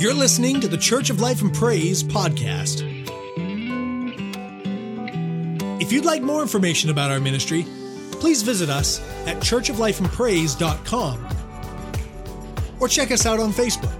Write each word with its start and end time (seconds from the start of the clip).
You're 0.00 0.14
listening 0.14 0.62
to 0.62 0.68
the 0.68 0.78
Church 0.78 1.10
of 1.10 1.20
Life 1.20 1.42
and 1.42 1.52
Praise 1.52 2.02
podcast. 2.02 2.80
If 5.78 5.92
you'd 5.92 6.06
like 6.06 6.22
more 6.22 6.40
information 6.40 6.88
about 6.88 7.10
our 7.10 7.20
ministry, 7.20 7.66
please 8.12 8.40
visit 8.40 8.70
us 8.70 8.98
at 9.26 9.36
churchoflifeandpraise.com 9.40 11.28
or 12.80 12.88
check 12.88 13.10
us 13.10 13.26
out 13.26 13.40
on 13.40 13.52
Facebook. 13.52 13.94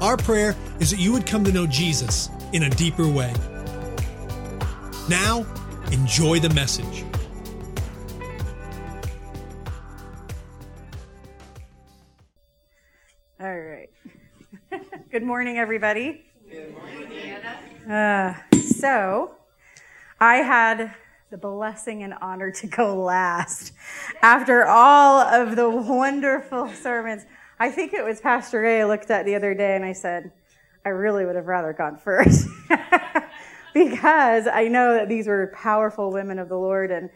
Our 0.00 0.16
prayer 0.16 0.54
is 0.78 0.92
that 0.92 1.00
you 1.00 1.12
would 1.12 1.26
come 1.26 1.42
to 1.42 1.50
know 1.50 1.66
Jesus 1.66 2.30
in 2.52 2.62
a 2.62 2.70
deeper 2.70 3.08
way. 3.08 3.34
Now, 5.08 5.44
enjoy 5.90 6.38
the 6.38 6.50
message. 6.50 7.04
Morning, 15.26 15.58
everybody. 15.58 16.24
Good 16.48 16.72
morning, 16.72 17.90
uh, 17.90 18.34
so, 18.60 19.34
I 20.20 20.36
had 20.36 20.94
the 21.30 21.36
blessing 21.36 22.04
and 22.04 22.14
honor 22.20 22.52
to 22.52 22.68
go 22.68 22.94
last 22.94 23.72
after 24.22 24.64
all 24.68 25.18
of 25.18 25.56
the 25.56 25.68
wonderful 25.68 26.68
sermons. 26.68 27.24
I 27.58 27.72
think 27.72 27.92
it 27.92 28.04
was 28.04 28.20
Pastor 28.20 28.60
Ray 28.60 28.82
I 28.82 28.84
looked 28.84 29.10
at 29.10 29.26
the 29.26 29.34
other 29.34 29.52
day 29.52 29.74
and 29.74 29.84
I 29.84 29.94
said, 29.94 30.30
I 30.84 30.90
really 30.90 31.26
would 31.26 31.34
have 31.34 31.48
rather 31.48 31.72
gone 31.72 31.96
first. 31.96 32.46
because 33.74 34.46
I 34.46 34.68
know 34.68 34.94
that 34.94 35.08
these 35.08 35.26
were 35.26 35.52
powerful 35.56 36.12
women 36.12 36.38
of 36.38 36.48
the 36.48 36.56
Lord 36.56 36.92
and 36.92 37.10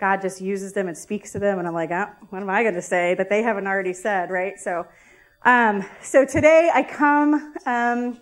God 0.00 0.20
just 0.20 0.40
uses 0.40 0.72
them 0.72 0.88
and 0.88 0.98
speaks 0.98 1.30
to 1.30 1.38
them. 1.38 1.60
And 1.60 1.68
I'm 1.68 1.74
like, 1.74 1.92
oh, 1.92 2.08
what 2.30 2.42
am 2.42 2.50
I 2.50 2.64
going 2.64 2.74
to 2.74 2.82
say 2.82 3.14
that 3.14 3.30
they 3.30 3.44
haven't 3.44 3.68
already 3.68 3.92
said, 3.92 4.30
right? 4.30 4.58
So, 4.58 4.84
um, 5.44 5.84
so 6.00 6.24
today 6.24 6.70
I 6.72 6.82
come, 6.82 7.54
um, 7.66 8.20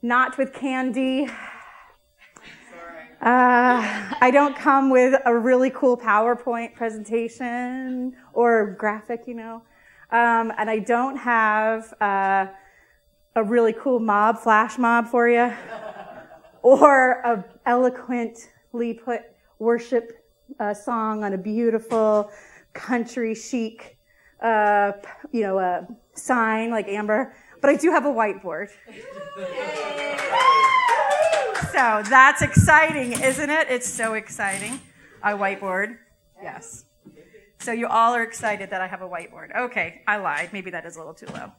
not 0.00 0.38
with 0.38 0.52
candy. 0.54 1.28
Uh, 3.20 4.12
I 4.20 4.30
don't 4.32 4.56
come 4.56 4.90
with 4.90 5.20
a 5.26 5.36
really 5.36 5.70
cool 5.70 5.96
PowerPoint 5.96 6.74
presentation 6.74 8.16
or 8.32 8.74
graphic, 8.78 9.24
you 9.26 9.34
know. 9.34 9.62
Um, 10.10 10.52
and 10.58 10.68
I 10.70 10.78
don't 10.78 11.16
have 11.16 11.92
uh, 12.00 12.46
a 13.36 13.44
really 13.44 13.74
cool 13.74 14.00
mob, 14.00 14.38
flash 14.38 14.78
mob 14.78 15.08
for 15.08 15.28
you, 15.28 15.52
or 16.62 17.20
a 17.20 17.44
eloquently 17.66 18.94
put 18.94 19.22
worship 19.58 20.12
uh, 20.58 20.74
song 20.74 21.24
on 21.24 21.34
a 21.34 21.38
beautiful 21.38 22.30
country 22.72 23.34
chic, 23.34 23.98
uh, 24.40 24.92
you 25.30 25.42
know, 25.42 25.58
a 25.58 25.86
sign 26.14 26.70
like 26.70 26.88
Amber. 26.88 27.34
But 27.60 27.70
I 27.70 27.76
do 27.76 27.90
have 27.90 28.04
a 28.04 28.12
whiteboard. 28.12 28.70
so 31.72 32.02
that's 32.10 32.42
exciting, 32.42 33.12
isn't 33.12 33.50
it? 33.50 33.68
It's 33.70 33.88
so 33.88 34.14
exciting. 34.14 34.80
A 35.22 35.30
whiteboard. 35.30 35.98
Yes. 36.42 36.84
So 37.60 37.70
you 37.70 37.86
all 37.86 38.14
are 38.14 38.24
excited 38.24 38.70
that 38.70 38.80
I 38.80 38.88
have 38.88 39.02
a 39.02 39.08
whiteboard. 39.08 39.54
Okay, 39.56 40.02
I 40.08 40.16
lied. 40.16 40.52
Maybe 40.52 40.70
that 40.70 40.84
is 40.84 40.96
a 40.96 40.98
little 40.98 41.14
too 41.14 41.26
low. 41.26 41.52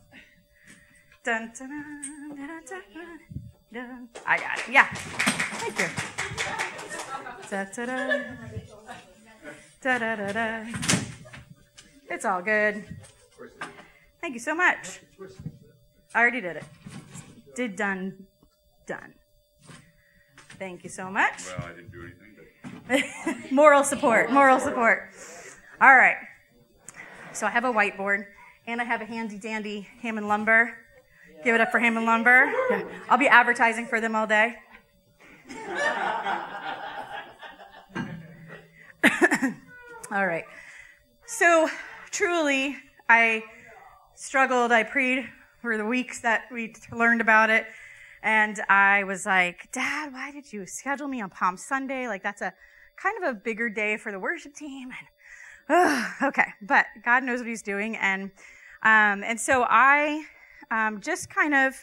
Dun, 1.23 1.53
dun, 1.57 1.69
dun, 3.71 4.09
I 4.25 4.37
got 4.37 4.59
it. 4.59 4.65
Yeah. 4.69 4.87
Thank 4.93 5.79
you. 5.79 5.87
Da, 7.49 7.63
da, 7.73 7.85
da. 7.85 8.23
Da, 9.81 9.97
da, 9.97 10.15
da, 10.15 10.31
da. 10.33 10.65
It's 12.09 12.25
all 12.25 12.41
good. 12.41 12.83
Thank 14.23 14.35
you 14.35 14.39
so 14.39 14.55
much. 14.55 15.01
I 16.15 16.21
already 16.21 16.39
did 16.39 16.55
it. 16.55 16.63
Did 17.57 17.75
done, 17.75 18.25
done. 18.87 19.15
Thank 20.57 20.85
you 20.85 20.89
so 20.89 21.11
much. 21.11 21.47
Well, 21.47 21.67
I 21.67 21.73
didn't 21.73 21.91
do 21.91 22.05
anything. 22.05 22.33
But 22.87 23.51
moral 23.51 23.83
support, 23.83 24.31
moral 24.31 24.61
support. 24.61 25.09
All 25.81 25.93
right. 25.97 26.15
So 27.33 27.45
I 27.45 27.49
have 27.49 27.65
a 27.65 27.73
whiteboard 27.73 28.27
and 28.65 28.79
I 28.79 28.85
have 28.85 29.01
a 29.01 29.05
handy 29.05 29.37
dandy 29.37 29.89
Hammond 30.01 30.29
lumber. 30.29 30.73
Give 31.43 31.53
it 31.53 31.59
up 31.59 31.69
for 31.69 31.79
Hammond 31.79 32.05
lumber. 32.05 32.45
Yeah. 32.69 32.83
I'll 33.09 33.17
be 33.17 33.27
advertising 33.27 33.87
for 33.87 33.99
them 33.99 34.15
all 34.15 34.25
day. 34.25 34.55
all 40.13 40.25
right. 40.25 40.45
So 41.25 41.69
truly, 42.09 42.77
I 43.09 43.43
struggled. 44.23 44.71
I 44.71 44.83
prayed 44.83 45.25
for 45.61 45.75
the 45.75 45.85
weeks 45.85 46.21
that 46.21 46.43
we 46.49 46.73
learned 46.93 47.19
about 47.19 47.49
it. 47.49 47.65
And 48.23 48.57
I 48.69 49.03
was 49.03 49.25
like, 49.25 49.69
Dad, 49.73 50.13
why 50.13 50.31
did 50.31 50.51
you 50.53 50.65
schedule 50.65 51.09
me 51.09 51.21
on 51.21 51.29
Palm 51.29 51.57
Sunday? 51.57 52.07
Like, 52.07 52.23
that's 52.23 52.41
a 52.41 52.53
kind 52.95 53.21
of 53.21 53.29
a 53.29 53.33
bigger 53.33 53.69
day 53.69 53.97
for 53.97 54.13
the 54.13 54.19
worship 54.19 54.55
team. 54.55 54.91
And, 55.69 56.05
okay. 56.23 56.53
But 56.61 56.85
God 57.03 57.23
knows 57.23 57.39
what 57.39 57.49
He's 57.49 57.61
doing. 57.61 57.97
And, 57.97 58.31
um, 58.81 59.25
and 59.25 59.37
so 59.37 59.65
I 59.69 60.23
um, 60.71 61.01
just 61.01 61.29
kind 61.29 61.53
of 61.53 61.73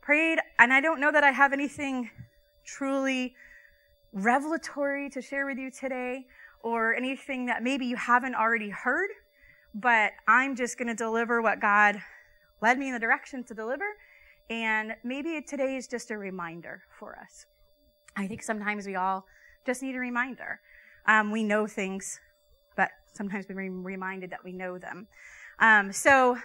prayed. 0.00 0.38
And 0.60 0.72
I 0.72 0.80
don't 0.80 1.00
know 1.00 1.10
that 1.10 1.24
I 1.24 1.32
have 1.32 1.52
anything 1.52 2.10
truly 2.64 3.34
revelatory 4.12 5.10
to 5.10 5.20
share 5.20 5.46
with 5.46 5.58
you 5.58 5.72
today 5.72 6.26
or 6.60 6.94
anything 6.94 7.46
that 7.46 7.64
maybe 7.64 7.86
you 7.86 7.96
haven't 7.96 8.36
already 8.36 8.70
heard. 8.70 9.10
But 9.74 10.12
I'm 10.28 10.54
just 10.54 10.76
going 10.78 10.88
to 10.88 10.94
deliver 10.94 11.40
what 11.40 11.60
God 11.60 11.96
led 12.60 12.78
me 12.78 12.88
in 12.88 12.94
the 12.94 13.00
direction 13.00 13.44
to 13.44 13.54
deliver. 13.54 13.84
And 14.50 14.94
maybe 15.02 15.40
today 15.40 15.76
is 15.76 15.86
just 15.86 16.10
a 16.10 16.18
reminder 16.18 16.82
for 16.98 17.18
us. 17.18 17.46
I 18.16 18.26
think 18.26 18.42
sometimes 18.42 18.86
we 18.86 18.96
all 18.96 19.24
just 19.64 19.82
need 19.82 19.94
a 19.94 19.98
reminder. 19.98 20.60
Um, 21.06 21.30
we 21.30 21.42
know 21.42 21.66
things, 21.66 22.20
but 22.76 22.90
sometimes 23.14 23.46
we're 23.48 23.70
reminded 23.70 24.30
that 24.30 24.44
we 24.44 24.52
know 24.52 24.78
them. 24.78 25.06
Um, 25.58 25.92
so 25.92 26.36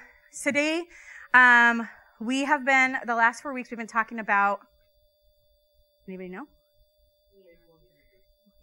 today, 0.44 0.84
um, 1.34 1.88
we 2.22 2.46
have 2.46 2.66
been, 2.66 2.98
the 3.06 3.16
last 3.16 3.44
four 3.44 3.54
weeks, 3.54 3.70
we've 3.70 3.78
been 3.78 3.88
talking 3.88 4.20
about, 4.20 4.60
anybody 6.08 6.30
know? 6.30 6.46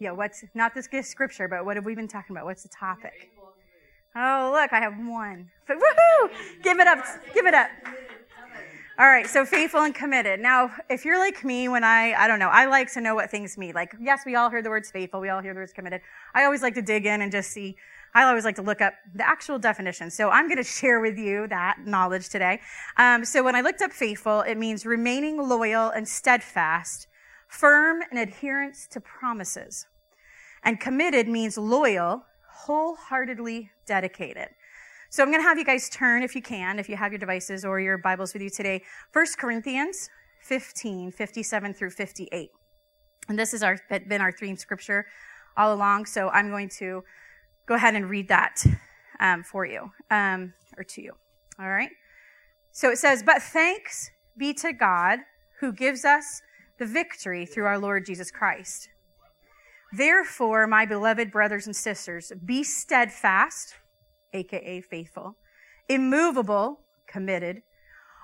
Yeah, 0.00 0.12
what's, 0.12 0.44
not 0.54 0.74
this 0.74 0.88
scripture, 1.08 1.48
but 1.48 1.64
what 1.64 1.76
have 1.76 1.84
we 1.84 1.94
been 1.94 2.08
talking 2.08 2.34
about? 2.34 2.46
What's 2.46 2.62
the 2.62 2.70
topic? 2.78 3.30
Oh, 4.16 4.52
look, 4.54 4.72
I 4.72 4.80
have 4.80 4.94
one. 4.96 5.50
Woohoo! 5.68 6.30
Give 6.62 6.78
it 6.78 6.86
up. 6.86 7.04
Give 7.34 7.46
it 7.46 7.54
up. 7.54 7.68
All 8.96 9.06
right, 9.06 9.26
so 9.26 9.44
faithful 9.44 9.80
and 9.80 9.92
committed. 9.92 10.38
Now, 10.38 10.70
if 10.88 11.04
you're 11.04 11.18
like 11.18 11.42
me, 11.42 11.68
when 11.68 11.82
I, 11.82 12.12
I 12.12 12.28
don't 12.28 12.38
know, 12.38 12.48
I 12.48 12.66
like 12.66 12.92
to 12.92 13.00
know 13.00 13.16
what 13.16 13.28
things 13.28 13.58
mean. 13.58 13.74
Like, 13.74 13.92
yes, 14.00 14.20
we 14.24 14.36
all 14.36 14.50
heard 14.50 14.64
the 14.64 14.70
words 14.70 14.88
faithful, 14.88 15.20
we 15.20 15.30
all 15.30 15.42
hear 15.42 15.52
the 15.52 15.58
words 15.58 15.72
committed. 15.72 16.00
I 16.32 16.44
always 16.44 16.62
like 16.62 16.74
to 16.76 16.82
dig 16.82 17.04
in 17.04 17.20
and 17.20 17.32
just 17.32 17.50
see, 17.50 17.74
I 18.14 18.22
always 18.22 18.44
like 18.44 18.54
to 18.54 18.62
look 18.62 18.80
up 18.80 18.94
the 19.12 19.26
actual 19.28 19.58
definition. 19.58 20.10
So 20.10 20.30
I'm 20.30 20.46
going 20.46 20.58
to 20.58 20.62
share 20.62 21.00
with 21.00 21.18
you 21.18 21.48
that 21.48 21.78
knowledge 21.84 22.28
today. 22.28 22.60
Um, 22.96 23.24
so 23.24 23.42
when 23.42 23.56
I 23.56 23.62
looked 23.62 23.82
up 23.82 23.90
faithful, 23.90 24.42
it 24.42 24.56
means 24.56 24.86
remaining 24.86 25.38
loyal 25.38 25.90
and 25.90 26.06
steadfast, 26.06 27.08
firm 27.48 28.00
in 28.12 28.18
adherence 28.18 28.86
to 28.92 29.00
promises. 29.00 29.86
And 30.62 30.78
committed 30.78 31.26
means 31.26 31.58
loyal, 31.58 32.26
wholeheartedly 32.54 33.70
dedicated. 33.86 34.48
So 35.10 35.22
I'm 35.22 35.30
going 35.30 35.40
to 35.40 35.48
have 35.48 35.58
you 35.58 35.64
guys 35.64 35.88
turn, 35.88 36.22
if 36.22 36.34
you 36.34 36.42
can, 36.42 36.78
if 36.78 36.88
you 36.88 36.96
have 36.96 37.12
your 37.12 37.18
devices 37.18 37.64
or 37.64 37.80
your 37.80 37.98
Bibles 37.98 38.32
with 38.32 38.42
you 38.42 38.50
today, 38.50 38.82
1 39.12 39.26
Corinthians 39.38 40.08
15, 40.40 41.12
57 41.12 41.74
through 41.74 41.90
58. 41.90 42.50
And 43.28 43.38
this 43.38 43.52
has 43.52 43.64
been 44.08 44.20
our 44.20 44.32
theme 44.32 44.56
scripture 44.56 45.06
all 45.56 45.72
along, 45.72 46.06
so 46.06 46.28
I'm 46.30 46.50
going 46.50 46.68
to 46.80 47.04
go 47.66 47.74
ahead 47.74 47.94
and 47.94 48.10
read 48.10 48.28
that 48.28 48.64
um, 49.20 49.42
for 49.42 49.64
you, 49.64 49.90
um, 50.10 50.52
or 50.76 50.84
to 50.84 51.02
you. 51.02 51.12
All 51.58 51.68
right? 51.68 51.90
So 52.72 52.90
it 52.90 52.98
says, 52.98 53.22
But 53.22 53.40
thanks 53.42 54.10
be 54.36 54.52
to 54.54 54.72
God 54.72 55.20
who 55.60 55.72
gives 55.72 56.04
us 56.04 56.42
the 56.78 56.86
victory 56.86 57.46
through 57.46 57.66
our 57.66 57.78
Lord 57.78 58.04
Jesus 58.04 58.30
Christ. 58.30 58.88
Therefore, 59.96 60.66
my 60.66 60.86
beloved 60.86 61.30
brothers 61.30 61.66
and 61.66 61.76
sisters, 61.76 62.32
be 62.44 62.64
steadfast 62.64 63.74
aka 64.32 64.80
faithful, 64.80 65.36
immovable, 65.88 66.80
committed, 67.06 67.62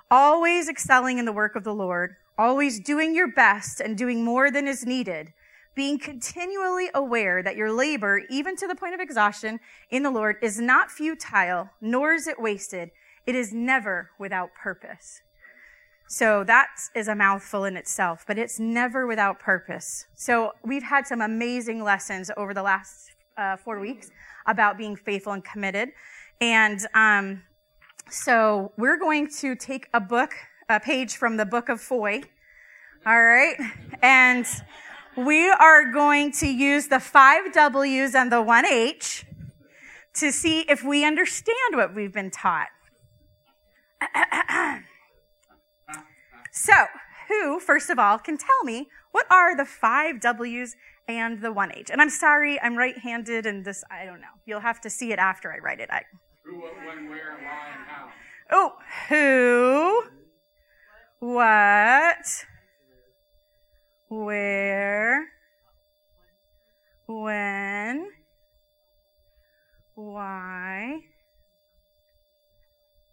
always 0.09 0.67
excelling 0.67 1.17
in 1.17 1.25
the 1.25 1.31
work 1.31 1.55
of 1.55 1.63
the 1.63 1.73
Lord, 1.73 2.15
always 2.37 2.79
doing 2.79 3.15
your 3.15 3.31
best 3.31 3.79
and 3.79 3.97
doing 3.97 4.23
more 4.23 4.51
than 4.51 4.67
is 4.67 4.85
needed, 4.85 5.31
being 5.73 5.97
continually 5.97 6.89
aware 6.93 7.41
that 7.41 7.55
your 7.55 7.71
labor, 7.71 8.21
even 8.29 8.57
to 8.57 8.67
the 8.67 8.75
point 8.75 8.93
of 8.93 8.99
exhaustion 8.99 9.59
in 9.89 10.03
the 10.03 10.11
Lord, 10.11 10.35
is 10.41 10.59
not 10.59 10.91
futile, 10.91 11.69
nor 11.79 12.13
is 12.13 12.27
it 12.27 12.41
wasted. 12.41 12.91
It 13.25 13.35
is 13.35 13.53
never 13.53 14.09
without 14.19 14.49
purpose. 14.61 15.21
So 16.11 16.43
that 16.43 16.67
is 16.93 17.07
a 17.07 17.15
mouthful 17.15 17.63
in 17.63 17.77
itself, 17.77 18.25
but 18.27 18.37
it's 18.37 18.59
never 18.59 19.07
without 19.07 19.39
purpose. 19.39 20.07
So 20.13 20.51
we've 20.61 20.83
had 20.83 21.07
some 21.07 21.21
amazing 21.21 21.81
lessons 21.81 22.29
over 22.35 22.53
the 22.53 22.63
last 22.63 23.11
uh, 23.37 23.55
four 23.55 23.79
weeks 23.79 24.11
about 24.45 24.77
being 24.77 24.97
faithful 24.97 25.31
and 25.31 25.41
committed. 25.41 25.87
And 26.41 26.85
um, 26.93 27.43
So 28.09 28.73
we're 28.77 28.99
going 28.99 29.29
to 29.39 29.55
take 29.55 29.87
a 29.93 30.01
book, 30.01 30.33
a 30.67 30.81
page 30.81 31.15
from 31.15 31.37
the 31.37 31.45
book 31.45 31.69
of 31.69 31.79
Foy. 31.79 32.23
All 33.05 33.23
right. 33.23 33.55
And 34.01 34.45
we 35.15 35.49
are 35.49 35.93
going 35.93 36.33
to 36.33 36.47
use 36.47 36.89
the 36.89 36.99
five 36.99 37.53
W's 37.53 38.15
and 38.15 38.29
the 38.29 38.41
one 38.41 38.65
H 38.65 39.25
to 40.15 40.33
see 40.33 40.65
if 40.67 40.83
we 40.83 41.05
understand 41.05 41.75
what 41.75 41.95
we've 41.95 42.11
been 42.11 42.31
taught. 42.31 42.67
so, 46.51 46.73
who, 47.27 47.59
first 47.59 47.89
of 47.89 47.97
all, 47.97 48.19
can 48.19 48.37
tell 48.37 48.63
me 48.63 48.89
what 49.11 49.25
are 49.31 49.55
the 49.55 49.65
five 49.65 50.19
W's 50.19 50.75
and 51.07 51.41
the 51.41 51.51
one 51.51 51.71
H? 51.75 51.89
And 51.89 52.01
I'm 52.01 52.09
sorry, 52.09 52.59
I'm 52.61 52.77
right 52.77 52.97
handed 52.97 53.45
and 53.45 53.63
this, 53.65 53.83
I 53.89 54.05
don't 54.05 54.21
know. 54.21 54.27
You'll 54.45 54.59
have 54.59 54.81
to 54.81 54.89
see 54.89 55.11
it 55.11 55.19
after 55.19 55.51
I 55.51 55.57
write 55.59 55.79
it. 55.79 55.89
I, 55.91 56.03
Who, 56.43 56.59
what, 56.59 56.73
when, 56.85 57.09
where, 57.09 57.37
why, 57.41 57.67
and 57.75 57.85
how. 57.87 58.09
oh, 58.51 58.73
who, 59.09 60.03
what, 61.19 62.45
where, 64.09 65.25
when, 67.07 68.09
why, 69.95 70.99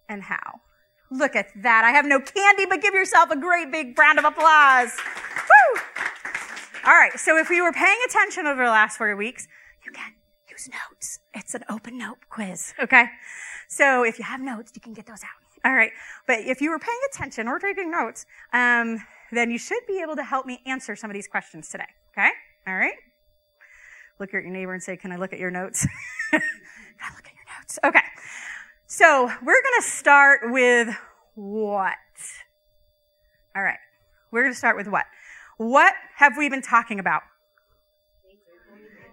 and 0.08 0.23
how. 0.23 0.61
Look 1.10 1.34
at 1.37 1.49
that. 1.62 1.84
I 1.84 1.90
have 1.90 2.05
no 2.05 2.20
candy, 2.20 2.66
but 2.66 2.82
give 2.82 2.94
yourself 2.94 3.31
a 3.31 3.37
great 3.37 3.72
big 3.72 3.99
round 3.99 4.19
of 4.19 4.25
applause. 4.25 4.96
Woo! 4.96 5.81
All 6.84 6.93
right. 6.94 7.19
So 7.19 7.37
if 7.38 7.49
we 7.49 7.60
were 7.60 7.72
paying 7.72 7.99
attention 8.08 8.46
over 8.46 8.64
the 8.64 8.70
last 8.70 8.99
four 8.99 9.14
weeks, 9.16 9.49
you 9.84 9.93
can 9.93 10.12
use 10.50 10.69
notes. 10.69 11.20
It's 11.34 11.55
an 11.55 11.64
open 11.70 11.96
note 11.99 12.19
quiz. 12.28 12.75
Okay. 12.78 13.06
So 13.69 14.05
if 14.05 14.19
you 14.19 14.25
have 14.25 14.40
notes, 14.40 14.72
you 14.75 14.81
can 14.81 14.93
get 14.93 15.06
those 15.06 15.22
out. 15.22 15.31
All 15.64 15.75
right. 15.75 15.93
But 16.26 16.40
if 16.40 16.60
you 16.60 16.70
were 16.70 16.78
paying 16.78 16.99
attention 17.12 17.49
or 17.49 17.58
taking 17.58 17.90
notes, 17.90 18.26
um, 18.52 18.99
then 19.32 19.50
you 19.50 19.58
should 19.58 19.87
be 19.87 20.00
able 20.02 20.16
to 20.16 20.22
help 20.22 20.46
me 20.46 20.60
answer 20.66 20.94
some 20.94 21.10
of 21.10 21.14
these 21.14 21.28
questions 21.28 21.69
today. 21.69 21.88
Okay. 22.12 22.31
All 22.66 22.76
right. 22.76 22.94
Look 24.19 24.34
at 24.34 24.43
your 24.43 24.52
neighbor 24.52 24.75
and 24.75 24.82
say, 24.82 24.96
can 24.96 25.12
I 25.12 25.16
look 25.16 25.32
at 25.32 25.38
your 25.38 25.50
notes? 25.50 25.87
can 26.31 26.40
I 27.00 27.14
look 27.14 27.26
at 27.26 27.32
your 27.34 27.58
notes? 27.58 27.78
Okay. 27.84 28.00
So 28.90 29.26
we're 29.26 29.62
going 29.62 29.82
to 29.82 29.87
start 29.87 30.40
with 30.44 30.96
what? 31.35 31.93
All 33.55 33.62
right. 33.62 33.76
We're 34.31 34.44
going 34.44 34.55
to 34.55 34.58
start 34.58 34.79
with 34.79 34.88
what? 34.88 35.05
What 35.58 35.93
have 36.17 36.38
we 36.38 36.49
been 36.49 36.62
talking 36.62 36.99
about? 36.99 37.20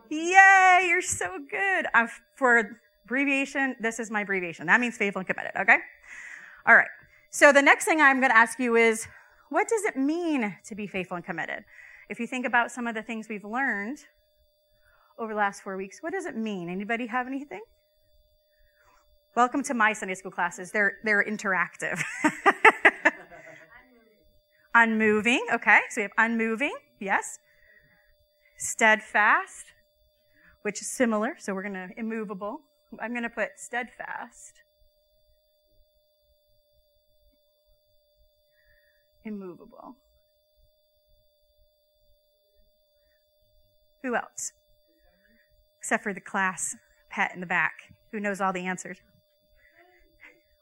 Yay, 0.10 0.86
you're 0.88 1.02
so 1.02 1.40
good. 1.52 1.88
Uh, 1.94 2.08
for 2.38 2.78
abbreviation, 3.04 3.76
this 3.82 4.00
is 4.00 4.10
my 4.10 4.22
abbreviation. 4.22 4.66
That 4.68 4.80
means 4.80 4.96
faithful 4.96 5.20
and 5.20 5.28
committed, 5.28 5.52
okay? 5.60 5.80
All 6.66 6.76
right. 6.78 6.88
So 7.30 7.52
the 7.52 7.62
next 7.62 7.84
thing 7.84 8.00
I'm 8.00 8.22
going 8.22 8.32
to 8.32 8.38
ask 8.38 8.58
you 8.58 8.78
is, 8.78 9.06
what 9.50 9.68
does 9.68 9.84
it 9.84 9.98
mean 9.98 10.56
to 10.68 10.76
be 10.76 10.88
faithful 10.88 11.18
and 11.18 11.26
committed? 11.26 11.66
If 12.08 12.22
you 12.22 12.28
think 12.28 12.46
about 12.46 12.72
some 12.72 12.88
of 12.88 12.96
the 12.96 13.04
things 13.04 13.28
we've 13.28 13.44
learned 13.44 13.98
over 15.20 15.34
the 15.34 15.38
last 15.38 15.64
four 15.64 15.76
weeks, 15.76 15.98
what 16.00 16.14
does 16.14 16.26
it 16.26 16.38
mean? 16.38 16.70
Anybody 16.70 17.08
have 17.08 17.28
anything? 17.28 17.60
Welcome 19.36 19.64
to 19.64 19.74
my 19.74 19.92
Sunday 19.92 20.16
school 20.16 20.32
classes. 20.32 20.72
They're, 20.72 20.94
they're 21.04 21.22
interactive. 21.22 22.02
unmoving. 24.74 25.46
Okay. 25.54 25.80
So 25.90 26.00
we 26.00 26.04
have 26.04 26.12
unmoving. 26.18 26.74
Yes. 27.02 27.40
Steadfast, 28.58 29.66
which 30.62 30.80
is 30.80 30.90
similar. 30.90 31.36
So 31.38 31.54
we're 31.54 31.64
going 31.64 31.74
to 31.74 31.90
immovable. 31.98 32.62
I'm 33.02 33.12
going 33.12 33.24
to 33.24 33.30
put 33.30 33.50
steadfast. 33.58 34.54
Immovable. 39.26 39.98
Who 44.02 44.16
else? 44.16 44.54
Except 45.80 46.04
for 46.04 46.14
the 46.14 46.22
class 46.22 46.74
pet 47.10 47.32
in 47.34 47.42
the 47.42 47.46
back 47.46 47.74
who 48.14 48.22
knows 48.22 48.40
all 48.40 48.54
the 48.54 48.66
answers. 48.66 49.00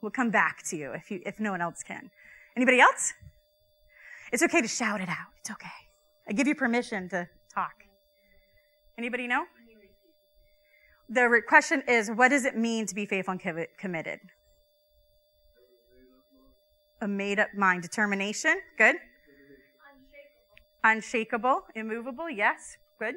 We'll 0.04 0.12
come 0.12 0.32
back 0.32 0.64
to 0.66 0.76
you 0.76 0.92
if 0.92 1.10
you 1.10 1.22
if 1.26 1.40
no 1.40 1.52
one 1.52 1.62
else 1.62 1.82
can. 1.82 2.12
Anybody 2.58 2.82
else? 2.82 3.14
It's 4.34 4.44
okay 4.44 4.62
to 4.62 4.68
shout 4.68 5.00
it 5.00 5.08
out. 5.08 5.32
It's 5.40 5.50
okay. 5.50 5.80
I 6.28 6.34
give 6.34 6.46
you 6.46 6.56
permission 6.56 7.08
to 7.10 7.30
talk. 7.54 7.72
Anybody 8.98 9.28
know? 9.28 9.46
The 11.08 11.42
question 11.48 11.84
is, 11.88 12.12
what 12.12 12.30
does 12.30 12.44
it 12.44 12.58
mean 12.58 12.86
to 12.88 12.94
be 12.94 13.06
faithful 13.06 13.32
and 13.32 13.68
committed? 13.78 14.20
A 17.02 17.08
made 17.08 17.40
up 17.40 17.54
mind. 17.56 17.82
Determination. 17.82 18.56
Good. 18.78 18.96
Unshakable. 20.84 21.64
Unshakable. 21.64 21.64
Immovable. 21.76 22.30
Yes. 22.30 22.76
Good. 23.00 23.16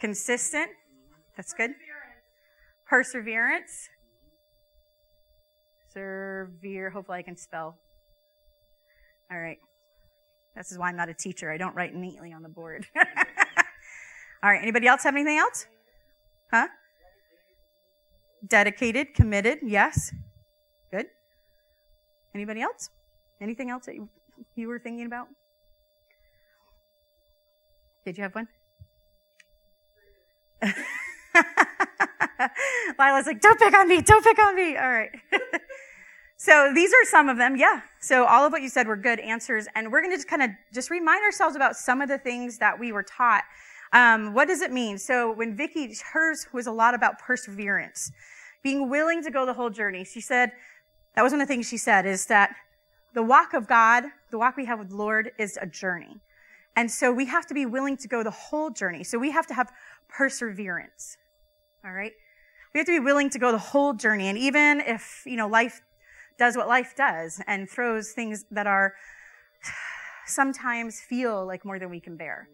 Consistent. 0.00 0.70
That's 1.36 1.52
good. 1.52 1.72
Perseverance. 2.88 3.88
Severe. 5.92 6.90
Hopefully 6.90 7.18
I 7.18 7.22
can 7.22 7.36
spell. 7.36 7.76
All 9.30 9.38
right. 9.38 9.58
This 10.56 10.72
is 10.72 10.78
why 10.78 10.88
I'm 10.88 10.96
not 10.96 11.08
a 11.08 11.14
teacher. 11.14 11.52
I 11.52 11.58
don't 11.58 11.74
write 11.74 11.94
neatly 11.94 12.32
on 12.32 12.42
the 12.42 12.48
board. 12.48 12.86
All 12.96 14.50
right. 14.50 14.62
Anybody 14.62 14.86
else 14.86 15.02
have 15.04 15.14
anything 15.14 15.38
else? 15.38 15.66
Huh? 16.52 16.68
Dedicated, 18.46 19.14
committed. 19.14 19.58
Yes. 19.62 20.12
Good. 20.90 21.06
Anybody 22.34 22.62
else? 22.62 22.88
Anything 23.40 23.70
else 23.70 23.86
that 23.86 23.94
you, 23.94 24.08
you 24.56 24.68
were 24.68 24.78
thinking 24.78 25.06
about? 25.06 25.28
Did 28.04 28.16
you 28.16 28.22
have 28.22 28.34
one? 28.34 28.48
Lila's 32.98 33.26
like, 33.26 33.40
don't 33.40 33.58
pick 33.58 33.74
on 33.74 33.88
me, 33.88 34.00
don't 34.02 34.24
pick 34.24 34.38
on 34.38 34.54
me. 34.54 34.76
All 34.76 34.90
right. 34.90 35.10
so 36.36 36.72
these 36.74 36.92
are 36.92 37.04
some 37.04 37.28
of 37.28 37.36
them. 37.36 37.56
Yeah. 37.56 37.80
So 38.00 38.24
all 38.26 38.46
of 38.46 38.52
what 38.52 38.62
you 38.62 38.68
said 38.68 38.86
were 38.86 38.96
good 38.96 39.20
answers. 39.20 39.66
And 39.74 39.92
we're 39.92 40.00
going 40.00 40.12
to 40.12 40.16
just 40.16 40.28
kind 40.28 40.42
of 40.42 40.50
just 40.72 40.90
remind 40.90 41.24
ourselves 41.24 41.56
about 41.56 41.76
some 41.76 42.00
of 42.00 42.08
the 42.08 42.18
things 42.18 42.58
that 42.58 42.78
we 42.78 42.92
were 42.92 43.02
taught. 43.02 43.44
Um, 43.92 44.34
what 44.34 44.48
does 44.48 44.60
it 44.60 44.70
mean? 44.70 44.98
So 44.98 45.32
when 45.32 45.56
Vicky, 45.56 45.94
hers 46.12 46.46
was 46.52 46.66
a 46.66 46.72
lot 46.72 46.94
about 46.94 47.18
perseverance, 47.18 48.12
being 48.62 48.90
willing 48.90 49.22
to 49.22 49.30
go 49.30 49.46
the 49.46 49.54
whole 49.54 49.70
journey. 49.70 50.04
She 50.04 50.20
said, 50.20 50.52
that 51.14 51.22
was 51.22 51.32
one 51.32 51.40
of 51.40 51.48
the 51.48 51.52
things 51.52 51.68
she 51.68 51.78
said 51.78 52.06
is 52.06 52.26
that 52.26 52.54
the 53.14 53.22
walk 53.22 53.54
of 53.54 53.66
God, 53.66 54.04
the 54.30 54.38
walk 54.38 54.56
we 54.56 54.66
have 54.66 54.78
with 54.78 54.90
the 54.90 54.96
Lord 54.96 55.32
is 55.38 55.58
a 55.60 55.66
journey. 55.66 56.20
And 56.76 56.90
so 56.90 57.10
we 57.10 57.26
have 57.26 57.46
to 57.46 57.54
be 57.54 57.66
willing 57.66 57.96
to 57.96 58.06
go 58.06 58.22
the 58.22 58.30
whole 58.30 58.70
journey. 58.70 59.02
So 59.02 59.18
we 59.18 59.32
have 59.32 59.46
to 59.48 59.54
have 59.54 59.72
perseverance. 60.08 61.16
All 61.84 61.92
right. 61.92 62.12
We 62.74 62.78
have 62.78 62.86
to 62.86 62.92
be 62.92 63.00
willing 63.00 63.30
to 63.30 63.38
go 63.38 63.52
the 63.52 63.58
whole 63.58 63.94
journey. 63.94 64.28
And 64.28 64.38
even 64.38 64.80
if, 64.80 65.22
you 65.24 65.36
know, 65.36 65.48
life 65.48 65.80
does 66.38 66.56
what 66.56 66.68
life 66.68 66.94
does 66.96 67.40
and 67.46 67.68
throws 67.68 68.12
things 68.12 68.44
that 68.50 68.66
are 68.66 68.94
sometimes 70.26 71.00
feel 71.00 71.46
like 71.46 71.64
more 71.64 71.78
than 71.78 71.90
we 71.90 72.00
can 72.00 72.16
bear, 72.16 72.48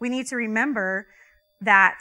we 0.00 0.08
need 0.08 0.26
to 0.28 0.36
remember 0.36 1.06
that 1.60 2.00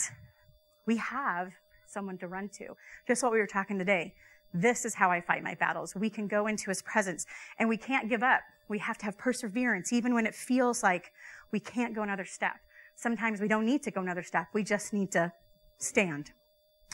we 0.86 0.98
have 0.98 1.52
someone 1.86 2.18
to 2.20 2.28
run 2.28 2.50
to. 2.50 2.76
Just 3.08 3.24
what 3.24 3.32
we 3.32 3.40
were 3.40 3.48
talking 3.48 3.78
today. 3.78 4.14
This 4.54 4.86
is 4.86 4.96
how 4.96 5.12
I 5.12 5.20
fight 5.20 5.44
my 5.44 5.56
battles. 5.56 5.94
We 5.96 6.10
can 6.10 6.28
go 6.28 6.48
into 6.48 6.70
his 6.70 6.82
presence 6.82 7.26
and 7.60 7.68
we 7.68 7.78
can't 7.78 8.10
give 8.10 8.24
up. 8.24 8.42
We 8.70 8.80
have 8.80 8.98
to 9.00 9.06
have 9.06 9.18
perseverance, 9.18 9.92
even 9.94 10.14
when 10.14 10.26
it 10.26 10.36
feels 10.36 10.84
like 10.84 11.12
we 11.52 11.60
can't 11.60 11.94
go 11.94 12.02
another 12.02 12.26
step. 12.26 12.56
Sometimes 12.96 13.40
we 13.40 13.48
don't 13.48 13.66
need 13.66 13.84
to 13.84 13.92
go 13.92 14.02
another 14.02 14.24
step. 14.24 14.48
We 14.54 14.64
just 14.64 14.94
need 14.94 15.12
to 15.12 15.32
stand 15.78 16.32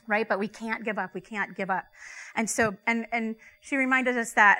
right? 0.08 0.28
But 0.28 0.40
we 0.40 0.48
can't 0.48 0.84
give 0.84 0.98
up. 0.98 1.14
We 1.14 1.22
can't 1.22 1.56
give 1.56 1.70
up. 1.70 1.86
And 2.36 2.50
so, 2.50 2.76
and, 2.88 3.06
and 3.12 3.36
she 3.62 3.76
reminded 3.76 4.18
us 4.18 4.34
that 4.34 4.60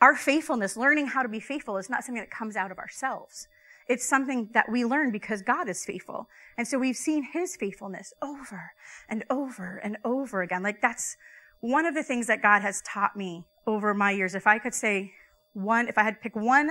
our 0.00 0.14
faithfulness, 0.14 0.76
learning 0.76 1.08
how 1.08 1.22
to 1.22 1.28
be 1.28 1.40
faithful 1.40 1.78
is 1.78 1.88
not 1.88 2.04
something 2.04 2.20
that 2.20 2.30
comes 2.30 2.56
out 2.56 2.70
of 2.70 2.78
ourselves. 2.78 3.48
It's 3.88 4.06
something 4.06 4.50
that 4.52 4.70
we 4.70 4.84
learn 4.84 5.10
because 5.10 5.42
God 5.42 5.68
is 5.68 5.84
faithful. 5.84 6.26
And 6.58 6.66
so 6.66 6.78
we've 6.78 6.96
seen 6.96 7.28
his 7.32 7.56
faithfulness 7.56 8.12
over 8.20 8.72
and 9.08 9.24
over 9.30 9.80
and 9.82 9.96
over 10.04 10.42
again. 10.42 10.62
Like 10.62 10.82
that's 10.82 11.16
one 11.60 11.86
of 11.86 11.94
the 11.94 12.02
things 12.02 12.26
that 12.26 12.42
God 12.42 12.62
has 12.62 12.82
taught 12.82 13.16
me 13.16 13.46
over 13.66 13.94
my 13.94 14.10
years. 14.10 14.34
If 14.34 14.46
I 14.46 14.58
could 14.58 14.74
say 14.74 15.12
one, 15.52 15.88
if 15.88 15.96
I 15.96 16.02
had 16.02 16.14
to 16.14 16.20
pick 16.20 16.36
one 16.36 16.70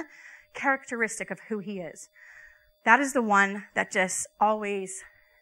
characteristic 0.53 1.31
of 1.31 1.39
who 1.47 1.59
he 1.59 1.79
is, 1.79 2.09
that 2.83 2.99
is 2.99 3.13
the 3.13 3.21
one 3.21 3.65
that 3.73 3.91
just 3.91 4.27
always 4.39 5.01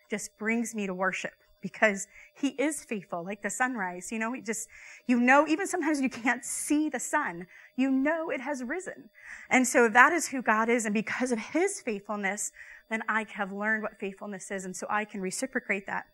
just 0.09 0.37
brings 0.37 0.73
me 0.73 0.87
to 0.87 0.93
worship 0.93 1.33
because 1.63 2.05
he 2.35 2.49
is 2.49 2.83
faithful, 2.83 3.23
like 3.25 3.41
the 3.41 3.49
sunrise. 3.49 4.11
You 4.11 4.19
know, 4.19 4.33
he 4.33 4.41
just, 4.41 4.67
you 5.07 5.19
know, 5.19 5.47
even 5.47 5.65
sometimes 5.65 5.99
you 5.99 6.09
can't 6.11 6.45
see 6.45 6.89
the 6.89 6.99
sun, 6.99 7.47
you 7.75 7.89
know 7.89 8.29
it 8.29 8.41
has 8.41 8.63
risen. 8.63 9.09
And 9.49 9.65
so 9.65 9.89
that 9.89 10.13
is 10.13 10.27
who 10.27 10.43
God 10.43 10.69
is. 10.69 10.85
And 10.85 10.93
because 10.93 11.31
of 11.31 11.39
his 11.39 11.81
faithfulness, 11.81 12.51
then 12.91 13.01
I 13.09 13.25
have 13.33 13.51
learned 13.51 13.81
what 13.81 13.99
faithfulness 13.99 14.51
is. 14.51 14.65
And 14.65 14.75
so 14.75 14.85
I 14.89 15.05
can 15.05 15.21
reciprocate 15.21 15.87
that. 15.87 16.05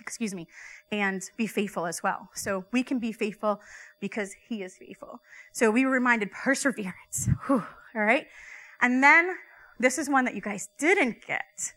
excuse 0.00 0.34
me, 0.34 0.46
and 0.90 1.22
be 1.36 1.46
faithful 1.46 1.86
as 1.86 2.02
well. 2.02 2.28
So 2.34 2.64
we 2.72 2.82
can 2.82 2.98
be 2.98 3.12
faithful 3.12 3.60
because 4.00 4.34
he 4.48 4.62
is 4.62 4.76
faithful. 4.76 5.20
So 5.52 5.70
we 5.70 5.84
were 5.84 5.92
reminded 5.92 6.30
perseverance. 6.32 7.28
Whew, 7.46 7.64
all 7.94 8.02
right. 8.02 8.26
And 8.80 9.02
then 9.02 9.36
this 9.78 9.98
is 9.98 10.08
one 10.08 10.24
that 10.24 10.34
you 10.34 10.40
guys 10.40 10.68
didn't 10.78 11.26
get. 11.26 11.72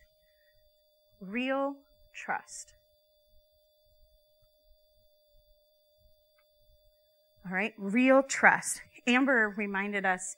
Real 1.19 1.75
trust. 2.13 2.73
All 7.45 7.55
right. 7.55 7.73
Real 7.77 8.23
trust. 8.23 8.81
Amber 9.07 9.53
reminded 9.57 10.05
us 10.05 10.35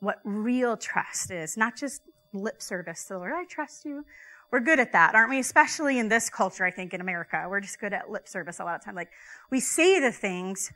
what 0.00 0.20
real 0.24 0.76
trust 0.76 1.30
is, 1.30 1.56
not 1.56 1.76
just 1.76 2.02
lip 2.32 2.60
service 2.60 3.04
to 3.04 3.14
the 3.14 3.18
Lord. 3.18 3.32
I 3.32 3.44
trust 3.44 3.84
you. 3.84 4.04
We're 4.50 4.60
good 4.60 4.78
at 4.78 4.92
that, 4.92 5.14
aren't 5.14 5.30
we? 5.30 5.38
Especially 5.38 5.98
in 5.98 6.08
this 6.08 6.28
culture, 6.28 6.64
I 6.64 6.70
think, 6.70 6.92
in 6.92 7.00
America. 7.00 7.46
We're 7.48 7.60
just 7.60 7.80
good 7.80 7.92
at 7.92 8.10
lip 8.10 8.28
service 8.28 8.60
a 8.60 8.64
lot 8.64 8.76
of 8.76 8.84
time. 8.84 8.94
Like, 8.94 9.10
we 9.50 9.58
say 9.58 9.98
the 9.98 10.12
things, 10.12 10.70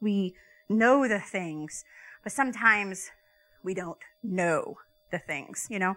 we 0.00 0.34
know 0.68 1.06
the 1.06 1.20
things, 1.20 1.84
but 2.24 2.32
sometimes 2.32 3.10
we 3.62 3.74
don't 3.74 3.98
know 4.22 4.78
the 5.10 5.18
things, 5.18 5.66
you 5.70 5.78
know? 5.78 5.96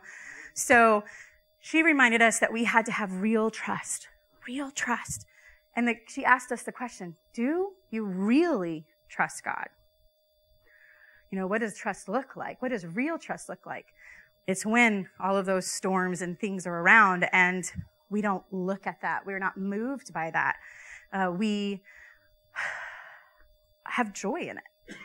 So 0.54 1.06
she 1.60 1.82
reminded 1.82 2.22
us 2.22 2.40
that 2.40 2.52
we 2.52 2.66
had 2.66 2.86
to 2.88 2.92
have 2.92 3.22
real 3.22 3.50
trust, 3.50 4.10
real 4.48 4.70
trust. 4.70 5.26
And 5.76 5.88
the, 5.88 5.96
she 6.08 6.26
asked 6.26 6.52
us 6.52 6.64
the 6.64 6.72
question, 6.72 7.16
do 7.34 7.72
you 7.90 8.06
really 8.06 8.86
trust 9.14 9.44
God? 9.44 9.68
You 11.32 11.40
know, 11.40 11.48
what 11.48 11.62
does 11.62 11.76
trust 11.76 12.10
look 12.10 12.36
like? 12.36 12.62
What 12.62 12.70
does 12.70 12.86
real 12.86 13.18
trust 13.18 13.50
look 13.50 13.66
like? 13.66 13.86
It's 14.48 14.66
when 14.66 15.08
all 15.20 15.38
of 15.38 15.46
those 15.46 15.68
storms 15.68 16.22
and 16.22 16.40
things 16.40 16.68
are 16.68 16.80
around 16.80 17.28
and 17.32 17.64
we 18.10 18.22
don't 18.22 18.44
look 18.52 18.86
at 18.86 19.02
that. 19.02 19.26
We're 19.26 19.40
not 19.40 19.58
moved 19.58 20.14
by 20.14 20.32
that. 20.32 20.58
Uh, 21.12 21.32
we 21.32 21.82
have 23.86 24.14
joy 24.14 24.42
in 24.42 24.58
it. 24.58 24.96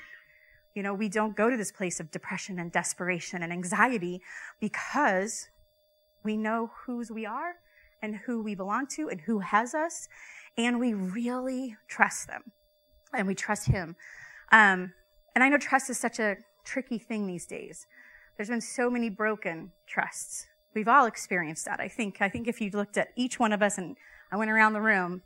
You 0.75 0.83
know, 0.83 0.95
we 0.95 1.09
don't 1.09 1.37
go 1.37 1.51
to 1.51 1.57
this 1.57 1.73
place 1.73 1.99
of 1.99 2.11
depression 2.11 2.59
and 2.59 2.71
desperation 2.71 3.43
and 3.43 3.53
anxiety 3.53 4.21
because 4.61 5.49
we 6.23 6.37
know 6.37 6.71
whose 6.85 7.11
we 7.11 7.27
are 7.27 7.55
and 8.03 8.17
who 8.27 8.43
we 8.43 8.55
belong 8.55 8.87
to 8.89 9.09
and 9.09 9.23
who 9.23 9.41
has 9.41 9.75
us. 9.75 10.09
And 10.57 10.79
we 10.79 10.93
really 10.93 11.77
trust 11.89 12.27
them 12.27 12.53
and 13.15 13.27
we 13.27 13.35
trust 13.35 13.67
him. 13.67 13.97
Um, 14.53 14.93
and 15.35 15.45
I 15.45 15.49
know 15.49 15.59
trust 15.59 15.91
is 15.91 15.99
such 15.99 16.19
a 16.19 16.37
tricky 16.65 16.99
thing 16.99 17.27
these 17.27 17.47
days. 17.47 17.87
There's 18.37 18.49
been 18.49 18.61
so 18.61 18.91
many 18.91 19.09
broken 19.11 19.73
trusts. 19.87 20.47
We've 20.75 20.89
all 20.89 21.07
experienced 21.07 21.65
that. 21.65 21.81
I 21.81 21.89
think, 21.89 22.21
I 22.21 22.29
think 22.29 22.47
if 22.47 22.61
you 22.61 22.71
looked 22.71 22.97
at 22.97 23.09
each 23.17 23.41
one 23.41 23.53
of 23.53 23.63
us 23.63 23.79
and 23.79 23.97
I 24.31 24.37
went 24.37 24.51
around 24.51 24.75
the 24.75 24.81
room 24.81 25.23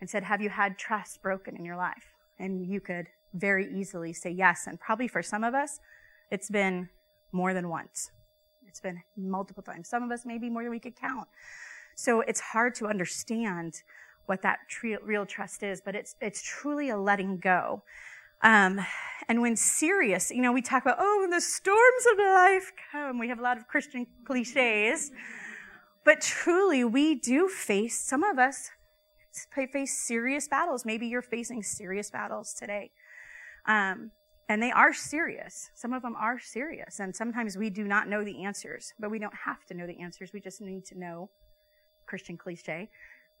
and 0.00 0.10
said, 0.10 0.24
have 0.24 0.40
you 0.40 0.50
had 0.50 0.78
trust 0.78 1.22
broken 1.22 1.56
in 1.56 1.64
your 1.64 1.76
life? 1.76 2.14
And 2.38 2.66
you 2.66 2.80
could 2.80 3.06
very 3.34 3.72
easily 3.72 4.12
say 4.12 4.30
yes. 4.30 4.66
And 4.66 4.78
probably 4.78 5.08
for 5.08 5.22
some 5.22 5.44
of 5.44 5.54
us, 5.54 5.80
it's 6.30 6.50
been 6.50 6.88
more 7.30 7.54
than 7.54 7.68
once. 7.68 8.10
It's 8.66 8.80
been 8.80 9.02
multiple 9.16 9.62
times. 9.62 9.88
Some 9.88 10.02
of 10.02 10.10
us 10.10 10.26
maybe 10.26 10.50
more 10.50 10.62
than 10.62 10.70
we 10.70 10.80
could 10.80 10.96
count. 10.96 11.28
So 11.94 12.20
it's 12.22 12.40
hard 12.40 12.74
to 12.76 12.86
understand 12.86 13.82
what 14.26 14.42
that 14.42 14.60
real 15.04 15.26
trust 15.26 15.62
is, 15.62 15.80
but 15.84 15.94
it's, 15.94 16.14
it's 16.20 16.42
truly 16.42 16.90
a 16.90 16.96
letting 16.96 17.38
go. 17.38 17.82
Um, 18.42 18.80
and 19.28 19.40
when 19.40 19.56
serious, 19.56 20.30
you 20.30 20.42
know, 20.42 20.52
we 20.52 20.62
talk 20.62 20.82
about, 20.82 20.96
oh, 20.98 21.18
when 21.20 21.30
the 21.30 21.40
storms 21.40 22.06
of 22.12 22.18
life 22.18 22.72
come, 22.90 23.18
we 23.18 23.28
have 23.28 23.38
a 23.38 23.42
lot 23.42 23.56
of 23.56 23.68
Christian 23.68 24.06
cliches. 24.24 25.10
But 26.04 26.20
truly, 26.20 26.84
we 26.84 27.14
do 27.14 27.48
face, 27.48 27.98
some 28.00 28.24
of 28.24 28.38
us 28.38 28.70
face 29.54 29.96
serious 29.96 30.48
battles. 30.48 30.84
Maybe 30.84 31.06
you're 31.06 31.22
facing 31.22 31.62
serious 31.62 32.10
battles 32.10 32.52
today. 32.52 32.90
Um, 33.66 34.10
and 34.48 34.62
they 34.62 34.72
are 34.72 34.92
serious. 34.92 35.70
Some 35.74 35.92
of 35.92 36.02
them 36.02 36.16
are 36.16 36.38
serious. 36.38 36.98
And 36.98 37.14
sometimes 37.14 37.56
we 37.56 37.70
do 37.70 37.84
not 37.84 38.08
know 38.08 38.24
the 38.24 38.44
answers, 38.44 38.92
but 38.98 39.10
we 39.10 39.18
don't 39.18 39.34
have 39.46 39.64
to 39.66 39.74
know 39.74 39.86
the 39.86 40.00
answers. 40.00 40.32
We 40.32 40.40
just 40.40 40.60
need 40.60 40.84
to 40.86 40.98
know, 40.98 41.30
Christian 42.06 42.36
cliche, 42.36 42.90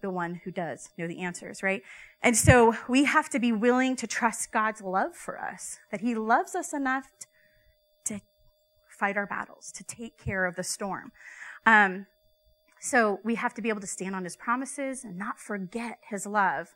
the 0.02 0.10
one 0.10 0.40
who 0.44 0.50
does 0.50 0.90
know 0.98 1.06
the 1.06 1.20
answers, 1.20 1.62
right? 1.62 1.82
And 2.22 2.36
so 2.36 2.74
we 2.88 3.04
have 3.04 3.30
to 3.30 3.38
be 3.38 3.52
willing 3.52 3.96
to 3.96 4.06
trust 4.06 4.52
God's 4.52 4.82
love 4.82 5.16
for 5.16 5.40
us, 5.40 5.78
that 5.90 6.00
He 6.00 6.14
loves 6.14 6.54
us 6.54 6.72
enough 6.72 7.06
to 8.04 8.20
fight 8.88 9.16
our 9.16 9.26
battles, 9.26 9.72
to 9.72 9.84
take 9.84 10.18
care 10.18 10.44
of 10.44 10.56
the 10.56 10.62
storm. 10.62 11.12
Um, 11.64 12.06
so 12.80 13.20
we 13.24 13.36
have 13.36 13.54
to 13.54 13.62
be 13.62 13.68
able 13.68 13.80
to 13.80 13.86
stand 13.86 14.14
on 14.14 14.24
His 14.24 14.36
promises 14.36 15.04
and 15.04 15.16
not 15.16 15.38
forget 15.38 15.98
His 16.10 16.26
love. 16.26 16.74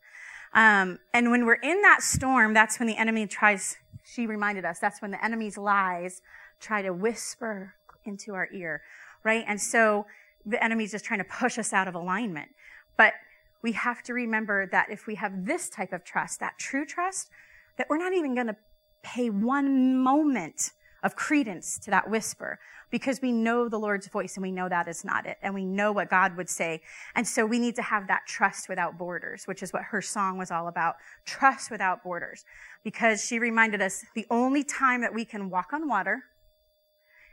Um, 0.54 1.00
and 1.12 1.30
when 1.30 1.44
we're 1.44 1.54
in 1.54 1.82
that 1.82 2.02
storm, 2.02 2.54
that's 2.54 2.78
when 2.78 2.86
the 2.86 2.96
enemy 2.96 3.26
tries, 3.26 3.76
she 4.04 4.26
reminded 4.26 4.64
us, 4.64 4.78
that's 4.78 5.02
when 5.02 5.10
the 5.10 5.22
enemy's 5.22 5.58
lies 5.58 6.22
try 6.60 6.80
to 6.82 6.92
whisper 6.92 7.74
into 8.04 8.34
our 8.34 8.48
ear, 8.52 8.82
right? 9.24 9.44
And 9.46 9.60
so 9.60 10.06
the 10.46 10.62
enemy's 10.62 10.92
just 10.92 11.04
trying 11.04 11.18
to 11.18 11.24
push 11.24 11.58
us 11.58 11.72
out 11.72 11.88
of 11.88 11.94
alignment. 11.94 12.48
But 12.96 13.14
we 13.62 13.72
have 13.72 14.02
to 14.04 14.12
remember 14.12 14.66
that 14.66 14.90
if 14.90 15.06
we 15.06 15.16
have 15.16 15.46
this 15.46 15.68
type 15.68 15.92
of 15.92 16.04
trust, 16.04 16.40
that 16.40 16.58
true 16.58 16.86
trust, 16.86 17.28
that 17.76 17.88
we're 17.90 17.98
not 17.98 18.12
even 18.12 18.34
going 18.34 18.46
to 18.46 18.56
pay 19.02 19.30
one 19.30 19.96
moment 19.98 20.72
of 21.02 21.14
credence 21.14 21.78
to 21.78 21.90
that 21.90 22.10
whisper 22.10 22.58
because 22.90 23.20
we 23.20 23.30
know 23.32 23.68
the 23.68 23.78
Lord's 23.78 24.08
voice 24.08 24.36
and 24.36 24.42
we 24.42 24.50
know 24.50 24.68
that 24.68 24.88
is 24.88 25.04
not 25.04 25.26
it 25.26 25.36
and 25.42 25.54
we 25.54 25.64
know 25.64 25.92
what 25.92 26.10
God 26.10 26.36
would 26.36 26.48
say. 26.48 26.80
And 27.14 27.26
so 27.26 27.44
we 27.44 27.58
need 27.58 27.76
to 27.76 27.82
have 27.82 28.06
that 28.08 28.22
trust 28.26 28.68
without 28.68 28.96
borders, 28.98 29.46
which 29.46 29.62
is 29.62 29.72
what 29.72 29.82
her 29.84 30.00
song 30.02 30.38
was 30.38 30.50
all 30.50 30.68
about. 30.68 30.96
Trust 31.24 31.70
without 31.70 32.02
borders 32.02 32.44
because 32.82 33.24
she 33.24 33.38
reminded 33.38 33.82
us 33.82 34.04
the 34.14 34.26
only 34.30 34.64
time 34.64 35.00
that 35.00 35.14
we 35.14 35.24
can 35.24 35.50
walk 35.50 35.72
on 35.72 35.88
water 35.88 36.24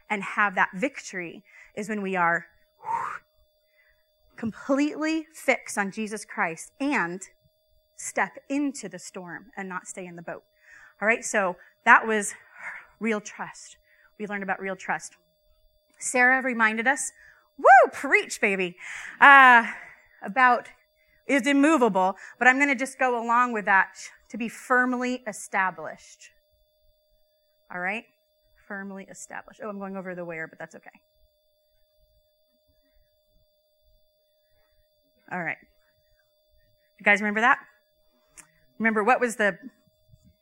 and 0.09 0.23
have 0.23 0.55
that 0.55 0.69
victory 0.75 1.43
is 1.75 1.89
when 1.89 2.01
we 2.01 2.15
are 2.15 2.45
completely 4.37 5.27
fix 5.33 5.77
on 5.77 5.91
Jesus 5.91 6.25
Christ 6.25 6.71
and 6.79 7.21
step 7.95 8.31
into 8.49 8.89
the 8.89 8.99
storm 8.99 9.47
and 9.55 9.69
not 9.69 9.87
stay 9.87 10.05
in 10.05 10.15
the 10.15 10.21
boat. 10.21 10.43
All 11.01 11.07
right. 11.07 11.23
So 11.23 11.55
that 11.85 12.07
was 12.07 12.33
real 12.99 13.21
trust. 13.21 13.77
We 14.19 14.27
learned 14.27 14.43
about 14.43 14.59
real 14.59 14.75
trust. 14.75 15.15
Sarah 15.99 16.41
reminded 16.41 16.87
us, 16.87 17.11
woo, 17.57 17.91
preach, 17.91 18.41
baby, 18.41 18.75
uh, 19.21 19.65
about 20.21 20.69
is 21.25 21.47
immovable, 21.47 22.15
but 22.37 22.47
I'm 22.47 22.57
going 22.57 22.69
to 22.69 22.75
just 22.75 22.99
go 22.99 23.21
along 23.23 23.53
with 23.53 23.65
that 23.65 23.95
to 24.29 24.37
be 24.37 24.49
firmly 24.49 25.23
established. 25.27 26.31
All 27.73 27.79
right? 27.79 28.03
Firmly 28.67 29.07
established. 29.09 29.61
Oh, 29.63 29.69
I'm 29.69 29.79
going 29.79 29.95
over 29.95 30.15
the 30.15 30.25
where, 30.25 30.47
but 30.47 30.59
that's 30.59 30.75
okay. 30.75 30.99
All 35.31 35.41
right. 35.43 35.57
You 36.99 37.03
guys 37.03 37.21
remember 37.21 37.41
that? 37.41 37.59
Remember 38.79 39.03
what 39.03 39.19
was 39.19 39.35
the, 39.35 39.57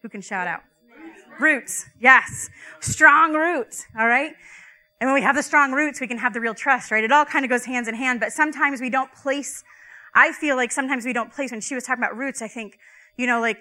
who 0.01 0.09
can 0.09 0.21
shout 0.21 0.47
out? 0.47 0.61
Roots. 1.39 1.85
Yes. 1.99 2.49
Strong 2.79 3.33
roots. 3.33 3.85
All 3.97 4.07
right. 4.07 4.33
And 4.99 5.07
when 5.07 5.15
we 5.15 5.21
have 5.21 5.35
the 5.35 5.43
strong 5.43 5.71
roots, 5.71 5.99
we 5.99 6.07
can 6.07 6.19
have 6.19 6.33
the 6.33 6.39
real 6.39 6.53
trust, 6.53 6.91
right? 6.91 7.03
It 7.03 7.11
all 7.11 7.25
kind 7.25 7.43
of 7.43 7.49
goes 7.49 7.65
hands 7.65 7.87
in 7.87 7.95
hand, 7.95 8.19
but 8.19 8.31
sometimes 8.31 8.79
we 8.79 8.89
don't 8.89 9.11
place, 9.13 9.63
I 10.13 10.31
feel 10.31 10.55
like 10.55 10.71
sometimes 10.71 11.05
we 11.05 11.13
don't 11.13 11.31
place, 11.31 11.51
when 11.51 11.61
she 11.61 11.73
was 11.73 11.83
talking 11.85 12.03
about 12.03 12.15
roots, 12.15 12.41
I 12.41 12.47
think, 12.47 12.77
you 13.17 13.25
know, 13.25 13.41
like, 13.41 13.57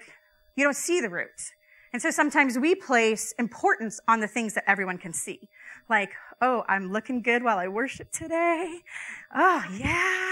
you 0.55 0.63
don't 0.63 0.75
see 0.75 1.01
the 1.01 1.09
roots. 1.09 1.51
And 1.93 2.01
so 2.01 2.11
sometimes 2.11 2.59
we 2.59 2.75
place 2.75 3.33
importance 3.39 3.99
on 4.07 4.19
the 4.19 4.27
things 4.27 4.53
that 4.53 4.63
everyone 4.67 4.97
can 4.97 5.13
see. 5.13 5.49
Like, 5.89 6.11
oh, 6.41 6.63
I'm 6.67 6.91
looking 6.91 7.21
good 7.21 7.43
while 7.43 7.57
I 7.57 7.67
worship 7.67 8.11
today. 8.11 8.79
Oh, 9.35 9.63
yeah. 9.77 10.30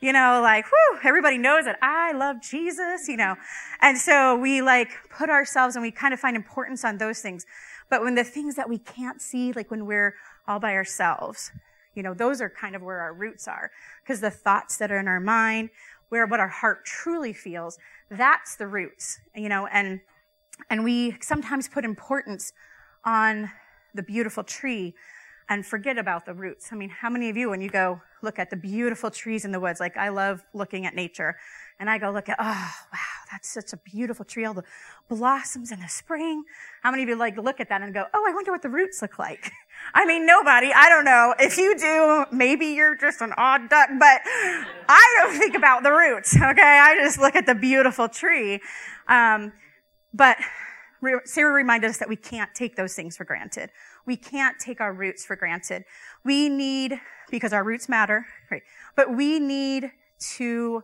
You 0.00 0.12
know, 0.12 0.40
like, 0.42 0.64
whew, 0.66 1.00
everybody 1.02 1.38
knows 1.38 1.64
that 1.64 1.78
I 1.82 2.12
love 2.12 2.40
Jesus, 2.40 3.08
you 3.08 3.16
know. 3.16 3.34
And 3.80 3.98
so 3.98 4.36
we 4.36 4.62
like 4.62 4.90
put 5.10 5.28
ourselves 5.28 5.74
and 5.74 5.82
we 5.82 5.90
kind 5.90 6.14
of 6.14 6.20
find 6.20 6.36
importance 6.36 6.84
on 6.84 6.98
those 6.98 7.20
things. 7.20 7.44
But 7.90 8.02
when 8.02 8.14
the 8.14 8.24
things 8.24 8.54
that 8.54 8.68
we 8.68 8.78
can't 8.78 9.20
see, 9.20 9.52
like 9.52 9.70
when 9.70 9.86
we're 9.86 10.14
all 10.46 10.60
by 10.60 10.74
ourselves, 10.74 11.50
you 11.94 12.02
know, 12.02 12.14
those 12.14 12.40
are 12.40 12.48
kind 12.48 12.76
of 12.76 12.82
where 12.82 13.00
our 13.00 13.12
roots 13.12 13.48
are. 13.48 13.72
Because 14.02 14.20
the 14.20 14.30
thoughts 14.30 14.76
that 14.76 14.92
are 14.92 15.00
in 15.00 15.08
our 15.08 15.20
mind, 15.20 15.70
where 16.10 16.26
what 16.26 16.38
our 16.38 16.48
heart 16.48 16.84
truly 16.84 17.32
feels, 17.32 17.76
that's 18.08 18.54
the 18.54 18.66
roots, 18.66 19.18
you 19.34 19.48
know, 19.48 19.66
and 19.66 20.00
and 20.70 20.82
we 20.82 21.16
sometimes 21.20 21.68
put 21.68 21.84
importance 21.84 22.52
on 23.04 23.50
the 23.94 24.02
beautiful 24.02 24.42
tree 24.42 24.94
and 25.48 25.64
forget 25.64 25.98
about 25.98 26.26
the 26.26 26.34
roots. 26.34 26.68
I 26.72 26.76
mean, 26.76 26.90
how 26.90 27.10
many 27.10 27.28
of 27.30 27.36
you, 27.36 27.50
when 27.50 27.60
you 27.60 27.70
go 27.70 28.00
look 28.22 28.38
at 28.38 28.50
the 28.50 28.56
beautiful 28.56 29.10
trees 29.10 29.44
in 29.44 29.52
the 29.52 29.60
woods, 29.60 29.80
like 29.80 29.96
I 29.96 30.08
love 30.08 30.42
looking 30.54 30.86
at 30.86 30.94
nature, 30.94 31.36
and 31.80 31.88
I 31.88 31.98
go 31.98 32.10
look 32.10 32.28
at, 32.28 32.36
oh, 32.38 32.74
wow, 32.92 32.98
that's 33.30 33.48
such 33.48 33.72
a 33.72 33.76
beautiful 33.76 34.24
tree, 34.24 34.44
all 34.44 34.54
the 34.54 34.64
blossoms 35.08 35.70
in 35.70 35.80
the 35.80 35.88
spring. 35.88 36.42
How 36.82 36.90
many 36.90 37.04
of 37.04 37.08
you 37.08 37.16
like 37.16 37.36
look 37.36 37.60
at 37.60 37.68
that 37.68 37.82
and 37.82 37.94
go, 37.94 38.04
oh, 38.12 38.24
I 38.28 38.34
wonder 38.34 38.50
what 38.50 38.62
the 38.62 38.68
roots 38.68 39.00
look 39.00 39.18
like? 39.18 39.52
I 39.94 40.04
mean, 40.04 40.26
nobody, 40.26 40.72
I 40.74 40.88
don't 40.88 41.04
know. 41.04 41.34
If 41.38 41.56
you 41.56 41.78
do, 41.78 42.24
maybe 42.36 42.66
you're 42.66 42.96
just 42.96 43.20
an 43.20 43.32
odd 43.36 43.68
duck, 43.68 43.90
but 43.98 44.20
I 44.88 45.16
don't 45.18 45.38
think 45.38 45.54
about 45.54 45.84
the 45.84 45.92
roots, 45.92 46.34
okay? 46.36 46.80
I 46.82 46.96
just 47.00 47.18
look 47.18 47.36
at 47.36 47.46
the 47.46 47.54
beautiful 47.54 48.08
tree. 48.08 48.60
Um, 49.06 49.52
but 50.12 50.36
Sarah 51.24 51.52
reminded 51.52 51.90
us 51.90 51.98
that 51.98 52.08
we 52.08 52.16
can't 52.16 52.52
take 52.54 52.74
those 52.74 52.94
things 52.94 53.16
for 53.16 53.24
granted. 53.24 53.70
We 54.08 54.16
can't 54.16 54.58
take 54.58 54.80
our 54.80 54.92
roots 54.92 55.26
for 55.26 55.36
granted. 55.36 55.84
We 56.24 56.48
need, 56.48 56.98
because 57.30 57.52
our 57.52 57.62
roots 57.62 57.90
matter, 57.90 58.26
right? 58.50 58.62
But 58.96 59.14
we 59.14 59.38
need 59.38 59.92
to 60.36 60.82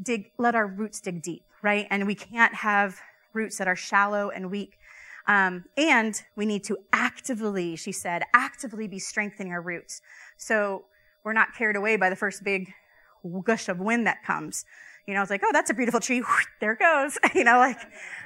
dig, 0.00 0.30
let 0.38 0.54
our 0.54 0.68
roots 0.68 1.00
dig 1.00 1.22
deep, 1.22 1.44
right? 1.60 1.88
And 1.90 2.06
we 2.06 2.14
can't 2.14 2.54
have 2.54 3.00
roots 3.32 3.58
that 3.58 3.66
are 3.66 3.74
shallow 3.74 4.30
and 4.30 4.48
weak. 4.48 4.78
Um, 5.26 5.64
and 5.76 6.22
we 6.36 6.46
need 6.46 6.62
to 6.64 6.78
actively, 6.92 7.74
she 7.74 7.90
said, 7.90 8.22
actively 8.32 8.86
be 8.86 9.00
strengthening 9.00 9.52
our 9.52 9.60
roots. 9.60 10.00
So 10.36 10.84
we're 11.24 11.32
not 11.32 11.54
carried 11.58 11.74
away 11.74 11.96
by 11.96 12.10
the 12.10 12.16
first 12.16 12.44
big 12.44 12.72
gush 13.44 13.68
of 13.68 13.80
wind 13.80 14.06
that 14.06 14.22
comes. 14.24 14.64
You 15.06 15.14
know, 15.14 15.22
it's 15.22 15.30
like, 15.30 15.42
oh, 15.44 15.50
that's 15.52 15.70
a 15.70 15.74
beautiful 15.74 16.00
tree. 16.00 16.22
There 16.60 16.72
it 16.72 16.78
goes. 16.78 17.18
You 17.34 17.44
know, 17.44 17.58
like, 17.58 17.78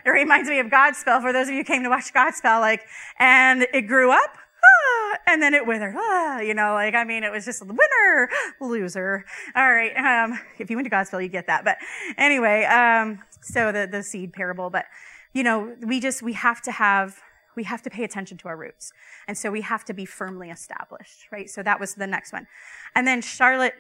it 0.05 0.11
reminds 0.11 0.49
me 0.49 0.59
of 0.59 0.67
Godspell 0.67 1.23
for 1.23 1.33
those 1.33 1.49
of 1.49 1.55
you 1.55 1.61
who 1.61 1.65
came 1.65 1.83
to 1.85 1.89
watch 1.89 2.13
Godspell, 2.13 2.61
like, 2.61 2.83
and 3.19 3.67
it 3.73 3.83
grew 3.83 4.11
up, 4.11 4.37
ah, 4.37 5.19
and 5.27 5.43
then 5.43 5.55
it 5.55 5.67
withered. 5.67 5.95
Ah, 5.97 6.41
you 6.41 6.55
know, 6.55 6.75
like, 6.75 6.95
I 6.95 7.05
mean, 7.05 7.25
it 7.25 7.33
was 7.33 7.45
just 7.45 7.61
the 7.61 7.67
winner, 7.67 8.29
loser. 8.61 9.25
All 9.55 9.73
right. 9.73 9.97
Um, 9.97 10.39
if 10.59 10.71
you 10.71 10.77
went 10.77 10.87
to 10.87 10.95
Godspell, 10.95 11.23
you 11.23 11.29
get 11.29 11.47
that. 11.47 11.65
But 11.65 11.79
anyway, 12.19 12.65
um, 12.65 13.21
so 13.41 13.73
the, 13.73 13.89
the 13.91 14.03
seed 14.03 14.33
parable, 14.33 14.71
but 14.71 14.87
you 15.33 15.43
know, 15.43 15.75
we 15.83 16.01
just, 16.01 16.23
we 16.23 16.33
have 16.33 16.63
to 16.63 16.73
have, 16.73 17.17
we 17.57 17.65
have 17.65 17.83
to 17.83 17.91
pay 17.91 18.05
attention 18.05 18.39
to 18.39 18.49
our 18.49 18.57
roots. 18.57 18.93
And 19.29 19.37
so 19.37 19.51
we 19.51 19.61
have 19.61 19.85
to 19.85 19.95
be 19.95 20.07
firmly 20.07 20.51
established, 20.51 21.27
right? 21.31 21.49
So 21.49 21.63
that 21.63 21.79
was 21.79 21.95
the 21.95 22.07
next 22.07 22.33
one. 22.33 22.47
And 22.95 23.07
then 23.07 23.21
Charlotte 23.21 23.75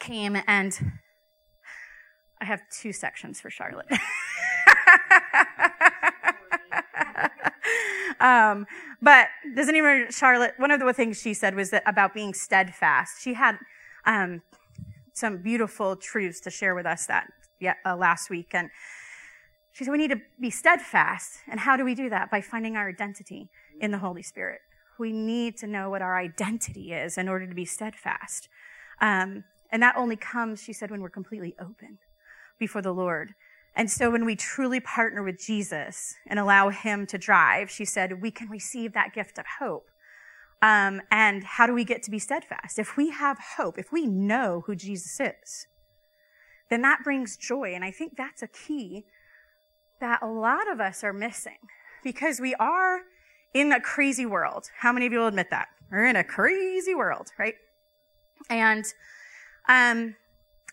came 0.00 0.36
and 0.46 0.78
I 2.42 2.44
have 2.44 2.60
two 2.70 2.92
sections 2.92 3.40
for 3.40 3.50
Charlotte. 3.50 3.86
um, 8.20 8.66
but 9.00 9.28
does 9.54 9.68
anyone, 9.68 10.08
Charlotte, 10.10 10.54
one 10.56 10.72
of 10.72 10.80
the 10.80 10.92
things 10.92 11.22
she 11.22 11.34
said 11.34 11.54
was 11.54 11.70
that 11.70 11.84
about 11.86 12.14
being 12.14 12.34
steadfast. 12.34 13.22
She 13.22 13.34
had 13.34 13.58
um, 14.06 14.42
some 15.12 15.36
beautiful 15.40 15.94
truths 15.94 16.40
to 16.40 16.50
share 16.50 16.74
with 16.74 16.84
us 16.84 17.06
that 17.06 17.28
uh, 17.86 17.94
last 17.94 18.28
week. 18.28 18.48
And 18.54 18.70
she 19.70 19.84
said, 19.84 19.92
we 19.92 19.98
need 19.98 20.10
to 20.10 20.20
be 20.40 20.50
steadfast. 20.50 21.38
And 21.48 21.60
how 21.60 21.76
do 21.76 21.84
we 21.84 21.94
do 21.94 22.10
that? 22.10 22.28
By 22.28 22.40
finding 22.40 22.74
our 22.74 22.88
identity 22.88 23.50
in 23.80 23.92
the 23.92 23.98
Holy 23.98 24.24
Spirit. 24.24 24.62
We 24.98 25.12
need 25.12 25.58
to 25.58 25.68
know 25.68 25.90
what 25.90 26.02
our 26.02 26.18
identity 26.18 26.92
is 26.92 27.16
in 27.16 27.28
order 27.28 27.46
to 27.46 27.54
be 27.54 27.66
steadfast. 27.66 28.48
Um, 29.00 29.44
and 29.70 29.80
that 29.80 29.94
only 29.96 30.16
comes, 30.16 30.60
she 30.60 30.72
said, 30.72 30.90
when 30.90 31.00
we're 31.00 31.08
completely 31.08 31.54
open 31.60 31.98
before 32.58 32.82
the 32.82 32.94
Lord. 32.94 33.34
And 33.74 33.90
so 33.90 34.10
when 34.10 34.24
we 34.24 34.36
truly 34.36 34.80
partner 34.80 35.22
with 35.22 35.40
Jesus 35.40 36.14
and 36.26 36.38
allow 36.38 36.68
him 36.68 37.06
to 37.06 37.18
drive, 37.18 37.70
she 37.70 37.84
said, 37.84 38.20
we 38.20 38.30
can 38.30 38.48
receive 38.48 38.92
that 38.92 39.14
gift 39.14 39.38
of 39.38 39.46
hope. 39.60 39.86
Um, 40.60 41.00
and 41.10 41.42
how 41.42 41.66
do 41.66 41.74
we 41.74 41.84
get 41.84 42.02
to 42.04 42.10
be 42.10 42.18
steadfast? 42.18 42.78
If 42.78 42.96
we 42.96 43.10
have 43.10 43.38
hope, 43.56 43.78
if 43.78 43.90
we 43.90 44.06
know 44.06 44.62
who 44.66 44.76
Jesus 44.76 45.18
is, 45.20 45.66
then 46.70 46.82
that 46.82 47.02
brings 47.02 47.36
joy. 47.36 47.72
And 47.74 47.84
I 47.84 47.90
think 47.90 48.16
that's 48.16 48.42
a 48.42 48.46
key 48.46 49.04
that 50.00 50.22
a 50.22 50.26
lot 50.26 50.70
of 50.70 50.80
us 50.80 51.02
are 51.02 51.12
missing 51.12 51.58
because 52.04 52.40
we 52.40 52.54
are 52.56 53.00
in 53.54 53.72
a 53.72 53.80
crazy 53.80 54.26
world. 54.26 54.68
How 54.80 54.92
many 54.92 55.06
of 55.06 55.12
you 55.12 55.20
will 55.20 55.28
admit 55.28 55.50
that? 55.50 55.68
We're 55.90 56.06
in 56.06 56.16
a 56.16 56.24
crazy 56.24 56.94
world, 56.94 57.28
right? 57.38 57.54
And, 58.48 58.84
um, 59.68 60.16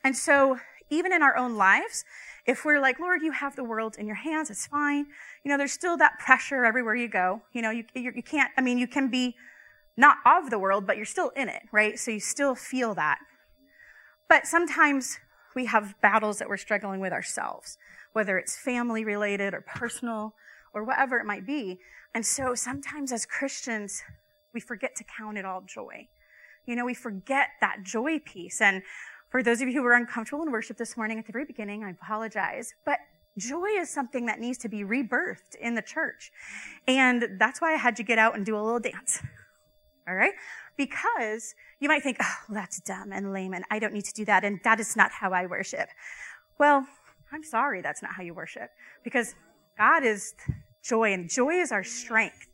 and 0.04 0.16
so 0.16 0.60
even 0.90 1.14
in 1.14 1.22
our 1.22 1.36
own 1.36 1.56
lives, 1.56 2.04
if 2.46 2.66
we're 2.66 2.80
like, 2.80 3.00
Lord, 3.00 3.22
you 3.22 3.32
have 3.32 3.56
the 3.56 3.64
world 3.64 3.96
in 3.98 4.08
your 4.08 4.16
hands, 4.16 4.50
it's 4.50 4.68
fine. 4.68 5.06
You 5.44 5.52
know, 5.52 5.58
there's 5.58 5.72
still 5.72 5.98
that 5.98 6.20
pressure 6.20 6.66
everywhere 6.66 6.96
you 6.96 7.08
go. 7.08 7.42
You 7.54 7.62
know, 7.62 7.72
you, 7.72 7.84
you 7.94 8.24
can't, 8.24 8.52
I 8.58 8.62
mean, 8.62 8.78
you 8.78 8.88
can 8.88 9.10
be 9.10 9.36
not 9.98 10.18
of 10.26 10.50
the 10.50 10.60
world, 10.60 10.88
but 10.88 10.96
you're 10.98 11.06
still 11.06 11.30
in 11.36 11.50
it, 11.50 11.64
right? 11.72 12.00
So 12.00 12.12
you 12.12 12.20
still 12.20 12.56
feel 12.56 12.96
that. 12.96 13.20
But 14.28 14.48
sometimes 14.48 15.20
we 15.56 15.66
have 15.66 15.96
battles 16.02 16.40
that 16.40 16.48
we're 16.48 16.58
struggling 16.58 17.00
with 17.00 17.12
ourselves 17.12 17.78
whether 18.14 18.38
it's 18.38 18.58
family 18.58 19.06
related 19.06 19.54
or 19.54 19.62
personal 19.62 20.34
or 20.74 20.84
whatever 20.84 21.18
it 21.18 21.26
might 21.26 21.46
be. 21.46 21.80
And 22.14 22.26
so 22.26 22.56
sometimes 22.56 23.12
as 23.12 23.26
Christians, 23.26 24.02
we 24.54 24.60
forget 24.60 24.96
to 24.96 25.04
count 25.04 25.38
it 25.38 25.46
all 25.46 25.62
joy. 25.62 26.08
You 26.66 26.76
know, 26.76 26.86
we 26.86 26.94
forget 26.94 27.50
that 27.62 27.84
joy 27.84 28.20
piece. 28.20 28.62
And 28.62 28.84
for 29.30 29.44
those 29.44 29.62
of 29.62 29.68
you 29.68 29.76
who 29.76 29.84
were 29.84 29.94
uncomfortable 29.94 30.44
in 30.44 30.52
worship 30.52 30.78
this 30.78 30.98
morning 30.98 31.20
at 31.20 31.26
the 31.26 31.32
very 31.32 31.46
beginning, 31.46 31.84
I 31.84 31.92
apologize. 31.92 32.74
But 32.86 33.00
joy 33.38 33.68
is 33.78 33.90
something 33.90 34.26
that 34.26 34.40
needs 34.40 34.58
to 34.60 34.70
be 34.70 34.84
rebirthed 34.84 35.56
in 35.62 35.76
the 35.76 35.82
church. 35.82 36.32
And 36.88 37.38
that's 37.40 37.62
why 37.62 37.74
I 37.74 37.78
had 37.78 38.00
you 38.00 38.06
get 38.06 38.18
out 38.18 38.36
and 38.36 38.46
do 38.46 38.56
a 38.56 38.62
little 38.62 38.80
dance. 38.80 39.22
All 40.08 40.16
right? 40.16 40.34
Because 40.78 41.54
you 41.80 41.88
might 41.88 42.02
think, 42.02 42.18
oh, 42.22 42.36
that's 42.50 42.80
dumb 42.82 43.12
and 43.12 43.32
lame 43.32 43.54
and 43.54 43.64
I 43.70 43.80
don't 43.80 43.94
need 43.94 44.06
to 44.06 44.14
do 44.14 44.26
that. 44.26 44.44
And 44.44 44.60
that 44.64 44.80
is 44.80 44.96
not 44.96 45.12
how 45.12 45.32
I 45.32 45.46
worship. 45.46 45.90
Well, 46.58 46.88
I'm 47.32 47.44
sorry 47.44 47.82
that's 47.82 48.02
not 48.02 48.14
how 48.14 48.24
you 48.24 48.34
worship 48.34 48.72
because 49.04 49.36
God 49.78 50.04
is 50.04 50.34
joy 50.84 51.14
and 51.14 51.30
joy 51.30 51.52
is 51.52 51.72
our 51.72 51.84
strength. 51.84 52.48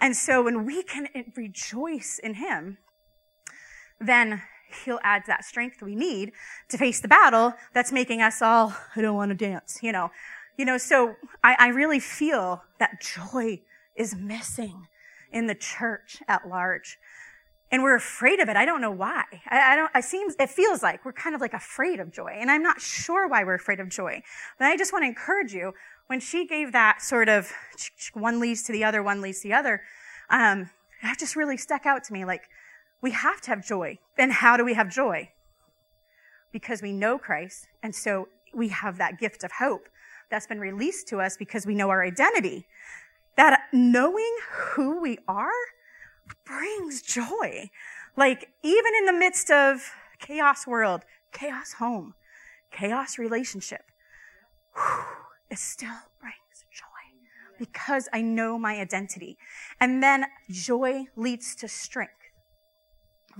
And 0.00 0.16
so 0.16 0.44
when 0.44 0.64
we 0.64 0.82
can 0.84 1.08
rejoice 1.36 2.20
in 2.22 2.34
Him, 2.34 2.78
then 3.98 4.42
He'll 4.84 5.00
add 5.02 5.24
that 5.26 5.44
strength 5.44 5.82
we 5.82 5.94
need 5.94 6.32
to 6.68 6.78
face 6.78 7.00
the 7.00 7.08
battle 7.08 7.54
that's 7.72 7.92
making 7.92 8.22
us 8.22 8.42
all, 8.42 8.74
I 8.96 9.00
don't 9.00 9.16
want 9.16 9.30
to 9.30 9.34
dance, 9.34 9.78
you 9.82 9.92
know. 9.92 10.10
You 10.56 10.64
know, 10.64 10.78
so 10.78 11.16
I, 11.42 11.56
I 11.58 11.68
really 11.68 12.00
feel 12.00 12.62
that 12.78 13.00
joy 13.00 13.62
is 13.96 14.14
missing 14.14 14.88
in 15.32 15.46
the 15.46 15.54
church 15.54 16.22
at 16.28 16.48
large 16.48 16.98
and 17.72 17.82
we're 17.82 17.94
afraid 17.94 18.40
of 18.40 18.48
it. 18.48 18.56
I 18.56 18.64
don't 18.64 18.80
know 18.80 18.90
why. 18.90 19.24
I, 19.48 19.72
I, 19.72 19.76
don't, 19.76 19.90
it 19.94 20.04
seems, 20.04 20.34
it 20.40 20.50
feels 20.50 20.82
like 20.82 21.04
we're 21.04 21.12
kind 21.12 21.34
of 21.34 21.40
like 21.40 21.54
afraid 21.54 22.00
of 22.00 22.10
joy. 22.10 22.32
And 22.34 22.50
I'm 22.50 22.62
not 22.62 22.80
sure 22.80 23.28
why 23.28 23.44
we're 23.44 23.54
afraid 23.54 23.78
of 23.78 23.88
joy. 23.88 24.22
But 24.58 24.66
I 24.66 24.76
just 24.76 24.92
want 24.92 25.04
to 25.04 25.06
encourage 25.06 25.52
you, 25.52 25.72
when 26.08 26.18
she 26.18 26.44
gave 26.44 26.72
that 26.72 27.00
sort 27.00 27.28
of 27.28 27.52
one 28.14 28.40
leads 28.40 28.64
to 28.64 28.72
the 28.72 28.82
other, 28.82 29.02
one 29.02 29.20
leads 29.20 29.42
to 29.42 29.48
the 29.48 29.54
other, 29.54 29.82
um, 30.28 30.68
that 31.02 31.18
just 31.18 31.36
really 31.36 31.56
stuck 31.56 31.86
out 31.86 32.02
to 32.04 32.12
me. 32.12 32.24
Like, 32.24 32.42
we 33.00 33.12
have 33.12 33.40
to 33.42 33.50
have 33.50 33.64
joy. 33.64 33.98
And 34.18 34.32
how 34.32 34.56
do 34.56 34.64
we 34.64 34.74
have 34.74 34.90
joy? 34.90 35.30
Because 36.52 36.82
we 36.82 36.92
know 36.92 37.18
Christ. 37.18 37.68
And 37.82 37.94
so 37.94 38.28
we 38.54 38.68
have 38.68 38.98
that 38.98 39.18
gift 39.18 39.44
of 39.44 39.52
hope 39.52 39.88
that's 40.30 40.46
been 40.46 40.60
released 40.60 41.08
to 41.08 41.20
us 41.20 41.36
because 41.36 41.66
we 41.66 41.74
know 41.74 41.88
our 41.90 42.04
identity. 42.04 42.66
That 43.36 43.62
knowing 43.72 44.36
who 44.50 45.00
we 45.00 45.18
are 45.26 45.50
brings 46.44 47.02
joy. 47.02 47.70
Like, 48.16 48.50
even 48.62 48.92
in 48.98 49.06
the 49.06 49.12
midst 49.12 49.50
of 49.50 49.92
chaos 50.18 50.66
world, 50.66 51.02
chaos 51.32 51.74
home, 51.74 52.14
chaos 52.70 53.18
relationship, 53.18 53.82
it 55.50 55.58
still 55.58 55.88
brings 56.20 56.64
joy 56.70 56.84
because 57.58 58.08
I 58.12 58.20
know 58.22 58.58
my 58.58 58.80
identity. 58.80 59.38
And 59.80 60.02
then 60.02 60.26
joy 60.50 61.06
leads 61.16 61.54
to 61.56 61.68
strength. 61.68 62.12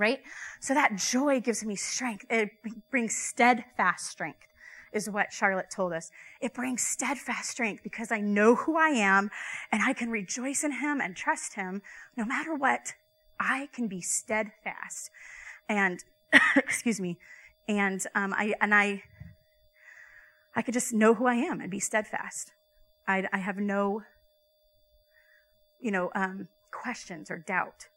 Right? 0.01 0.21
So 0.61 0.73
that 0.73 0.97
joy 0.97 1.41
gives 1.41 1.63
me 1.63 1.77
strength. 1.77 2.25
It 2.31 2.53
brings 2.91 3.15
steadfast 3.15 4.07
strength 4.07 4.47
is 4.95 5.11
what 5.11 5.31
Charlotte 5.31 5.71
told 5.71 5.93
us. 5.93 6.11
It 6.41 6.55
brings 6.55 6.81
steadfast 6.81 7.51
strength 7.51 7.83
because 7.83 8.11
I 8.11 8.21
know 8.21 8.55
who 8.55 8.79
I 8.79 8.89
am 8.89 9.31
and 9.71 9.83
I 9.83 9.93
can 9.93 10.09
rejoice 10.09 10.65
in 10.65 10.73
him 10.73 11.03
and 11.03 11.15
trust 11.15 11.53
him 11.53 11.83
no 12.17 12.25
matter 12.25 12.55
what. 12.55 12.95
I 13.39 13.69
can 13.75 13.89
be 13.89 14.01
steadfast 14.01 15.11
and, 15.69 16.03
excuse 16.57 16.99
me, 16.99 17.19
and, 17.69 18.03
um, 18.15 18.33
I, 18.33 18.55
and 18.63 18.75
I, 18.75 19.03
I 20.57 20.63
could 20.63 20.75
just 20.75 20.95
know 20.95 21.13
who 21.13 21.27
I 21.27 21.35
am 21.35 21.61
and 21.61 21.71
be 21.71 21.79
steadfast. 21.79 22.53
I, 23.07 23.29
I 23.35 23.39
have 23.39 23.59
no, 23.59 24.03
you 25.79 25.91
know, 25.91 26.11
um, 26.15 26.49
questions 26.71 27.31
or 27.31 27.37
doubt 27.37 27.90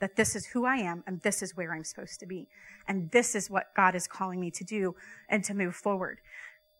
that 0.00 0.16
this 0.16 0.34
is 0.34 0.46
who 0.46 0.64
I 0.64 0.76
am 0.76 1.04
and 1.06 1.20
this 1.22 1.42
is 1.42 1.56
where 1.56 1.72
I'm 1.72 1.84
supposed 1.84 2.20
to 2.20 2.26
be. 2.26 2.48
And 2.88 3.10
this 3.10 3.34
is 3.34 3.50
what 3.50 3.66
God 3.76 3.94
is 3.94 4.06
calling 4.06 4.40
me 4.40 4.50
to 4.52 4.64
do 4.64 4.94
and 5.28 5.44
to 5.44 5.54
move 5.54 5.76
forward. 5.76 6.18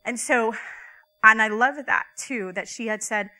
And 0.05 0.19
so, 0.19 0.55
and 1.23 1.41
I 1.41 1.49
love 1.49 1.75
that 1.87 2.05
too, 2.19 2.53
that 2.55 2.69
she 2.69 2.87
had 2.87 3.03
said, 3.03 3.31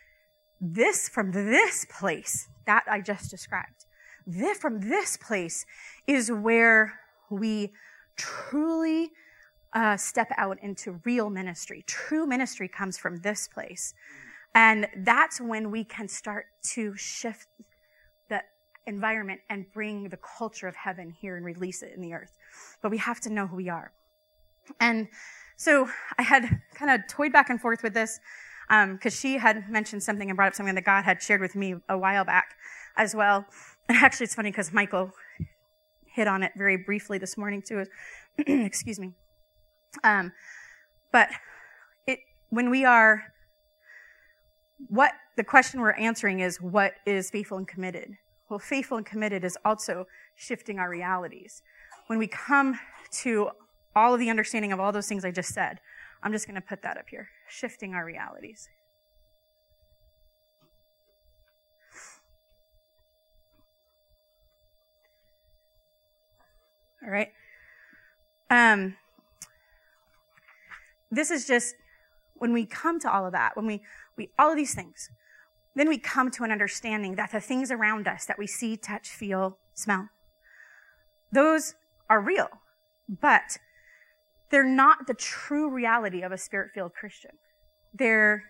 this 0.61 1.09
from 1.09 1.33
this 1.33 1.87
place 1.91 2.49
that 2.67 2.85
I 2.87 3.01
just 3.01 3.31
described, 3.31 3.87
this, 4.27 4.59
from 4.59 4.81
this 4.81 5.17
place 5.17 5.65
is 6.07 6.31
where 6.31 7.01
we 7.31 7.73
truly 8.17 9.11
uh, 9.73 9.97
step 9.97 10.29
out 10.37 10.59
into 10.63 11.01
real 11.05 11.31
ministry. 11.31 11.83
True 11.87 12.27
ministry 12.27 12.69
comes 12.69 12.99
from 12.99 13.21
this 13.21 13.49
place. 13.49 13.95
And 14.55 14.89
that's 14.99 15.41
when 15.41 15.71
we 15.71 15.85
can 15.85 16.09
start 16.09 16.47
to 16.75 16.95
shift 16.97 17.47
environment 18.91 19.41
and 19.49 19.65
bring 19.73 20.11
the 20.11 20.19
culture 20.19 20.69
of 20.69 20.77
heaven 20.77 21.11
here 21.11 21.37
and 21.37 21.45
release 21.47 21.83
it 21.83 21.93
in 21.95 22.03
the 22.03 22.13
earth. 22.13 22.37
But 22.83 22.91
we 22.91 22.99
have 22.99 23.21
to 23.21 23.31
know 23.31 23.47
who 23.47 23.57
we 23.57 23.71
are. 23.71 23.93
And 24.79 25.09
so 25.57 25.89
I 26.19 26.23
had 26.23 26.61
kind 26.75 26.91
of 26.91 27.09
toyed 27.09 27.33
back 27.33 27.49
and 27.49 27.61
forth 27.61 27.83
with 27.83 27.95
this 27.95 28.21
because 28.69 29.15
um, 29.15 29.19
she 29.19 29.39
had 29.39 29.69
mentioned 29.69 30.03
something 30.03 30.29
and 30.29 30.37
brought 30.37 30.49
up 30.49 30.55
something 30.55 30.75
that 30.75 30.85
God 30.85 31.05
had 31.05 31.23
shared 31.23 31.41
with 31.41 31.57
me 31.57 31.77
a 31.89 31.97
while 31.97 32.25
back 32.25 32.55
as 32.97 33.15
well. 33.15 33.47
And 33.89 33.99
actually, 33.99 34.25
it's 34.25 34.35
funny 34.35 34.51
because 34.51 34.73
Michael 34.73 35.11
hit 36.05 36.29
on 36.29 36.43
it 36.43 36.53
very 36.57 36.77
briefly 36.77 37.19
this 37.19 37.37
morning 37.37 37.63
too. 37.63 37.85
Excuse 38.39 39.01
me. 39.01 39.13
Um, 40.05 40.33
but 41.11 41.29
it 42.07 42.21
when 42.51 42.71
we 42.71 42.85
are 42.85 43.25
what 44.89 45.13
the 45.37 45.45
question 45.45 45.81
we're 45.81 45.93
answering 45.93 46.41
is 46.41 46.61
what 46.61 46.95
is 47.07 47.31
faithful 47.31 47.59
and 47.59 47.67
committed? 47.67 48.17
Well, 48.51 48.59
faithful 48.59 48.97
and 48.97 49.07
committed 49.07 49.45
is 49.45 49.57
also 49.65 50.09
shifting 50.35 50.81
our 50.81 50.91
realities. 50.91 51.63
When 52.09 52.19
we 52.19 52.27
come 52.27 52.81
to 53.23 53.51
all 53.95 54.15
of 54.15 54.19
the 54.19 54.29
understanding 54.29 54.73
of 54.73 54.81
all 54.81 54.91
those 54.91 55.07
things 55.07 55.25
I 55.25 55.31
just 55.31 55.55
said, 55.55 55.79
I'm 56.21 56.33
just 56.33 56.49
going 56.49 56.57
to 56.57 56.61
put 56.61 56.83
that 56.83 56.97
up 56.99 57.09
here. 57.09 57.29
Shifting 57.49 57.95
our 57.95 58.05
realities. 58.05 58.69
All 67.05 67.11
right. 67.11 67.29
Um, 68.51 68.97
this 71.13 71.31
is 71.31 71.47
just 71.47 71.77
when 72.35 72.53
we 72.53 72.67
come 72.67 72.99
to 72.99 73.11
all 73.11 73.27
of 73.27 73.33
that, 73.33 73.57
when 73.57 73.67
we, 73.67 73.81
we, 74.17 74.31
all 74.37 74.51
of 74.51 74.57
these 74.57 74.75
things, 74.75 75.09
then 75.75 75.89
we 75.89 75.99
come 75.99 76.31
to 76.33 76.45
an 76.45 76.51
understanding 76.51 77.15
that 77.15 77.33
the 77.33 77.41
things 77.41 77.71
around 77.71 78.09
us 78.09 78.27
that 78.27 78.39
we 78.39 78.47
see, 78.47 78.77
touch, 78.77 79.09
feel, 79.09 79.59
smell, 79.75 80.09
those 81.33 81.75
are 82.09 82.21
real, 82.21 82.49
but 83.09 83.59
they're 84.51 84.65
not 84.65 85.07
the 85.07 85.15
true 85.15 85.71
reality 85.71 86.23
of 86.23 86.33
a 86.33 86.39
spirit-filled 86.39 86.93
Christian. 86.93 87.31
They're, 87.95 88.43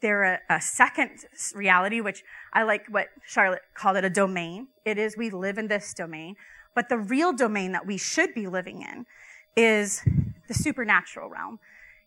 they're 0.00 0.22
a, 0.22 0.38
a 0.48 0.60
second 0.60 1.10
reality, 1.54 2.00
which 2.00 2.22
I 2.52 2.62
like 2.62 2.86
what 2.88 3.08
Charlotte 3.26 3.62
called 3.74 3.96
it 3.96 4.04
a 4.04 4.10
domain. 4.10 4.68
It 4.84 4.98
is 4.98 5.16
we 5.16 5.30
live 5.30 5.58
in 5.58 5.66
this 5.66 5.94
domain, 5.94 6.36
but 6.76 6.88
the 6.88 6.98
real 6.98 7.32
domain 7.32 7.72
that 7.72 7.86
we 7.86 7.96
should 7.96 8.34
be 8.34 8.46
living 8.46 8.82
in 8.82 9.06
is 9.56 10.02
the 10.46 10.54
supernatural 10.54 11.28
realm 11.28 11.58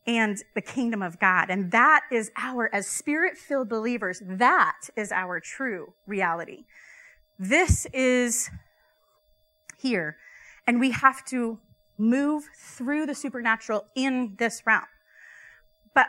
and 0.07 0.41
the 0.55 0.61
kingdom 0.61 1.01
of 1.01 1.19
God. 1.19 1.49
And 1.49 1.71
that 1.71 2.01
is 2.11 2.31
our, 2.37 2.73
as 2.73 2.87
spirit 2.87 3.37
filled 3.37 3.67
believers, 3.67 4.21
that 4.25 4.79
is 4.95 5.11
our 5.11 5.41
true 5.41 5.93
reality. 6.07 6.63
This 7.37 7.85
is 7.93 8.49
here. 9.77 10.15
And 10.65 10.79
we 10.79 10.91
have 10.91 11.25
to 11.25 11.59
move 11.97 12.45
through 12.55 13.05
the 13.05 13.15
supernatural 13.15 13.85
in 13.95 14.35
this 14.39 14.63
realm. 14.65 14.83
But 15.93 16.07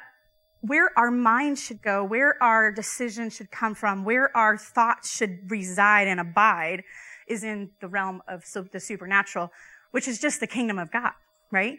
where 0.61 0.91
our 0.97 1.11
minds 1.11 1.63
should 1.63 1.83
go, 1.83 2.05
where 2.05 2.41
our 2.43 2.71
decisions 2.71 3.35
should 3.35 3.51
come 3.51 3.75
from, 3.75 4.05
where 4.05 4.35
our 4.37 4.57
thoughts 4.57 5.15
should 5.15 5.51
reside 5.51 6.07
and 6.07 6.21
abide 6.21 6.85
is 7.27 7.43
in 7.43 7.71
the 7.81 7.89
realm 7.89 8.23
of 8.29 8.45
the 8.73 8.81
supernatural, 8.81 9.51
which 9.91 10.07
is 10.07 10.21
just 10.21 10.41
the 10.41 10.47
kingdom 10.47 10.79
of 10.79 10.91
God, 10.91 11.13
right? 11.51 11.79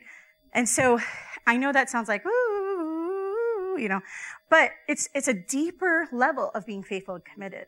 And 0.54 0.68
so 0.68 1.00
I 1.46 1.58
know 1.58 1.72
that 1.72 1.90
sounds 1.90 2.08
like, 2.08 2.26
ooh, 2.26 3.78
you 3.78 3.88
know, 3.90 4.02
but 4.50 4.72
it's, 4.88 5.10
it's 5.14 5.28
a 5.28 5.34
deeper 5.34 6.08
level 6.12 6.52
of 6.54 6.66
being 6.66 6.84
faithful 6.84 7.16
and 7.16 7.26
committed. 7.26 7.68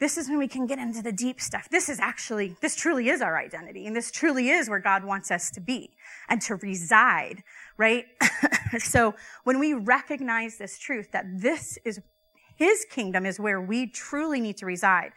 This 0.00 0.18
is 0.18 0.28
when 0.28 0.38
we 0.38 0.48
can 0.48 0.66
get 0.66 0.78
into 0.78 1.02
the 1.02 1.12
deep 1.12 1.40
stuff. 1.40 1.68
This 1.70 1.88
is 1.88 2.00
actually, 2.00 2.56
this 2.60 2.74
truly 2.74 3.08
is 3.08 3.22
our 3.22 3.38
identity. 3.38 3.86
And 3.86 3.94
this 3.94 4.10
truly 4.10 4.50
is 4.50 4.68
where 4.68 4.80
God 4.80 5.04
wants 5.04 5.30
us 5.30 5.50
to 5.52 5.60
be 5.60 5.90
and 6.28 6.42
to 6.42 6.56
reside, 6.56 7.42
right? 7.78 8.06
so 8.78 9.14
when 9.44 9.60
we 9.60 9.72
recognize 9.72 10.58
this 10.58 10.78
truth 10.78 11.12
that 11.12 11.24
this 11.40 11.78
is 11.84 12.00
his 12.56 12.84
kingdom 12.90 13.24
is 13.26 13.40
where 13.40 13.60
we 13.60 13.86
truly 13.86 14.40
need 14.40 14.56
to 14.58 14.66
reside. 14.66 15.12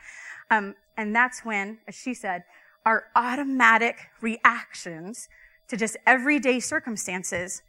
Um, 0.50 0.76
and 0.96 1.16
that's 1.16 1.44
when, 1.44 1.80
as 1.88 1.96
she 1.96 2.13
said, 2.13 2.44
our 2.86 3.06
automatic 3.16 3.98
reactions 4.22 5.28
to 5.68 5.78
just 5.78 5.98
everyday 6.06 6.60
circumstances, 6.60 7.62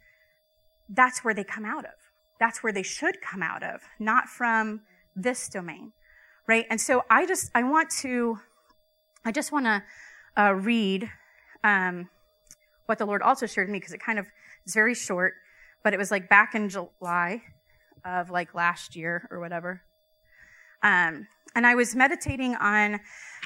that's 0.87 1.23
where 1.23 1.33
they 1.33 1.43
come 1.43 1.65
out 1.65 1.85
of. 1.85 1.91
That's 2.39 2.63
where 2.63 2.71
they 2.71 2.83
should 2.83 3.21
come 3.21 3.43
out 3.43 3.63
of, 3.63 3.81
not 3.99 4.27
from 4.27 4.81
this 5.15 5.49
domain, 5.49 5.91
right? 6.47 6.65
And 6.69 6.79
so 6.79 7.03
I 7.09 7.25
just, 7.25 7.51
I 7.53 7.63
want 7.63 7.89
to, 8.01 8.39
I 9.25 9.31
just 9.31 9.51
want 9.51 9.65
to 9.65 9.83
uh, 10.37 10.53
read 10.53 11.09
um, 11.63 12.09
what 12.85 12.97
the 12.97 13.05
Lord 13.05 13.21
also 13.21 13.45
shared 13.45 13.67
with 13.67 13.73
me 13.73 13.79
because 13.79 13.93
it 13.93 14.01
kind 14.01 14.17
of 14.17 14.27
is 14.65 14.73
very 14.73 14.95
short, 14.95 15.33
but 15.83 15.93
it 15.93 15.97
was 15.97 16.11
like 16.11 16.29
back 16.29 16.55
in 16.55 16.69
July 16.69 17.41
of 18.05 18.29
like 18.29 18.53
last 18.53 18.95
year 18.95 19.27
or 19.29 19.39
whatever. 19.39 19.81
Um, 20.81 21.27
and 21.55 21.67
I 21.67 21.75
was 21.75 21.95
meditating 21.95 22.55
on 22.55 22.99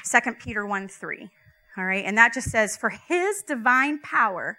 2 0.08 0.32
Peter 0.34 0.64
1 0.64 0.88
3. 0.88 1.30
All 1.76 1.84
right. 1.84 2.04
And 2.04 2.16
that 2.16 2.32
just 2.32 2.50
says, 2.50 2.76
for 2.76 2.90
his 2.90 3.42
divine 3.42 4.00
power 4.00 4.58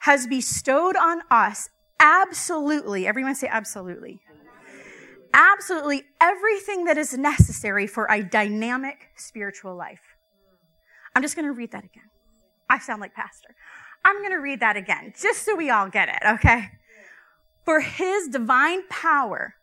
has 0.00 0.26
bestowed 0.26 0.96
on 0.96 1.22
us 1.30 1.70
absolutely, 1.98 3.06
everyone 3.06 3.34
say 3.34 3.48
absolutely, 3.50 4.20
absolutely 5.32 6.02
everything 6.20 6.84
that 6.84 6.98
is 6.98 7.16
necessary 7.16 7.86
for 7.86 8.06
a 8.10 8.22
dynamic 8.22 9.08
spiritual 9.16 9.74
life. 9.74 10.02
I'm 11.16 11.22
just 11.22 11.36
going 11.36 11.46
to 11.46 11.52
read 11.52 11.70
that 11.72 11.84
again. 11.84 12.10
I 12.68 12.78
sound 12.78 13.00
like 13.00 13.14
pastor. 13.14 13.54
I'm 14.04 14.18
going 14.18 14.32
to 14.32 14.38
read 14.38 14.60
that 14.60 14.76
again, 14.76 15.14
just 15.18 15.44
so 15.44 15.54
we 15.54 15.70
all 15.70 15.88
get 15.88 16.08
it, 16.08 16.26
okay? 16.34 16.68
For 17.64 17.80
his 17.80 18.28
divine 18.28 18.86
power 18.88 19.54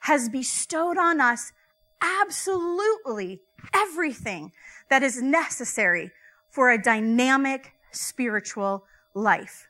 has 0.00 0.28
bestowed 0.28 0.96
on 0.96 1.20
us 1.20 1.52
absolutely 2.00 3.40
everything 3.74 4.52
that 4.90 5.02
is 5.02 5.20
necessary 5.20 6.12
for 6.50 6.70
a 6.70 6.80
dynamic 6.80 7.72
spiritual 7.92 8.84
life. 9.14 9.68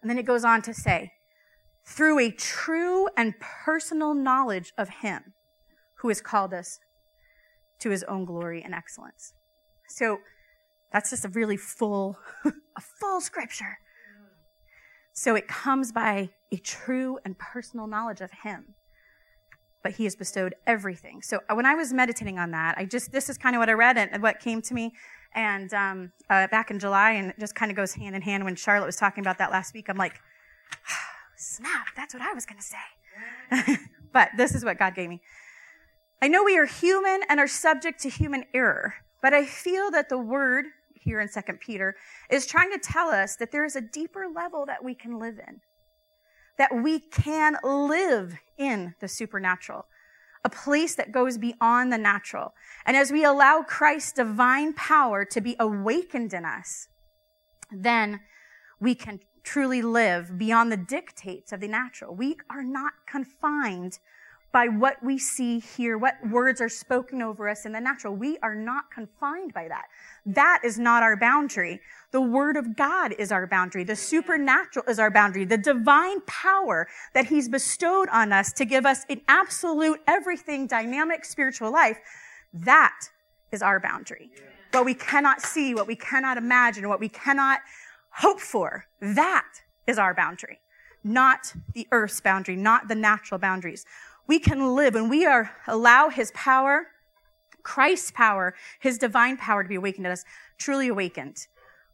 And 0.00 0.10
then 0.10 0.18
it 0.18 0.24
goes 0.24 0.44
on 0.44 0.62
to 0.62 0.74
say, 0.74 1.12
through 1.84 2.18
a 2.18 2.30
true 2.30 3.08
and 3.16 3.34
personal 3.40 4.14
knowledge 4.14 4.72
of 4.76 4.88
Him 4.88 5.34
who 5.96 6.08
has 6.08 6.20
called 6.20 6.52
us 6.52 6.80
to 7.78 7.90
His 7.90 8.02
own 8.04 8.24
glory 8.24 8.62
and 8.62 8.74
excellence. 8.74 9.32
So 9.88 10.18
that's 10.92 11.10
just 11.10 11.24
a 11.24 11.28
really 11.28 11.56
full, 11.56 12.18
a 12.44 12.80
full 12.80 13.20
scripture. 13.20 13.78
So 15.12 15.34
it 15.34 15.48
comes 15.48 15.92
by 15.92 16.30
a 16.52 16.56
true 16.56 17.18
and 17.24 17.38
personal 17.38 17.86
knowledge 17.86 18.20
of 18.20 18.30
Him 18.42 18.74
but 19.86 19.94
he 19.94 20.02
has 20.02 20.16
bestowed 20.16 20.52
everything. 20.66 21.22
So 21.22 21.38
uh, 21.48 21.54
when 21.54 21.64
I 21.64 21.76
was 21.76 21.92
meditating 21.92 22.40
on 22.40 22.50
that, 22.50 22.74
I 22.76 22.86
just, 22.86 23.12
this 23.12 23.28
is 23.28 23.38
kind 23.38 23.54
of 23.54 23.60
what 23.60 23.68
I 23.68 23.72
read 23.74 23.96
and 23.96 24.20
what 24.20 24.40
came 24.40 24.60
to 24.62 24.74
me. 24.74 24.92
And 25.32 25.72
um, 25.72 26.10
uh, 26.28 26.48
back 26.48 26.72
in 26.72 26.80
July, 26.80 27.12
and 27.12 27.28
it 27.28 27.38
just 27.38 27.54
kind 27.54 27.70
of 27.70 27.76
goes 27.76 27.94
hand 27.94 28.16
in 28.16 28.20
hand 28.20 28.44
when 28.44 28.56
Charlotte 28.56 28.86
was 28.86 28.96
talking 28.96 29.22
about 29.22 29.38
that 29.38 29.52
last 29.52 29.74
week. 29.74 29.88
I'm 29.88 29.96
like, 29.96 30.14
snap, 31.36 31.86
that's 31.94 32.12
what 32.12 32.20
I 32.20 32.32
was 32.32 32.46
going 32.46 32.58
to 32.58 32.64
say. 32.64 33.78
but 34.12 34.30
this 34.36 34.56
is 34.56 34.64
what 34.64 34.76
God 34.76 34.96
gave 34.96 35.08
me. 35.08 35.20
I 36.20 36.26
know 36.26 36.42
we 36.42 36.58
are 36.58 36.66
human 36.66 37.20
and 37.28 37.38
are 37.38 37.46
subject 37.46 38.00
to 38.00 38.08
human 38.08 38.42
error, 38.52 38.94
but 39.22 39.32
I 39.34 39.44
feel 39.44 39.92
that 39.92 40.08
the 40.08 40.18
word 40.18 40.64
here 40.94 41.20
in 41.20 41.28
Second 41.28 41.60
Peter 41.60 41.94
is 42.28 42.44
trying 42.44 42.72
to 42.72 42.78
tell 42.80 43.10
us 43.10 43.36
that 43.36 43.52
there 43.52 43.64
is 43.64 43.76
a 43.76 43.80
deeper 43.80 44.26
level 44.34 44.66
that 44.66 44.82
we 44.82 44.96
can 44.96 45.20
live 45.20 45.38
in 45.46 45.60
that 46.58 46.74
we 46.74 46.98
can 47.00 47.56
live 47.62 48.36
in 48.56 48.94
the 49.00 49.08
supernatural, 49.08 49.86
a 50.44 50.48
place 50.48 50.94
that 50.94 51.12
goes 51.12 51.38
beyond 51.38 51.92
the 51.92 51.98
natural. 51.98 52.54
And 52.84 52.96
as 52.96 53.12
we 53.12 53.24
allow 53.24 53.62
Christ's 53.62 54.12
divine 54.12 54.72
power 54.72 55.24
to 55.24 55.40
be 55.40 55.56
awakened 55.58 56.32
in 56.32 56.44
us, 56.44 56.88
then 57.70 58.20
we 58.80 58.94
can 58.94 59.20
truly 59.42 59.82
live 59.82 60.38
beyond 60.38 60.72
the 60.72 60.76
dictates 60.76 61.52
of 61.52 61.60
the 61.60 61.68
natural. 61.68 62.14
We 62.14 62.36
are 62.50 62.64
not 62.64 62.92
confined 63.06 63.98
by 64.56 64.68
what 64.68 64.96
we 65.02 65.18
see 65.18 65.58
here, 65.58 65.98
what 65.98 66.14
words 66.30 66.62
are 66.62 66.68
spoken 66.70 67.20
over 67.20 67.46
us 67.46 67.66
in 67.66 67.72
the 67.72 67.80
natural. 67.80 68.16
We 68.16 68.38
are 68.38 68.54
not 68.54 68.90
confined 68.90 69.52
by 69.52 69.68
that. 69.68 69.84
That 70.24 70.62
is 70.64 70.78
not 70.78 71.02
our 71.02 71.14
boundary. 71.14 71.78
The 72.10 72.22
word 72.22 72.56
of 72.56 72.74
God 72.74 73.12
is 73.18 73.30
our 73.30 73.46
boundary. 73.46 73.84
The 73.84 73.94
supernatural 73.94 74.86
is 74.88 74.98
our 74.98 75.10
boundary. 75.10 75.44
The 75.44 75.58
divine 75.58 76.22
power 76.22 76.88
that 77.12 77.26
he's 77.26 77.50
bestowed 77.50 78.08
on 78.08 78.32
us 78.32 78.54
to 78.54 78.64
give 78.64 78.86
us 78.86 79.04
an 79.10 79.20
absolute 79.28 80.00
everything 80.06 80.66
dynamic 80.66 81.26
spiritual 81.26 81.70
life. 81.70 81.98
That 82.54 82.98
is 83.52 83.60
our 83.60 83.78
boundary. 83.78 84.30
What 84.70 84.86
we 84.86 84.94
cannot 84.94 85.42
see, 85.42 85.74
what 85.74 85.86
we 85.86 85.96
cannot 85.96 86.38
imagine, 86.38 86.88
what 86.88 86.98
we 86.98 87.10
cannot 87.10 87.60
hope 88.08 88.40
for. 88.40 88.86
That 89.02 89.60
is 89.86 89.98
our 89.98 90.14
boundary. 90.14 90.60
Not 91.04 91.52
the 91.74 91.86
earth's 91.92 92.22
boundary, 92.22 92.56
not 92.56 92.88
the 92.88 92.94
natural 92.94 93.38
boundaries 93.38 93.84
we 94.26 94.38
can 94.38 94.74
live 94.74 94.94
when 94.94 95.08
we 95.08 95.24
are 95.24 95.52
allow 95.66 96.08
his 96.08 96.30
power 96.32 96.86
Christ's 97.66 98.12
power, 98.12 98.54
his 98.78 98.96
divine 98.96 99.36
power 99.36 99.64
to 99.64 99.68
be 99.68 99.74
awakened 99.74 100.06
in 100.06 100.12
us, 100.12 100.24
truly 100.56 100.86
awakened, 100.86 101.48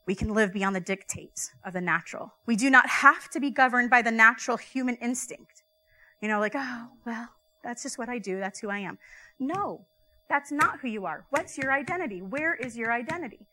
we 0.07 0.15
can 0.15 0.35
live 0.35 0.53
beyond 0.53 0.77
the 0.77 0.81
dictates 0.81 1.51
of 1.65 1.73
the 1.73 1.81
natural. 1.81 2.35
We 2.45 2.57
do 2.57 2.69
not 2.69 2.87
have 2.87 3.31
to 3.31 3.41
be 3.41 3.51
governed 3.51 3.89
by 3.89 4.03
the 4.03 4.11
natural 4.11 4.59
human 4.59 4.97
instinct. 4.97 5.63
You 6.21 6.29
know, 6.29 6.41
like, 6.41 6.53
oh, 6.55 6.89
well, 7.07 7.29
that's 7.65 7.83
just 7.83 7.97
what 7.97 8.11
I 8.11 8.19
do. 8.19 8.39
That's 8.39 8.59
who 8.59 8.69
I 8.69 8.81
am. 8.81 8.99
No, 9.39 9.87
that's 10.29 10.53
not 10.53 10.81
who 10.81 10.89
you 10.89 11.07
are. 11.07 11.25
What's 11.31 11.57
your 11.57 11.73
identity? 11.73 12.21
Where 12.21 12.55
is 12.55 12.77
your 12.77 12.93
identity? 12.93 13.47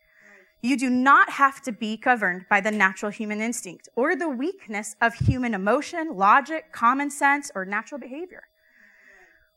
You 0.60 0.76
do 0.76 0.90
not 0.90 1.30
have 1.30 1.62
to 1.62 1.72
be 1.72 1.96
governed 1.96 2.44
by 2.50 2.60
the 2.60 2.70
natural 2.70 3.10
human 3.10 3.40
instinct 3.40 3.88
or 3.96 4.14
the 4.14 4.28
weakness 4.28 4.94
of 5.00 5.14
human 5.14 5.54
emotion, 5.54 6.16
logic, 6.16 6.70
common 6.70 7.10
sense, 7.10 7.50
or 7.54 7.64
natural 7.64 7.98
behavior. 7.98 8.42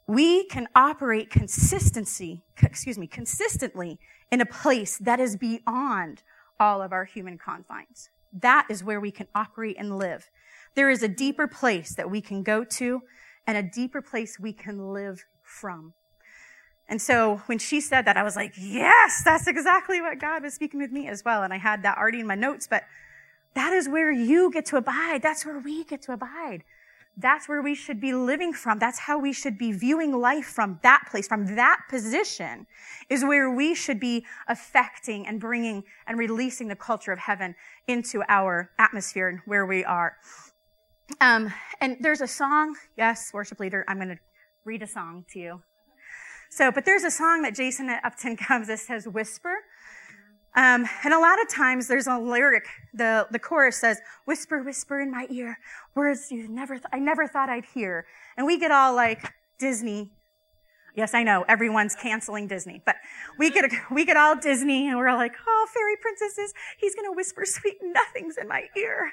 We 0.07 0.45
can 0.45 0.67
operate 0.75 1.29
consistency, 1.29 2.43
excuse 2.61 2.97
me, 2.97 3.07
consistently 3.07 3.99
in 4.31 4.41
a 4.41 4.45
place 4.45 4.97
that 4.97 5.19
is 5.19 5.37
beyond 5.37 6.23
all 6.59 6.81
of 6.81 6.91
our 6.91 7.05
human 7.05 7.37
confines. 7.37 8.09
That 8.33 8.67
is 8.69 8.83
where 8.83 8.99
we 8.99 9.11
can 9.11 9.27
operate 9.33 9.77
and 9.79 9.97
live. 9.97 10.29
There 10.75 10.89
is 10.89 11.03
a 11.03 11.07
deeper 11.07 11.47
place 11.47 11.95
that 11.95 12.09
we 12.09 12.19
can 12.19 12.43
go 12.43 12.63
to 12.63 13.01
and 13.45 13.57
a 13.57 13.63
deeper 13.63 14.01
place 14.01 14.39
we 14.39 14.53
can 14.53 14.91
live 14.93 15.25
from. 15.41 15.93
And 16.89 17.01
so 17.01 17.41
when 17.45 17.59
she 17.59 17.79
said 17.79 18.05
that, 18.05 18.17
I 18.17 18.23
was 18.23 18.35
like, 18.35 18.53
yes, 18.57 19.21
that's 19.23 19.47
exactly 19.47 20.01
what 20.01 20.19
God 20.19 20.43
was 20.43 20.53
speaking 20.53 20.79
with 20.79 20.91
me 20.91 21.07
as 21.07 21.23
well. 21.23 21.43
And 21.43 21.53
I 21.53 21.57
had 21.57 21.83
that 21.83 21.97
already 21.97 22.19
in 22.19 22.27
my 22.27 22.35
notes, 22.35 22.67
but 22.67 22.83
that 23.53 23.71
is 23.71 23.87
where 23.87 24.11
you 24.11 24.51
get 24.51 24.65
to 24.67 24.77
abide. 24.77 25.21
That's 25.21 25.45
where 25.45 25.59
we 25.59 25.83
get 25.83 26.01
to 26.03 26.13
abide. 26.13 26.63
That's 27.15 27.47
where 27.47 27.61
we 27.61 27.75
should 27.75 28.01
be 28.01 28.13
living 28.13 28.53
from. 28.53 28.79
That's 28.79 28.99
how 28.99 29.19
we 29.19 29.33
should 29.33 29.57
be 29.57 29.71
viewing 29.71 30.11
life 30.11 30.45
from 30.45 30.79
that 30.81 31.03
place, 31.11 31.27
from 31.27 31.55
that 31.55 31.81
position 31.87 32.65
is 33.09 33.23
where 33.23 33.51
we 33.51 33.75
should 33.75 33.99
be 33.99 34.25
affecting 34.47 35.27
and 35.27 35.39
bringing 35.39 35.83
and 36.07 36.17
releasing 36.17 36.67
the 36.69 36.75
culture 36.75 37.11
of 37.11 37.19
heaven 37.19 37.55
into 37.87 38.23
our 38.27 38.71
atmosphere 38.79 39.29
and 39.29 39.39
where 39.45 39.65
we 39.65 39.83
are. 39.85 40.17
Um, 41.21 41.53
and 41.79 41.97
there's 41.99 42.21
a 42.21 42.27
song. 42.27 42.75
Yes, 42.97 43.31
worship 43.31 43.59
leader, 43.59 43.85
I'm 43.87 43.97
going 43.97 44.09
to 44.09 44.19
read 44.65 44.81
a 44.81 44.87
song 44.87 45.25
to 45.33 45.39
you. 45.39 45.61
So, 46.49 46.71
but 46.71 46.85
there's 46.85 47.03
a 47.03 47.11
song 47.11 47.41
that 47.43 47.55
Jason 47.55 47.89
Upton 48.03 48.37
comes 48.47 48.67
that 48.67 48.79
says 48.79 49.07
whisper. 49.07 49.55
Um, 50.55 50.85
and 51.03 51.13
a 51.13 51.19
lot 51.19 51.41
of 51.41 51.49
times 51.49 51.87
there's 51.87 52.05
a 52.05 52.17
lyric, 52.17 52.67
the, 52.93 53.27
the 53.31 53.39
chorus 53.39 53.77
says, 53.77 53.99
whisper, 54.25 54.61
whisper 54.61 55.01
in 55.01 55.09
my 55.09 55.25
ear, 55.31 55.57
words 55.95 56.31
you 56.31 56.47
never, 56.47 56.75
th- 56.75 56.85
I 56.93 56.99
never 56.99 57.27
thought 57.27 57.49
I'd 57.49 57.65
hear. 57.65 58.05
And 58.37 58.45
we 58.45 58.59
get 58.59 58.69
all 58.71 58.95
like 58.95 59.33
Disney. 59.57 60.11
Yes, 60.95 61.15
I 61.15 61.23
know 61.23 61.43
everyone's 61.47 61.95
canceling 61.95 62.47
Disney, 62.47 62.83
but 62.85 62.97
we 63.39 63.49
get, 63.49 63.65
we 63.91 64.05
get 64.05 64.15
all 64.15 64.35
Disney 64.35 64.87
and 64.87 64.97
we're 64.97 65.11
like, 65.15 65.33
oh, 65.47 65.67
fairy 65.73 65.95
princesses, 65.99 66.53
he's 66.77 66.93
going 66.93 67.09
to 67.09 67.15
whisper 67.15 67.45
sweet 67.45 67.77
nothings 67.81 68.37
in 68.37 68.47
my 68.47 68.65
ear. 68.77 69.11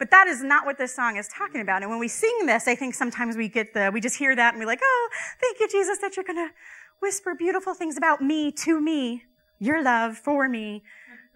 But 0.00 0.10
that 0.10 0.26
is 0.26 0.42
not 0.42 0.66
what 0.66 0.76
this 0.76 0.92
song 0.92 1.18
is 1.18 1.28
talking 1.28 1.60
about. 1.60 1.82
And 1.82 1.90
when 1.90 2.00
we 2.00 2.08
sing 2.08 2.46
this, 2.46 2.66
I 2.66 2.74
think 2.74 2.94
sometimes 2.94 3.36
we 3.36 3.48
get 3.48 3.74
the, 3.74 3.90
we 3.92 4.00
just 4.00 4.16
hear 4.16 4.34
that 4.34 4.54
and 4.54 4.60
we're 4.60 4.66
like, 4.66 4.80
oh, 4.82 5.08
thank 5.40 5.60
you, 5.60 5.68
Jesus, 5.68 5.98
that 5.98 6.16
you're 6.16 6.24
going 6.24 6.48
to 6.48 6.52
whisper 7.00 7.36
beautiful 7.36 7.74
things 7.74 7.96
about 7.96 8.20
me 8.20 8.50
to 8.50 8.80
me, 8.80 9.22
your 9.60 9.82
love 9.82 10.16
for 10.16 10.48
me. 10.48 10.82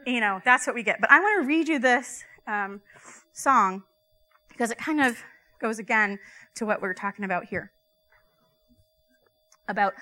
You 0.07 0.21
know, 0.21 0.41
that's 0.45 0.67
what 0.67 0.75
we 0.75 0.83
get. 0.83 1.01
But 1.01 1.11
I 1.11 1.21
want 1.21 1.43
to 1.43 1.47
read 1.47 1.69
you 1.69 1.79
this 1.79 2.25
um, 2.47 2.81
song 3.33 3.85
because 4.49 4.71
it 4.71 4.79
kind 4.79 5.01
of 5.01 5.17
goes 5.61 5.79
again 5.79 6.19
to 6.57 6.67
what 6.67 6.83
we're 6.83 6.95
talking 6.95 7.25
about 7.25 7.47
here 7.47 7.71
about 9.69 9.95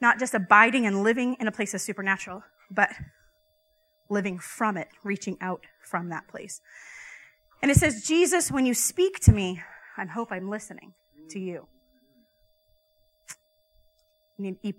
not 0.00 0.18
just 0.18 0.34
abiding 0.34 0.86
and 0.86 1.02
living 1.02 1.36
in 1.38 1.46
a 1.46 1.52
place 1.52 1.74
of 1.74 1.80
supernatural, 1.80 2.42
but 2.70 2.90
living 4.08 4.38
from 4.38 4.76
it, 4.76 4.88
reaching 5.04 5.36
out 5.40 5.64
from 5.82 6.08
that 6.08 6.26
place. 6.26 6.60
And 7.62 7.70
it 7.70 7.76
says, 7.76 8.02
Jesus, 8.02 8.50
when 8.50 8.66
you 8.66 8.74
speak 8.74 9.20
to 9.20 9.32
me, 9.32 9.62
I 9.96 10.06
hope 10.06 10.32
I'm 10.32 10.48
listening 10.48 10.94
to 11.30 11.38
you. 11.38 11.66
You 14.38 14.56
need 14.62 14.74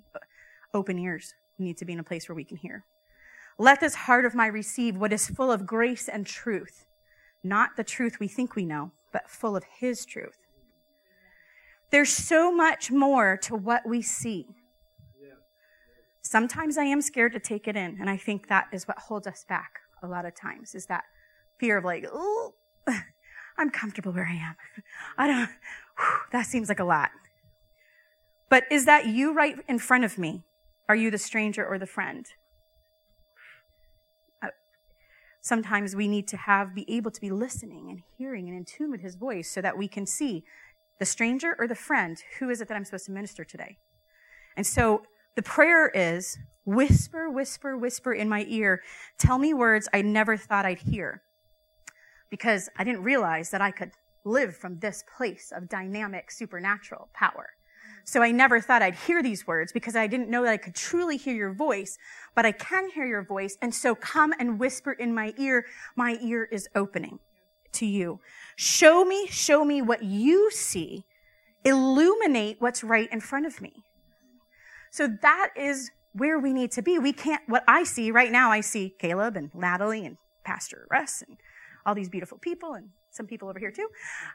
open 0.74 0.98
ears. 0.98 1.34
We 1.58 1.66
need 1.66 1.78
to 1.78 1.86
be 1.86 1.94
in 1.94 2.00
a 2.00 2.04
place 2.04 2.28
where 2.28 2.36
we 2.36 2.44
can 2.44 2.58
hear. 2.58 2.86
Let 3.58 3.80
this 3.80 3.96
heart 3.96 4.26
of 4.26 4.34
mine 4.34 4.54
receive 4.54 4.98
what 4.98 5.14
is 5.14 5.28
full 5.28 5.52
of 5.52 5.66
grace 5.66 6.08
and 6.08 6.26
truth, 6.26 6.86
not 7.44 7.72
the 7.78 7.84
truth 7.84 8.20
we 8.20 8.28
think 8.28 8.56
we 8.56 8.66
know, 8.66 8.92
but 9.12 9.30
full 9.30 9.56
of 9.56 9.64
His 9.80 10.06
truth. 10.06 10.38
There's 11.92 12.10
so 12.10 12.52
much 12.52 12.90
more 12.90 13.38
to 13.44 13.56
what 13.56 13.86
we 13.86 14.02
see. 14.02 14.48
Sometimes 16.22 16.78
I 16.78 16.84
am 16.84 17.02
scared 17.02 17.34
to 17.34 17.40
take 17.40 17.68
it 17.68 17.76
in, 17.76 17.98
and 18.00 18.10
I 18.10 18.16
think 18.16 18.48
that 18.48 18.68
is 18.72 18.88
what 18.88 18.98
holds 18.98 19.28
us 19.28 19.44
back 19.48 19.80
a 20.04 20.08
lot 20.08 20.26
of 20.26 20.36
times, 20.36 20.76
is 20.76 20.86
that 20.86 21.04
fear 21.58 21.78
of 21.78 21.84
like, 21.84 22.06
oh, 22.12 22.54
I'm 23.58 23.70
comfortable 23.70 24.12
where 24.12 24.28
I 24.28 24.36
am. 24.36 24.56
I 25.18 25.28
don't, 25.28 25.50
whew, 25.98 26.20
that 26.32 26.46
seems 26.46 26.70
like 26.70 26.80
a 26.80 26.86
lot. 26.86 27.12
But 28.50 28.64
is 28.72 28.86
that 28.86 29.08
you 29.08 29.34
right 29.34 29.58
in 29.68 29.80
front 29.80 30.04
of 30.04 30.18
me? 30.18 30.44
Are 30.92 30.96
you 31.04 31.10
the 31.10 31.18
stranger 31.18 31.66
or 31.66 31.80
the 31.80 31.86
friend? 31.86 32.26
Uh, 34.44 34.50
sometimes 35.40 35.96
we 35.96 36.10
need 36.10 36.28
to 36.28 36.36
have, 36.36 36.76
be 36.76 36.84
able 36.94 37.12
to 37.12 37.22
be 37.22 37.32
listening 37.32 37.90
and 37.90 38.02
hearing 38.18 38.50
and 38.50 38.58
in 38.58 38.66
tune 38.66 38.92
with 38.92 39.00
his 39.00 39.16
voice 39.16 39.50
so 39.50 39.62
that 39.62 39.78
we 39.78 39.88
can 39.88 40.06
see 40.06 40.44
the 41.00 41.06
stranger 41.06 41.56
or 41.58 41.66
the 41.66 41.76
friend. 41.76 42.22
Who 42.40 42.50
is 42.50 42.60
it 42.60 42.68
that 42.68 42.76
I'm 42.76 42.84
supposed 42.84 43.06
to 43.06 43.14
minister 43.14 43.46
today? 43.46 43.78
And 44.58 44.68
so 44.68 45.04
the 45.38 45.42
prayer 45.42 45.88
is 45.88 46.38
whisper, 46.66 47.30
whisper, 47.30 47.78
whisper 47.78 48.12
in 48.12 48.28
my 48.28 48.46
ear. 48.50 48.82
Tell 49.18 49.38
me 49.38 49.54
words 49.54 49.88
I 49.94 50.02
never 50.02 50.36
thought 50.36 50.66
I'd 50.66 50.80
hear 50.80 51.22
because 52.30 52.70
I 52.78 52.84
didn't 52.84 53.04
realize 53.04 53.50
that 53.52 53.62
I 53.62 53.72
could 53.72 53.92
live 54.26 54.58
from 54.58 54.80
this 54.80 55.06
place 55.16 55.54
of 55.56 55.70
dynamic 55.70 56.32
supernatural 56.32 57.08
power. 57.14 57.52
So 58.04 58.22
I 58.22 58.32
never 58.32 58.60
thought 58.60 58.82
I'd 58.82 58.96
hear 58.96 59.22
these 59.22 59.46
words 59.46 59.72
because 59.72 59.96
I 59.96 60.08
didn't 60.08 60.30
know 60.30 60.44
that 60.44 60.52
I 60.52 60.58
could 60.58 60.76
truly 60.76 61.18
hear 61.18 61.36
your 61.36 61.54
voice, 61.54 61.98
but 62.36 62.46
I 62.46 62.52
can 62.52 62.90
hear 62.90 63.06
your 63.06 63.24
voice. 63.24 63.58
And 63.62 63.74
so 63.74 63.96
come 63.96 64.34
and 64.40 64.60
whisper 64.60 64.92
in 64.92 65.14
my 65.14 65.34
ear. 65.38 65.66
My 65.96 66.18
ear 66.22 66.48
is 66.52 66.68
opening 66.76 67.20
to 67.74 67.86
you. 67.86 68.20
Show 68.56 69.06
me, 69.06 69.28
show 69.28 69.64
me 69.64 69.82
what 69.82 70.04
you 70.04 70.52
see. 70.52 71.06
Illuminate 71.64 72.58
what's 72.60 72.84
right 72.84 73.10
in 73.12 73.22
front 73.22 73.46
of 73.46 73.62
me. 73.62 73.84
So 74.92 75.08
that 75.22 75.50
is 75.56 75.92
where 76.14 76.40
we 76.40 76.54
need 76.54 76.72
to 76.72 76.82
be. 76.82 77.00
We 77.00 77.14
can't, 77.14 77.42
what 77.48 77.64
I 77.68 77.84
see 77.84 78.12
right 78.12 78.32
now, 78.32 78.52
I 78.52 78.62
see 78.62 78.94
Caleb 79.00 79.38
and 79.38 79.54
Natalie 79.54 80.06
and 80.06 80.18
Pastor 80.44 80.88
Russ 80.92 81.24
and 81.26 81.38
all 81.86 81.96
these 81.96 82.10
beautiful 82.10 82.38
people 82.38 82.74
and 82.74 82.90
some 83.12 83.28
people 83.28 83.48
over 83.48 83.60
here 83.60 83.72
too. 83.72 83.88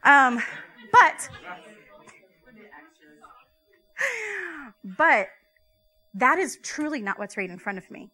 Um, 0.05 0.43
but 0.93 1.29
but 4.85 5.29
that 6.15 6.39
is 6.39 6.59
truly 6.63 7.01
not 7.01 7.19
what's 7.19 7.37
right 7.37 7.51
in 7.51 7.59
front 7.59 7.79
of 7.79 7.91
me. 7.91 8.11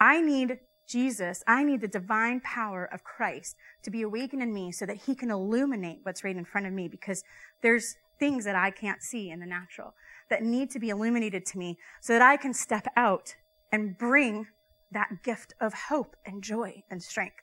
I 0.00 0.20
need 0.20 0.58
Jesus, 0.86 1.44
I 1.46 1.62
need 1.62 1.82
the 1.82 1.88
divine 1.88 2.40
power 2.40 2.88
of 2.92 3.04
Christ 3.04 3.54
to 3.84 3.90
be 3.90 4.02
awakened 4.02 4.42
in 4.42 4.52
me 4.52 4.72
so 4.72 4.84
that 4.86 4.96
he 4.96 5.14
can 5.14 5.30
illuminate 5.30 6.00
what's 6.02 6.24
right 6.24 6.36
in 6.36 6.44
front 6.44 6.66
of 6.66 6.72
me 6.72 6.88
because 6.88 7.22
there's 7.62 7.94
things 8.18 8.44
that 8.44 8.56
I 8.56 8.70
can't 8.70 9.00
see 9.00 9.30
in 9.30 9.38
the 9.38 9.46
natural 9.46 9.94
that 10.30 10.42
need 10.42 10.70
to 10.70 10.80
be 10.80 10.88
illuminated 10.88 11.46
to 11.46 11.58
me 11.58 11.78
so 12.00 12.12
that 12.12 12.22
I 12.22 12.36
can 12.36 12.52
step 12.52 12.86
out 12.96 13.36
and 13.70 13.96
bring 13.96 14.48
that 14.90 15.22
gift 15.22 15.54
of 15.60 15.72
hope 15.88 16.16
and 16.26 16.42
joy 16.42 16.82
and 16.90 17.02
strength 17.02 17.36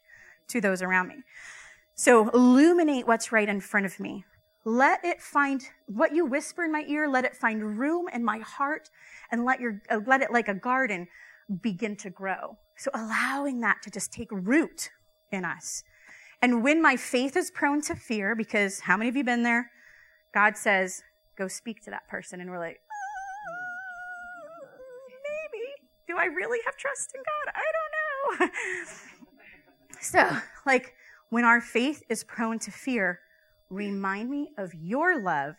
to 0.49 0.59
those 0.59 0.81
around 0.81 1.07
me. 1.07 1.23
So 1.95 2.29
illuminate 2.29 3.07
what's 3.07 3.31
right 3.31 3.47
in 3.47 3.61
front 3.61 3.85
of 3.85 3.99
me. 3.99 4.25
Let 4.67 5.05
it 5.05 5.21
find 5.21 5.63
what 5.85 6.13
you 6.13 6.25
whisper 6.25 6.65
in 6.65 6.73
my 6.73 6.83
ear, 6.89 7.07
let 7.07 7.23
it 7.23 7.37
find 7.37 7.79
room 7.79 8.09
in 8.13 8.21
my 8.21 8.39
heart 8.39 8.89
and 9.31 9.45
let 9.45 9.61
your, 9.61 9.81
uh, 9.89 10.01
let 10.05 10.21
it 10.21 10.29
like 10.29 10.49
a 10.49 10.53
garden 10.53 11.07
begin 11.61 11.95
to 11.95 12.09
grow. 12.09 12.57
So 12.75 12.91
allowing 12.93 13.61
that 13.61 13.77
to 13.83 13.89
just 13.89 14.11
take 14.11 14.27
root 14.29 14.89
in 15.31 15.45
us. 15.45 15.85
And 16.41 16.65
when 16.65 16.81
my 16.81 16.97
faith 16.97 17.37
is 17.37 17.49
prone 17.49 17.79
to 17.83 17.95
fear, 17.95 18.35
because 18.35 18.81
how 18.81 18.97
many 18.97 19.07
of 19.07 19.15
you 19.15 19.23
been 19.23 19.43
there? 19.43 19.71
God 20.33 20.57
says, 20.57 21.01
go 21.37 21.47
speak 21.47 21.81
to 21.85 21.89
that 21.91 22.05
person. 22.09 22.41
And 22.41 22.51
we're 22.51 22.59
like, 22.59 22.81
oh, 22.91 24.67
maybe. 25.23 25.63
Do 26.09 26.17
I 26.17 26.25
really 26.25 26.59
have 26.65 26.75
trust 26.75 27.15
in 27.15 27.21
God? 27.21 27.53
I 27.55 27.63
don't 27.77 28.51
know. 28.51 28.53
so, 30.01 30.41
like, 30.65 30.93
when 31.29 31.45
our 31.45 31.61
faith 31.61 32.03
is 32.09 32.25
prone 32.25 32.59
to 32.59 32.71
fear, 32.71 33.21
remind 33.69 34.29
me 34.29 34.49
of 34.57 34.73
your 34.73 35.21
love 35.21 35.55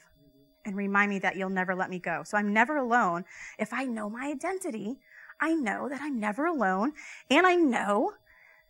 and 0.64 0.76
remind 0.76 1.10
me 1.10 1.18
that 1.20 1.36
you'll 1.36 1.50
never 1.50 1.74
let 1.74 1.90
me 1.90 1.98
go. 1.98 2.22
So 2.24 2.36
I'm 2.36 2.52
never 2.52 2.76
alone. 2.76 3.24
If 3.58 3.72
I 3.72 3.84
know 3.84 4.10
my 4.10 4.26
identity, 4.26 4.98
I 5.40 5.54
know 5.54 5.88
that 5.88 6.00
I'm 6.02 6.18
never 6.18 6.46
alone. 6.46 6.92
And 7.30 7.46
I 7.46 7.54
know 7.54 8.12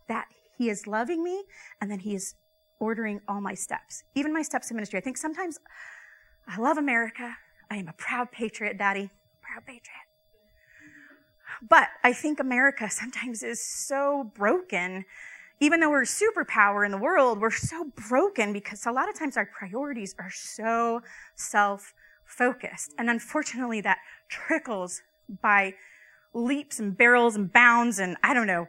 that 0.09 0.27
he 0.57 0.69
is 0.69 0.87
loving 0.87 1.23
me 1.23 1.45
and 1.81 1.91
that 1.91 2.01
he 2.01 2.15
is 2.15 2.35
ordering 2.81 3.21
all 3.27 3.41
my 3.41 3.55
steps, 3.55 4.05
even 4.15 4.33
my 4.33 4.43
steps 4.43 4.71
in 4.71 4.77
ministry. 4.77 4.99
I 4.99 5.03
think 5.03 5.17
sometimes 5.17 5.59
I 6.47 6.59
love 6.59 6.79
America. 6.79 7.37
I 7.71 7.77
am 7.77 7.89
a 7.89 7.93
proud 7.93 8.31
patriot, 8.31 8.79
daddy. 8.79 9.11
Proud 9.43 9.67
patriot. 9.67 10.07
But 11.69 11.89
I 12.05 12.13
think 12.13 12.39
America 12.39 12.89
sometimes 12.91 13.43
is 13.43 13.63
so 13.63 14.31
broken. 14.35 15.05
Even 15.61 15.81
though 15.81 15.91
we're 15.91 16.03
a 16.03 16.07
superpower 16.07 16.85
in 16.85 16.93
the 16.93 16.99
world, 16.99 17.41
we're 17.41 17.51
so 17.51 17.91
broken 18.09 18.53
because 18.53 18.87
a 18.87 18.93
lot 18.93 19.09
of 19.09 19.19
times 19.19 19.37
our 19.37 19.47
priorities 19.47 20.15
are 20.19 20.31
so 20.31 21.01
self 21.35 21.95
focused. 22.25 22.95
And 22.99 23.11
unfortunately, 23.11 23.81
that 23.81 23.99
trickles 24.29 25.03
by 25.43 25.75
leaps 26.33 26.79
and 26.79 26.97
barrels 26.97 27.35
and 27.35 27.53
bounds 27.53 27.99
and 27.99 28.17
I 28.23 28.35
don't 28.35 28.47
know, 28.47 28.69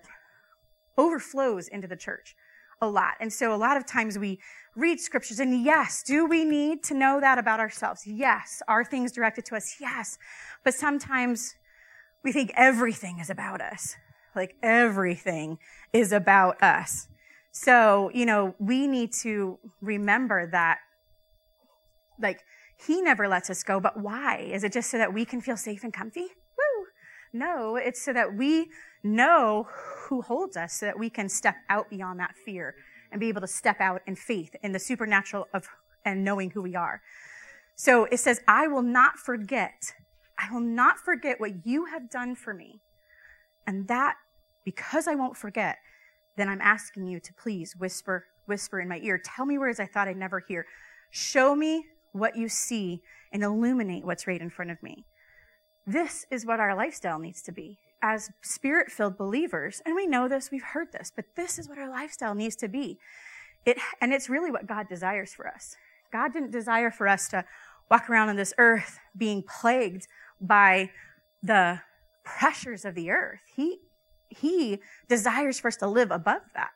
overflows 0.97 1.67
into 1.67 1.87
the 1.87 1.95
church 1.95 2.35
a 2.81 2.87
lot. 2.87 3.15
And 3.19 3.31
so 3.31 3.53
a 3.53 3.57
lot 3.57 3.77
of 3.77 3.85
times 3.85 4.17
we 4.17 4.39
read 4.75 4.99
scriptures 4.99 5.39
and 5.39 5.63
yes, 5.63 6.01
do 6.03 6.25
we 6.25 6.45
need 6.45 6.83
to 6.83 6.93
know 6.93 7.19
that 7.19 7.37
about 7.37 7.59
ourselves? 7.59 8.07
Yes. 8.07 8.61
Are 8.67 8.83
things 8.83 9.11
directed 9.11 9.45
to 9.45 9.55
us? 9.55 9.75
Yes. 9.79 10.17
But 10.63 10.73
sometimes 10.73 11.55
we 12.23 12.31
think 12.31 12.51
everything 12.55 13.19
is 13.19 13.29
about 13.29 13.61
us. 13.61 13.95
Like 14.35 14.55
everything 14.61 15.57
is 15.93 16.11
about 16.11 16.61
us. 16.61 17.07
So, 17.51 18.11
you 18.13 18.25
know, 18.25 18.55
we 18.59 18.87
need 18.87 19.11
to 19.21 19.57
remember 19.81 20.47
that, 20.51 20.79
like, 22.21 22.41
he 22.87 23.01
never 23.01 23.27
lets 23.27 23.49
us 23.49 23.63
go, 23.63 23.79
but 23.79 23.99
why? 23.99 24.37
Is 24.37 24.63
it 24.63 24.71
just 24.71 24.89
so 24.89 24.97
that 24.97 25.13
we 25.13 25.25
can 25.25 25.41
feel 25.41 25.57
safe 25.57 25.83
and 25.83 25.91
comfy? 25.91 26.21
Woo! 26.21 26.85
No, 27.33 27.75
it's 27.75 28.01
so 28.01 28.13
that 28.13 28.35
we 28.35 28.69
know 29.03 29.67
who 30.07 30.21
holds 30.21 30.55
us 30.55 30.73
so 30.73 30.85
that 30.85 30.97
we 30.97 31.09
can 31.09 31.27
step 31.27 31.55
out 31.69 31.89
beyond 31.89 32.19
that 32.19 32.35
fear 32.45 32.75
and 33.11 33.19
be 33.19 33.27
able 33.27 33.41
to 33.41 33.47
step 33.47 33.81
out 33.81 34.01
in 34.07 34.15
faith 34.15 34.55
in 34.63 34.71
the 34.71 34.79
supernatural 34.79 35.47
of 35.53 35.67
and 36.05 36.23
knowing 36.23 36.51
who 36.51 36.61
we 36.61 36.75
are. 36.75 37.01
So 37.75 38.05
it 38.05 38.17
says, 38.17 38.39
I 38.47 38.67
will 38.67 38.81
not 38.81 39.17
forget. 39.17 39.93
I 40.37 40.51
will 40.51 40.61
not 40.61 40.97
forget 40.99 41.39
what 41.39 41.65
you 41.65 41.85
have 41.85 42.09
done 42.09 42.35
for 42.35 42.53
me. 42.53 42.81
And 43.69 43.87
that, 43.87 44.15
because 44.65 45.07
I 45.07 45.13
won't 45.13 45.37
forget, 45.37 45.77
then 46.37 46.49
I'm 46.49 46.59
asking 46.59 47.05
you 47.05 47.19
to 47.19 47.31
please 47.35 47.75
whisper, 47.77 48.25
whisper 48.47 48.79
in 48.79 48.87
my 48.89 48.97
ear. 49.03 49.21
Tell 49.23 49.45
me 49.45 49.59
words 49.59 49.79
I 49.79 49.85
thought 49.85 50.07
I'd 50.07 50.17
never 50.17 50.39
hear. 50.39 50.65
Show 51.11 51.55
me 51.55 51.85
what 52.11 52.35
you 52.35 52.49
see 52.49 53.03
and 53.31 53.43
illuminate 53.43 54.03
what's 54.03 54.25
right 54.25 54.41
in 54.41 54.49
front 54.49 54.71
of 54.71 54.81
me. 54.81 55.05
This 55.85 56.25
is 56.31 56.47
what 56.47 56.59
our 56.59 56.75
lifestyle 56.75 57.19
needs 57.19 57.43
to 57.43 57.51
be 57.51 57.77
as 58.01 58.31
spirit 58.41 58.91
filled 58.91 59.19
believers. 59.19 59.83
And 59.85 59.93
we 59.93 60.07
know 60.07 60.27
this, 60.27 60.49
we've 60.49 60.63
heard 60.63 60.91
this, 60.91 61.11
but 61.15 61.25
this 61.35 61.59
is 61.59 61.69
what 61.69 61.77
our 61.77 61.89
lifestyle 61.89 62.33
needs 62.33 62.55
to 62.55 62.67
be. 62.67 62.97
It, 63.67 63.77
and 64.01 64.11
it's 64.11 64.29
really 64.29 64.49
what 64.49 64.65
God 64.65 64.89
desires 64.89 65.31
for 65.31 65.47
us. 65.47 65.75
God 66.11 66.33
didn't 66.33 66.49
desire 66.49 66.89
for 66.89 67.07
us 67.07 67.27
to 67.27 67.45
walk 67.91 68.09
around 68.09 68.29
on 68.29 68.35
this 68.35 68.53
earth 68.57 68.97
being 69.15 69.43
plagued 69.43 70.07
by 70.41 70.89
the 71.43 71.81
pressures 72.37 72.85
of 72.85 72.95
the 72.95 73.09
earth. 73.11 73.39
He, 73.55 73.79
he 74.29 74.79
desires 75.07 75.59
for 75.59 75.67
us 75.69 75.77
to 75.77 75.87
live 75.87 76.11
above 76.11 76.41
that 76.53 76.71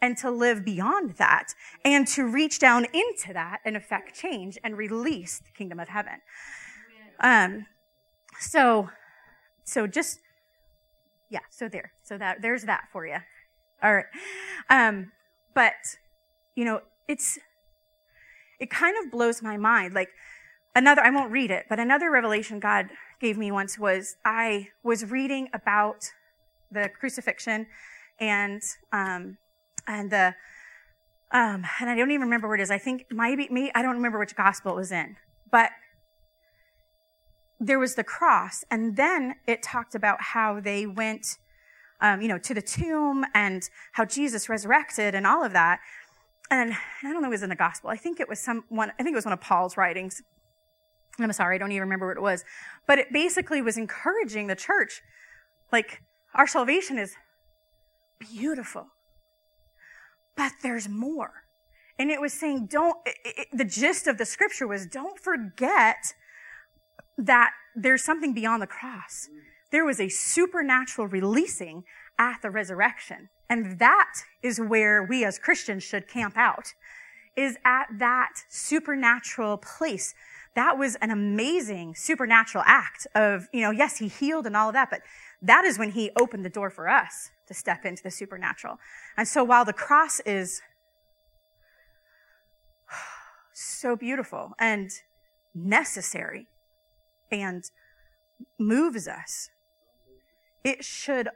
and 0.00 0.16
to 0.18 0.30
live 0.30 0.64
beyond 0.64 1.12
that 1.12 1.54
and 1.84 2.06
to 2.08 2.26
reach 2.26 2.58
down 2.58 2.86
into 2.86 3.32
that 3.32 3.60
and 3.64 3.76
affect 3.76 4.14
change 4.14 4.58
and 4.64 4.76
release 4.76 5.38
the 5.38 5.52
kingdom 5.56 5.78
of 5.78 5.88
heaven. 5.88 6.20
Um, 7.20 7.66
so, 8.40 8.90
so 9.64 9.86
just, 9.86 10.18
yeah, 11.30 11.40
so 11.50 11.68
there. 11.68 11.92
So 12.02 12.18
that, 12.18 12.42
there's 12.42 12.64
that 12.64 12.84
for 12.92 13.06
you. 13.06 13.18
All 13.82 13.94
right. 13.94 14.06
Um, 14.68 15.12
but, 15.54 15.74
you 16.54 16.64
know, 16.64 16.80
it's, 17.08 17.38
it 18.58 18.70
kind 18.70 18.96
of 19.04 19.10
blows 19.10 19.42
my 19.42 19.56
mind. 19.56 19.94
Like 19.94 20.08
another, 20.74 21.02
I 21.02 21.10
won't 21.10 21.30
read 21.30 21.50
it, 21.50 21.66
but 21.68 21.78
another 21.78 22.10
revelation 22.10 22.58
God 22.60 22.88
gave 23.22 23.38
me 23.38 23.52
once 23.52 23.78
was 23.78 24.16
I 24.24 24.68
was 24.82 25.10
reading 25.10 25.48
about 25.54 26.10
the 26.72 26.90
crucifixion 26.98 27.68
and, 28.18 28.60
um, 28.92 29.38
and 29.86 30.10
the, 30.10 30.34
um, 31.30 31.64
and 31.80 31.88
I 31.88 31.94
don't 31.94 32.10
even 32.10 32.22
remember 32.22 32.48
where 32.48 32.56
it 32.56 32.60
is. 32.60 32.70
I 32.70 32.78
think 32.78 33.06
maybe, 33.10 33.48
me, 33.48 33.70
I 33.76 33.80
don't 33.80 33.94
remember 33.94 34.18
which 34.18 34.34
gospel 34.34 34.72
it 34.72 34.76
was 34.76 34.90
in, 34.90 35.16
but 35.50 35.70
there 37.60 37.78
was 37.78 37.94
the 37.94 38.02
cross, 38.02 38.64
and 38.72 38.96
then 38.96 39.36
it 39.46 39.62
talked 39.62 39.94
about 39.94 40.20
how 40.20 40.58
they 40.58 40.84
went, 40.84 41.38
um, 42.00 42.20
you 42.20 42.26
know, 42.26 42.38
to 42.38 42.52
the 42.52 42.60
tomb 42.60 43.24
and 43.34 43.70
how 43.92 44.04
Jesus 44.04 44.48
resurrected 44.48 45.14
and 45.14 45.28
all 45.28 45.44
of 45.44 45.52
that. 45.52 45.78
And 46.50 46.72
I 46.72 47.12
don't 47.12 47.22
know 47.22 47.28
if 47.28 47.32
it 47.34 47.38
was 47.38 47.42
in 47.44 47.50
the 47.50 47.54
gospel. 47.54 47.88
I 47.88 47.96
think 47.96 48.18
it 48.18 48.28
was 48.28 48.40
some 48.40 48.64
one. 48.68 48.90
I 48.98 49.04
think 49.04 49.14
it 49.14 49.16
was 49.16 49.24
one 49.24 49.32
of 49.32 49.40
Paul's 49.40 49.76
writings. 49.76 50.22
I'm 51.18 51.32
sorry, 51.32 51.56
I 51.56 51.58
don't 51.58 51.72
even 51.72 51.82
remember 51.82 52.08
what 52.08 52.16
it 52.16 52.22
was. 52.22 52.44
But 52.86 52.98
it 52.98 53.12
basically 53.12 53.60
was 53.62 53.76
encouraging 53.76 54.46
the 54.46 54.56
church, 54.56 55.02
like 55.70 56.02
our 56.34 56.46
salvation 56.46 56.98
is 56.98 57.14
beautiful, 58.18 58.86
but 60.36 60.52
there's 60.62 60.88
more. 60.88 61.44
And 61.98 62.10
it 62.10 62.20
was 62.20 62.32
saying, 62.32 62.66
don't, 62.70 62.96
it, 63.04 63.16
it, 63.24 63.48
the 63.52 63.64
gist 63.64 64.06
of 64.06 64.18
the 64.18 64.24
scripture 64.24 64.66
was, 64.66 64.86
don't 64.86 65.18
forget 65.18 66.14
that 67.18 67.50
there's 67.76 68.02
something 68.02 68.32
beyond 68.32 68.62
the 68.62 68.66
cross. 68.66 69.28
There 69.70 69.84
was 69.84 70.00
a 70.00 70.08
supernatural 70.08 71.06
releasing 71.06 71.84
at 72.18 72.40
the 72.42 72.50
resurrection. 72.50 73.28
And 73.48 73.78
that 73.78 74.12
is 74.42 74.58
where 74.58 75.02
we 75.02 75.24
as 75.24 75.38
Christians 75.38 75.82
should 75.82 76.08
camp 76.08 76.36
out, 76.36 76.72
is 77.36 77.56
at 77.64 77.86
that 77.98 78.30
supernatural 78.48 79.58
place. 79.58 80.14
That 80.54 80.76
was 80.76 80.96
an 80.96 81.10
amazing 81.10 81.94
supernatural 81.94 82.64
act 82.66 83.06
of, 83.14 83.48
you 83.52 83.62
know, 83.62 83.70
yes, 83.70 83.98
he 83.98 84.08
healed 84.08 84.46
and 84.46 84.56
all 84.56 84.68
of 84.68 84.74
that, 84.74 84.90
but 84.90 85.00
that 85.40 85.64
is 85.64 85.78
when 85.78 85.92
he 85.92 86.10
opened 86.18 86.44
the 86.44 86.50
door 86.50 86.68
for 86.68 86.88
us 86.88 87.30
to 87.46 87.54
step 87.54 87.84
into 87.84 88.02
the 88.02 88.10
supernatural. 88.10 88.78
And 89.16 89.26
so 89.26 89.42
while 89.42 89.64
the 89.64 89.72
cross 89.72 90.20
is 90.20 90.60
so 93.52 93.96
beautiful 93.96 94.52
and 94.58 94.90
necessary, 95.54 96.46
and 97.32 97.70
moves 98.58 99.08
us, 99.08 99.50
it 100.62 100.84
should 100.84 101.28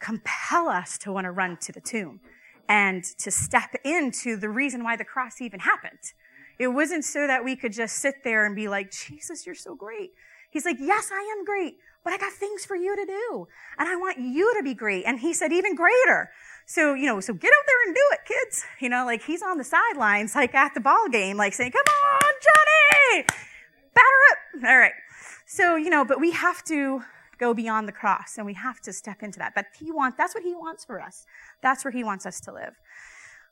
compel 0.00 0.68
us 0.68 0.98
to 0.98 1.12
want 1.12 1.26
to 1.26 1.30
run 1.30 1.56
to 1.58 1.72
the 1.72 1.80
tomb 1.80 2.20
and 2.68 3.04
to 3.04 3.30
step 3.30 3.74
into 3.84 4.36
the 4.36 4.48
reason 4.48 4.82
why 4.82 4.96
the 4.96 5.04
cross 5.04 5.40
even 5.40 5.60
happened. 5.60 6.12
It 6.60 6.68
wasn't 6.68 7.06
so 7.06 7.26
that 7.26 7.42
we 7.42 7.56
could 7.56 7.72
just 7.72 7.96
sit 7.96 8.22
there 8.22 8.44
and 8.44 8.54
be 8.54 8.68
like, 8.68 8.90
Jesus, 8.90 9.46
you're 9.46 9.54
so 9.54 9.74
great. 9.74 10.10
He's 10.50 10.66
like, 10.66 10.76
yes, 10.78 11.10
I 11.10 11.34
am 11.38 11.42
great, 11.42 11.76
but 12.04 12.12
I 12.12 12.18
got 12.18 12.34
things 12.34 12.66
for 12.66 12.76
you 12.76 12.94
to 12.94 13.06
do. 13.06 13.48
And 13.78 13.88
I 13.88 13.96
want 13.96 14.18
you 14.18 14.52
to 14.58 14.62
be 14.62 14.74
great. 14.74 15.04
And 15.06 15.20
he 15.20 15.32
said, 15.32 15.54
even 15.54 15.74
greater. 15.74 16.28
So, 16.66 16.92
you 16.92 17.06
know, 17.06 17.18
so 17.20 17.32
get 17.32 17.48
out 17.48 17.64
there 17.66 17.86
and 17.86 17.94
do 17.94 18.02
it, 18.12 18.18
kids. 18.28 18.64
You 18.78 18.90
know, 18.90 19.06
like 19.06 19.22
he's 19.22 19.40
on 19.40 19.56
the 19.56 19.64
sidelines, 19.64 20.34
like 20.34 20.54
at 20.54 20.74
the 20.74 20.80
ball 20.80 21.08
game, 21.08 21.38
like 21.38 21.54
saying, 21.54 21.72
come 21.72 21.82
on, 21.86 22.32
Johnny, 22.42 23.24
batter 23.94 24.06
up. 24.30 24.68
All 24.68 24.78
right. 24.78 24.92
So, 25.46 25.76
you 25.76 25.88
know, 25.88 26.04
but 26.04 26.20
we 26.20 26.32
have 26.32 26.62
to 26.64 27.00
go 27.38 27.54
beyond 27.54 27.88
the 27.88 27.92
cross 27.92 28.36
and 28.36 28.44
we 28.44 28.52
have 28.52 28.82
to 28.82 28.92
step 28.92 29.22
into 29.22 29.38
that. 29.38 29.54
But 29.54 29.64
he 29.78 29.90
wants, 29.90 30.18
that's 30.18 30.34
what 30.34 30.44
he 30.44 30.54
wants 30.54 30.84
for 30.84 31.00
us. 31.00 31.24
That's 31.62 31.86
where 31.86 31.92
he 31.92 32.04
wants 32.04 32.26
us 32.26 32.38
to 32.40 32.52
live. 32.52 32.74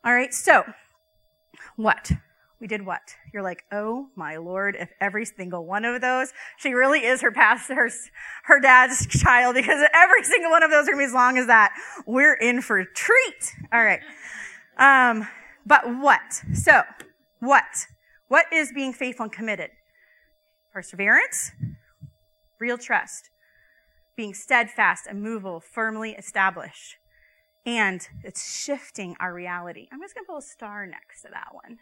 All 0.05 0.13
right. 0.13 0.35
So 0.35 0.65
what? 1.77 2.13
We 2.61 2.67
did 2.67 2.85
what? 2.85 3.15
You're 3.33 3.43
like, 3.43 3.65
oh 3.71 4.09
my 4.17 4.37
lord, 4.37 4.77
if 4.79 4.91
every 5.01 5.25
single 5.25 5.65
one 5.65 5.85
of 5.85 6.01
those, 6.01 6.33
she 6.57 6.73
really 6.73 7.05
is 7.05 7.21
her 7.21 7.31
past, 7.31 7.71
her, 7.71 7.89
her 8.45 8.61
dad's 8.61 9.07
child 9.07 9.55
because 9.55 9.87
every 9.95 10.25
single 10.25 10.51
one 10.51 10.65
of 10.65 10.71
those 10.71 10.89
are 10.89 10.93
going 10.93 10.97
to 10.97 11.03
be 11.03 11.05
as 11.05 11.15
long 11.15 11.39
as 11.39 11.47
that. 11.47 11.73
We're 12.05 12.35
in 12.35 12.61
for 12.61 12.81
a 12.81 12.87
treat. 12.87 13.55
All 13.73 13.85
right. 13.85 14.01
Um, 14.77 15.29
but 15.65 15.83
what? 15.85 16.43
So 16.53 16.83
what? 17.39 17.87
What 18.27 18.47
is 18.53 18.73
being 18.73 18.93
faithful 18.93 19.25
and 19.25 19.33
committed? 19.33 19.71
Perseverance, 20.73 21.53
real 22.59 22.77
trust, 22.77 23.31
being 24.17 24.35
steadfast, 24.35 25.07
immovable, 25.07 25.61
firmly 25.61 26.13
established. 26.13 26.97
And 27.65 28.07
it's 28.25 28.53
shifting 28.53 29.15
our 29.21 29.33
reality. 29.33 29.89
I'm 29.93 30.01
just 30.01 30.15
going 30.15 30.25
to 30.25 30.33
put 30.33 30.39
a 30.39 30.43
star 30.43 30.87
next 30.87 31.23
to 31.23 31.29
that 31.31 31.49
one. 31.53 31.79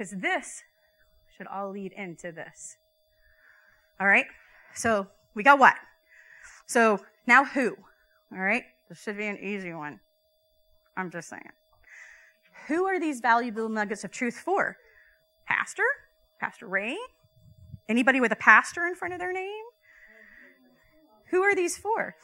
Because 0.00 0.16
this 0.22 0.62
should 1.36 1.46
all 1.46 1.72
lead 1.72 1.92
into 1.92 2.32
this. 2.32 2.78
All 4.00 4.06
right? 4.06 4.24
So 4.74 5.08
we 5.34 5.42
got 5.42 5.58
what? 5.58 5.74
So 6.64 7.00
now 7.26 7.44
who? 7.44 7.76
All 8.32 8.38
right? 8.38 8.62
This 8.88 9.02
should 9.02 9.18
be 9.18 9.26
an 9.26 9.36
easy 9.36 9.74
one. 9.74 10.00
I'm 10.96 11.10
just 11.10 11.28
saying. 11.28 11.50
Who 12.68 12.86
are 12.86 12.98
these 12.98 13.20
valuable 13.20 13.68
nuggets 13.68 14.02
of 14.02 14.10
truth 14.10 14.36
for? 14.36 14.78
Pastor? 15.46 15.84
Pastor 16.40 16.66
Ray? 16.66 16.96
Anybody 17.86 18.22
with 18.22 18.32
a 18.32 18.36
pastor 18.36 18.86
in 18.86 18.94
front 18.94 19.12
of 19.12 19.20
their 19.20 19.34
name? 19.34 19.64
Who 21.26 21.42
are 21.42 21.54
these 21.54 21.76
for? 21.76 22.16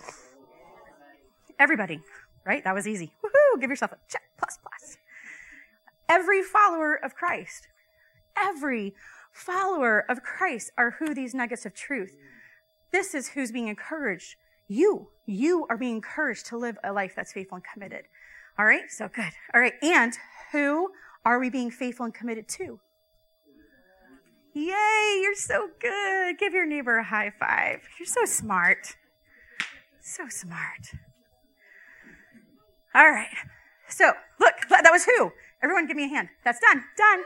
Everybody, 1.58 2.00
right? 2.46 2.64
That 2.64 2.74
was 2.74 2.88
easy. 2.88 3.12
Woohoo! 3.22 3.60
Give 3.60 3.68
yourself 3.68 3.92
a 3.92 3.98
check, 4.08 4.22
plus, 4.38 4.58
plus. 4.62 4.96
Every 6.08 6.42
follower 6.42 6.94
of 6.94 7.14
Christ, 7.14 7.68
every 8.36 8.94
follower 9.32 10.04
of 10.08 10.22
Christ 10.22 10.70
are 10.78 10.92
who 10.92 11.14
these 11.14 11.34
nuggets 11.34 11.66
of 11.66 11.74
truth 11.74 12.16
This 12.92 13.14
is 13.14 13.28
who's 13.28 13.52
being 13.52 13.68
encouraged. 13.68 14.36
You, 14.68 15.08
you 15.26 15.66
are 15.68 15.76
being 15.76 15.96
encouraged 15.96 16.46
to 16.46 16.56
live 16.56 16.78
a 16.84 16.92
life 16.92 17.14
that's 17.14 17.32
faithful 17.32 17.56
and 17.56 17.64
committed. 17.72 18.06
All 18.58 18.64
right. 18.64 18.90
So 18.90 19.08
good. 19.08 19.32
All 19.54 19.60
right. 19.60 19.74
And 19.82 20.14
who 20.52 20.90
are 21.24 21.38
we 21.38 21.50
being 21.50 21.70
faithful 21.70 22.04
and 22.04 22.14
committed 22.14 22.48
to? 22.48 22.80
Yay, 24.54 25.20
you're 25.22 25.34
so 25.34 25.68
good. 25.80 26.38
Give 26.38 26.54
your 26.54 26.64
neighbor 26.66 26.96
a 26.96 27.04
high 27.04 27.30
five. 27.38 27.82
You're 27.98 28.06
so 28.06 28.24
smart. 28.24 28.96
So 30.00 30.28
smart. 30.30 30.92
All 32.94 33.10
right. 33.10 33.28
So, 33.88 34.12
look, 34.40 34.54
that 34.70 34.88
was 34.90 35.04
who? 35.04 35.32
Everyone 35.66 35.88
give 35.88 35.96
me 35.96 36.04
a 36.04 36.08
hand. 36.08 36.28
That's 36.44 36.60
done. 36.60 36.84
Done. 36.96 37.24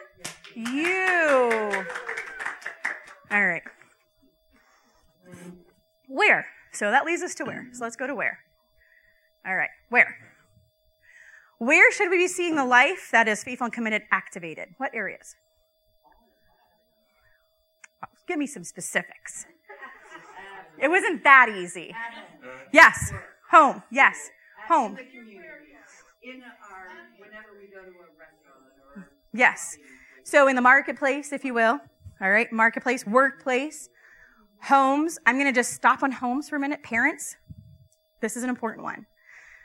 You. 0.74 1.84
All 3.30 3.46
right. 3.46 3.60
Where? 6.08 6.46
So 6.72 6.90
that 6.90 7.04
leads 7.04 7.20
us 7.20 7.34
to 7.34 7.44
where? 7.44 7.68
So 7.74 7.84
let's 7.84 7.96
go 7.96 8.06
to 8.06 8.14
where. 8.14 8.38
All 9.46 9.54
right. 9.54 9.68
Where? 9.90 10.16
Where 11.58 11.92
should 11.92 12.08
we 12.08 12.16
be 12.16 12.28
seeing 12.28 12.56
the 12.56 12.64
life 12.64 13.10
that 13.12 13.28
is 13.28 13.44
faithful 13.44 13.66
and 13.66 13.74
committed 13.74 14.04
activated? 14.10 14.70
What 14.78 14.94
areas? 14.94 15.36
Give 18.26 18.38
me 18.38 18.46
some 18.46 18.64
specifics. 18.64 19.44
It 20.78 20.88
wasn't 20.88 21.24
that 21.24 21.50
easy. 21.54 21.94
Yes. 22.72 23.12
Home. 23.50 23.82
Yes. 23.90 24.30
Home. 24.68 24.96
In 26.22 26.42
our, 26.42 26.88
whenever 27.18 27.48
we 27.58 27.68
go 27.68 27.80
to 27.80 27.88
a 27.88 28.08
restaurant 28.18 28.64
or. 28.94 29.10
Yes. 29.32 29.78
So 30.22 30.48
in 30.48 30.56
the 30.56 30.62
marketplace, 30.62 31.32
if 31.32 31.44
you 31.44 31.54
will. 31.54 31.80
All 32.20 32.30
right. 32.30 32.50
Marketplace, 32.52 33.06
workplace, 33.06 33.88
homes. 34.62 35.18
I'm 35.24 35.36
going 35.36 35.46
to 35.46 35.58
just 35.58 35.72
stop 35.72 36.02
on 36.02 36.12
homes 36.12 36.48
for 36.48 36.56
a 36.56 36.60
minute. 36.60 36.82
Parents. 36.82 37.36
This 38.20 38.36
is 38.36 38.42
an 38.42 38.50
important 38.50 38.84
one 38.84 39.06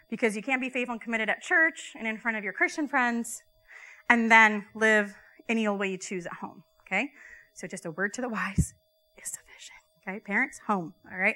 because 0.10 0.36
you 0.36 0.42
can't 0.42 0.62
be 0.62 0.70
faithful 0.70 0.94
and 0.94 1.02
committed 1.02 1.30
at 1.30 1.42
church 1.42 1.94
and 1.98 2.08
in 2.08 2.18
front 2.18 2.38
of 2.38 2.44
your 2.44 2.54
Christian 2.54 2.88
friends 2.88 3.44
and 4.10 4.32
then 4.32 4.66
live 4.74 5.14
any 5.50 5.68
old 5.68 5.80
way 5.80 5.92
you 5.92 5.98
choose 5.98 6.26
at 6.26 6.34
home. 6.34 6.64
Okay. 6.88 7.12
So 7.54 7.68
just 7.68 7.86
a 7.86 7.92
word 7.92 8.14
to 8.14 8.22
the 8.22 8.30
wise 8.30 8.74
is 9.22 9.32
sufficient. 9.32 9.80
Okay. 10.08 10.20
Parents, 10.20 10.62
home. 10.68 10.94
All 11.12 11.18
right. 11.18 11.36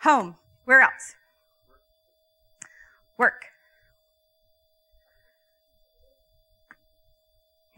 Home. 0.00 0.34
Where 0.64 0.80
else? 0.80 1.14
Work. 3.16 3.44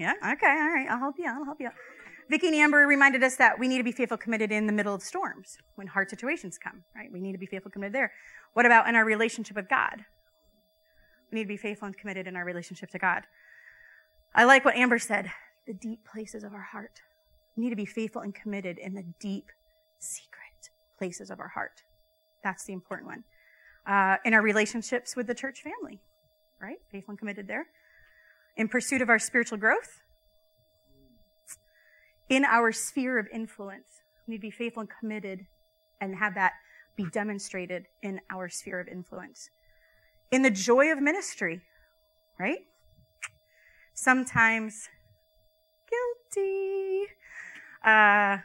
Yeah, 0.01 0.14
okay, 0.32 0.46
all 0.46 0.70
right. 0.70 0.86
I'll 0.88 0.98
help 0.98 1.16
you. 1.18 1.26
I'll 1.26 1.44
help 1.44 1.61
you. 1.61 1.68
Vicki 2.30 2.46
and 2.46 2.57
Amber 2.57 2.86
reminded 2.86 3.22
us 3.22 3.36
that 3.36 3.59
we 3.59 3.68
need 3.68 3.76
to 3.76 3.84
be 3.84 3.92
faithful 3.92 4.16
committed 4.16 4.51
in 4.51 4.66
the 4.66 4.72
middle 4.72 4.94
of 4.94 5.03
storms 5.03 5.59
when 5.74 5.88
hard 5.88 6.09
situations 6.09 6.57
come, 6.57 6.84
right? 6.96 7.12
We 7.12 7.20
need 7.20 7.32
to 7.32 7.38
be 7.38 7.44
faithful 7.44 7.70
committed 7.70 7.92
there. 7.92 8.11
What 8.55 8.64
about 8.64 8.88
in 8.88 8.96
our 8.96 9.05
relationship 9.05 9.57
with 9.57 9.68
God? 9.68 10.07
We 11.30 11.36
need 11.36 11.44
to 11.44 11.48
be 11.48 11.59
faithful 11.59 11.84
and 11.84 11.98
committed 11.98 12.26
in 12.26 12.34
our 12.34 12.46
relationship 12.46 12.88
to 12.92 12.98
God. 12.98 13.24
I 14.34 14.44
like 14.44 14.64
what 14.64 14.74
Amber 14.74 14.98
said 14.98 15.30
the 15.66 15.74
deep 15.74 16.01
places 16.11 16.44
of 16.44 16.55
our 16.55 16.62
heart. 16.72 17.03
We 17.55 17.64
need 17.64 17.70
to 17.70 17.76
be 17.76 17.84
faithful 17.84 18.22
and 18.22 18.34
committed 18.34 18.78
in 18.78 18.94
the 18.94 19.05
deep, 19.20 19.48
secret 19.98 20.70
places 20.96 21.28
of 21.30 21.40
our 21.40 21.48
heart. 21.48 21.82
That's 22.42 22.64
the 22.64 22.72
important 22.72 23.11
one. 23.11 23.24
Uh, 23.86 24.16
in 24.24 24.32
our 24.32 24.40
relationships 24.40 25.14
with 25.14 25.26
the 25.26 25.34
church 25.34 25.61
family, 25.62 26.01
right? 26.59 26.78
Faithful 26.90 27.12
and 27.12 27.18
committed 27.18 27.48
there 27.48 27.66
in 28.61 28.68
pursuit 28.68 29.00
of 29.00 29.08
our 29.08 29.18
spiritual 29.18 29.56
growth, 29.56 30.02
in 32.28 32.44
our 32.44 32.72
sphere 32.72 33.18
of 33.18 33.26
influence. 33.32 34.02
We 34.26 34.32
need 34.32 34.36
to 34.36 34.42
be 34.42 34.50
faithful 34.50 34.82
and 34.82 34.90
committed 35.00 35.46
and 35.98 36.14
have 36.16 36.34
that 36.34 36.52
be 36.94 37.06
demonstrated 37.06 37.86
in 38.02 38.20
our 38.30 38.50
sphere 38.50 38.78
of 38.78 38.86
influence. 38.86 39.48
In 40.30 40.42
the 40.42 40.50
joy 40.50 40.92
of 40.92 41.00
ministry, 41.00 41.62
right? 42.38 42.58
Sometimes 43.94 44.90
guilty. 45.88 47.06
Uh, 47.82 48.36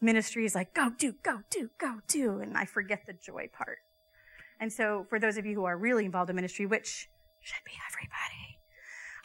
ministry 0.00 0.44
is 0.44 0.54
like, 0.54 0.72
go, 0.74 0.90
do, 0.96 1.14
go, 1.24 1.40
do, 1.50 1.70
go, 1.76 1.96
do. 2.06 2.38
And 2.38 2.56
I 2.56 2.66
forget 2.66 3.04
the 3.04 3.14
joy 3.14 3.50
part. 3.52 3.78
And 4.60 4.72
so 4.72 5.06
for 5.10 5.18
those 5.18 5.36
of 5.36 5.44
you 5.44 5.56
who 5.56 5.64
are 5.64 5.76
really 5.76 6.04
involved 6.04 6.30
in 6.30 6.36
ministry, 6.36 6.66
which 6.66 7.08
should 7.42 7.64
be 7.64 7.72
everybody, 7.90 8.49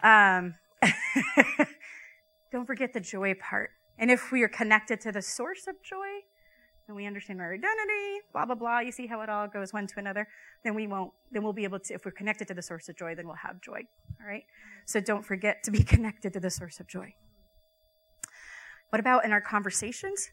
um, 0.04 0.56
don't 2.52 2.66
forget 2.66 2.94
the 2.94 3.00
joy 3.00 3.34
part. 3.36 3.72
And 3.98 4.12
if 4.12 4.32
we 4.32 4.44
are 4.44 4.50
connected 4.50 5.00
to 5.02 5.12
the 5.12 5.22
source 5.22 5.68
of 5.68 5.76
joy, 5.82 6.22
and 6.88 6.96
we 6.96 7.06
understand 7.06 7.42
our 7.42 7.54
identity, 7.54 8.22
blah, 8.32 8.46
blah, 8.46 8.56
blah, 8.56 8.80
you 8.80 8.92
see 8.92 9.08
how 9.08 9.22
it 9.22 9.30
all 9.30 9.48
goes 9.48 9.74
one 9.74 9.88
to 9.88 10.00
another, 10.00 10.28
then 10.64 10.76
we 10.76 10.86
won't, 10.86 11.12
then 11.32 11.44
we'll 11.44 11.54
be 11.54 11.64
able 11.64 11.80
to, 11.80 11.94
if 11.94 12.06
we're 12.06 12.12
connected 12.12 12.48
to 12.48 12.54
the 12.54 12.62
source 12.62 12.88
of 12.90 12.96
joy, 12.96 13.16
then 13.16 13.26
we'll 13.26 13.36
have 13.36 13.60
joy. 13.62 13.82
All 14.22 14.28
right? 14.28 14.44
So 14.86 15.00
don't 15.00 15.26
forget 15.26 15.64
to 15.64 15.72
be 15.72 15.84
connected 15.84 16.34
to 16.34 16.40
the 16.40 16.50
source 16.50 16.80
of 16.80 16.88
joy. 16.88 17.16
What 18.90 19.00
about 19.00 19.26
in 19.26 19.32
our 19.32 19.42
conversations? 19.42 20.30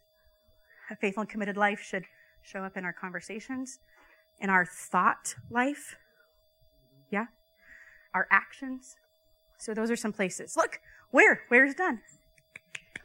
A 0.91 0.97
faithful 0.97 1.23
and 1.23 1.31
committed 1.31 1.57
life 1.57 1.81
should 1.81 2.05
show 2.43 2.61
up 2.65 2.77
in 2.77 2.85
our 2.85 2.93
conversations, 2.93 3.79
in 4.39 4.51
our 4.51 4.67
thought 4.67 5.35
life. 5.51 5.97
Yeah? 7.11 7.27
Our 8.15 8.27
actions. 8.31 8.97
So 9.63 9.75
those 9.75 9.93
are 9.93 9.97
some 9.97 10.13
places. 10.13 10.57
Look, 10.57 10.81
where? 11.13 11.43
Where's 11.47 11.77
done? 11.77 12.01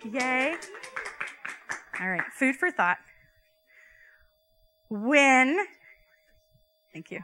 Yay. 0.03 0.55
All 2.01 2.09
right, 2.09 2.23
food 2.33 2.55
for 2.55 2.71
thought. 2.71 2.97
When, 4.89 5.59
thank 6.91 7.11
you. 7.11 7.19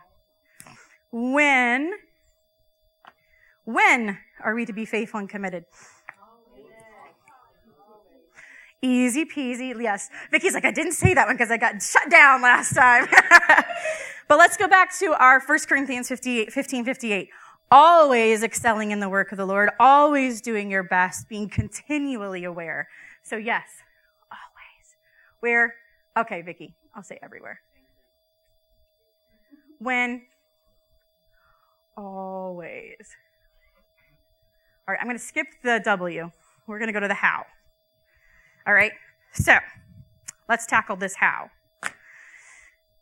When, 1.11 1.93
when 3.65 4.19
are 4.43 4.53
we 4.53 4.67
to 4.67 4.73
be 4.73 4.85
faithful 4.85 5.19
and 5.19 5.27
committed? 5.27 5.65
Easy 8.83 9.25
peasy, 9.25 9.73
yes. 9.81 10.11
Vicky's 10.29 10.53
like, 10.53 10.65
I 10.65 10.71
didn't 10.71 10.91
say 10.91 11.15
that 11.15 11.25
one 11.25 11.37
because 11.37 11.49
I 11.49 11.57
got 11.57 11.81
shut 11.81 12.07
down 12.11 12.43
last 12.43 12.75
time. 12.75 13.07
but 14.27 14.37
let's 14.37 14.57
go 14.57 14.67
back 14.67 14.95
to 14.99 15.15
our 15.19 15.39
1 15.39 15.59
Corinthians 15.67 16.07
58, 16.07 16.53
15, 16.53 16.85
58 16.85 17.29
always 17.73 18.43
excelling 18.43 18.91
in 18.91 18.99
the 18.99 19.09
work 19.09 19.31
of 19.31 19.37
the 19.39 19.45
Lord, 19.47 19.71
always 19.79 20.41
doing 20.41 20.69
your 20.69 20.83
best, 20.83 21.27
being 21.27 21.49
continually 21.49 22.43
aware. 22.43 22.87
So 23.23 23.35
yes, 23.35 23.67
always. 24.31 24.95
Where? 25.39 25.73
Okay, 26.15 26.43
Vicki, 26.43 26.75
I'll 26.95 27.01
say 27.01 27.17
everywhere. 27.23 27.61
When? 29.79 30.21
Always. 31.97 33.15
All 34.87 34.93
right, 34.93 34.99
I'm 35.01 35.07
going 35.07 35.17
to 35.17 35.23
skip 35.23 35.47
the 35.63 35.81
W. 35.83 36.29
We're 36.67 36.77
going 36.77 36.87
to 36.87 36.93
go 36.93 36.99
to 36.99 37.07
the 37.07 37.15
how. 37.15 37.43
All 38.67 38.73
right, 38.75 38.91
so 39.33 39.57
let's 40.47 40.67
tackle 40.67 40.95
this 40.95 41.15
how. 41.15 41.49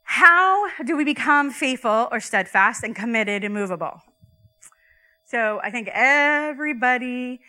How 0.04 0.70
do 0.84 0.96
we 0.96 1.04
become 1.04 1.52
faithful 1.52 2.08
or 2.10 2.22
steadfast 2.22 2.86
and 2.86 2.96
committed 2.96 3.44
and 3.44 3.54
movable? 3.54 4.02
So 5.32 5.62
I 5.64 5.72
think 5.72 5.88
everybody 5.94 7.40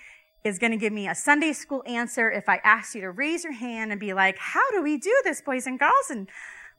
is 0.45 0.61
going 0.61 0.71
to 0.71 0.77
give 0.77 0.93
me 0.93 1.09
a 1.09 1.17
Sunday 1.17 1.53
school 1.53 1.83
answer 1.85 2.31
if 2.31 2.49
I 2.49 2.61
ask 2.63 2.95
you 2.95 3.01
to 3.01 3.11
raise 3.11 3.43
your 3.43 3.55
hand 3.55 3.91
and 3.91 4.01
be 4.01 4.15
like, 4.15 4.39
how 4.39 4.71
do 4.71 4.81
we 4.85 4.99
do 4.99 5.13
this, 5.25 5.43
boys 5.43 5.67
and 5.67 5.81
girls 5.81 6.09
and 6.09 6.29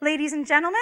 ladies 0.01 0.31
and 0.31 0.47
gentlemen? 0.47 0.79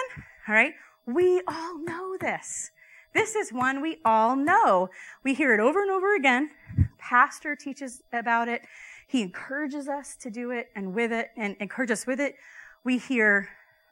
All 0.47 0.53
right. 0.53 0.73
We 1.07 1.41
all 1.47 1.79
know 1.79 2.17
this. 2.21 2.69
This 3.15 3.33
is 3.33 3.51
one 3.51 3.81
we 3.81 3.97
all 4.05 4.35
know. 4.35 4.89
We 5.23 5.33
hear 5.33 5.55
it 5.55 5.59
over 5.59 5.81
and 5.81 5.89
over 5.89 6.13
again. 6.13 6.51
Pastor 6.99 7.55
teaches 7.55 8.03
about 8.13 8.47
it. 8.47 8.61
He 9.07 9.23
encourages 9.23 9.87
us 9.87 10.15
to 10.17 10.29
do 10.29 10.51
it 10.51 10.69
and 10.75 10.93
with 10.93 11.11
it 11.11 11.29
and 11.35 11.55
encourage 11.59 11.89
us 11.89 12.05
with 12.05 12.19
it. 12.19 12.35
We 12.83 12.99
hear 12.99 13.49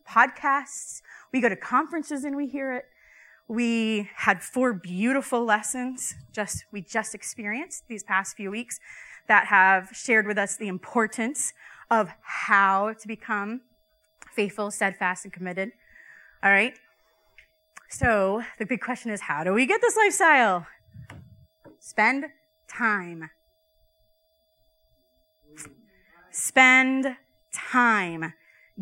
podcasts. 0.08 1.02
We 1.34 1.42
go 1.42 1.50
to 1.50 1.56
conferences 1.56 2.24
and 2.24 2.36
we 2.36 2.46
hear 2.46 2.72
it. 2.72 2.86
We 3.50 4.12
had 4.16 4.44
four 4.44 4.74
beautiful 4.74 5.44
lessons 5.44 6.14
just, 6.32 6.66
we 6.72 6.82
just 6.82 7.16
experienced 7.16 7.86
these 7.88 8.04
past 8.04 8.38
few 8.38 8.52
weeks 8.52 8.80
that 9.28 9.48
have 9.48 9.90
shared 9.92 10.28
with 10.28 10.38
us 10.38 10.56
the 10.56 10.68
importance 10.68 11.54
of 11.90 12.12
how 12.22 12.94
to 12.94 13.08
become 13.08 13.62
faithful, 14.36 14.70
steadfast, 14.70 15.26
and 15.26 15.34
committed. 15.34 15.72
All 16.44 16.52
right. 16.52 16.76
So 17.90 18.44
the 18.60 18.68
big 18.68 18.82
question 18.82 19.10
is, 19.10 19.22
how 19.22 19.44
do 19.44 19.52
we 19.52 19.66
get 19.66 19.82
this 19.82 19.98
lifestyle? 19.98 20.68
Spend 21.80 22.26
time. 22.68 23.32
Spend 26.30 27.18
time 27.52 28.34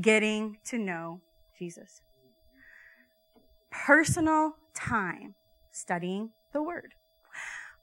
getting 0.02 0.58
to 0.66 0.78
know 0.78 1.22
Jesus 1.58 2.02
personal 3.86 4.54
time 4.74 5.36
studying 5.72 6.32
the 6.54 6.62
Word, 6.62 6.94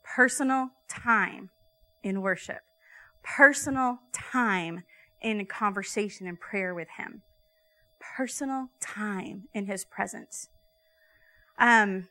personal 0.03 0.70
time 0.88 1.51
in 2.03 2.20
worship, 2.20 2.61
personal 3.22 3.99
time 4.12 4.84
in 5.22 5.47
conversation 5.47 6.26
and 6.26 6.38
prayer 6.38 6.74
with 6.74 6.88
Him, 6.97 7.22
personal 8.16 8.68
time 8.80 9.45
in 9.55 9.66
his 9.66 9.84
presence. 9.84 10.49
Um, 11.59 12.09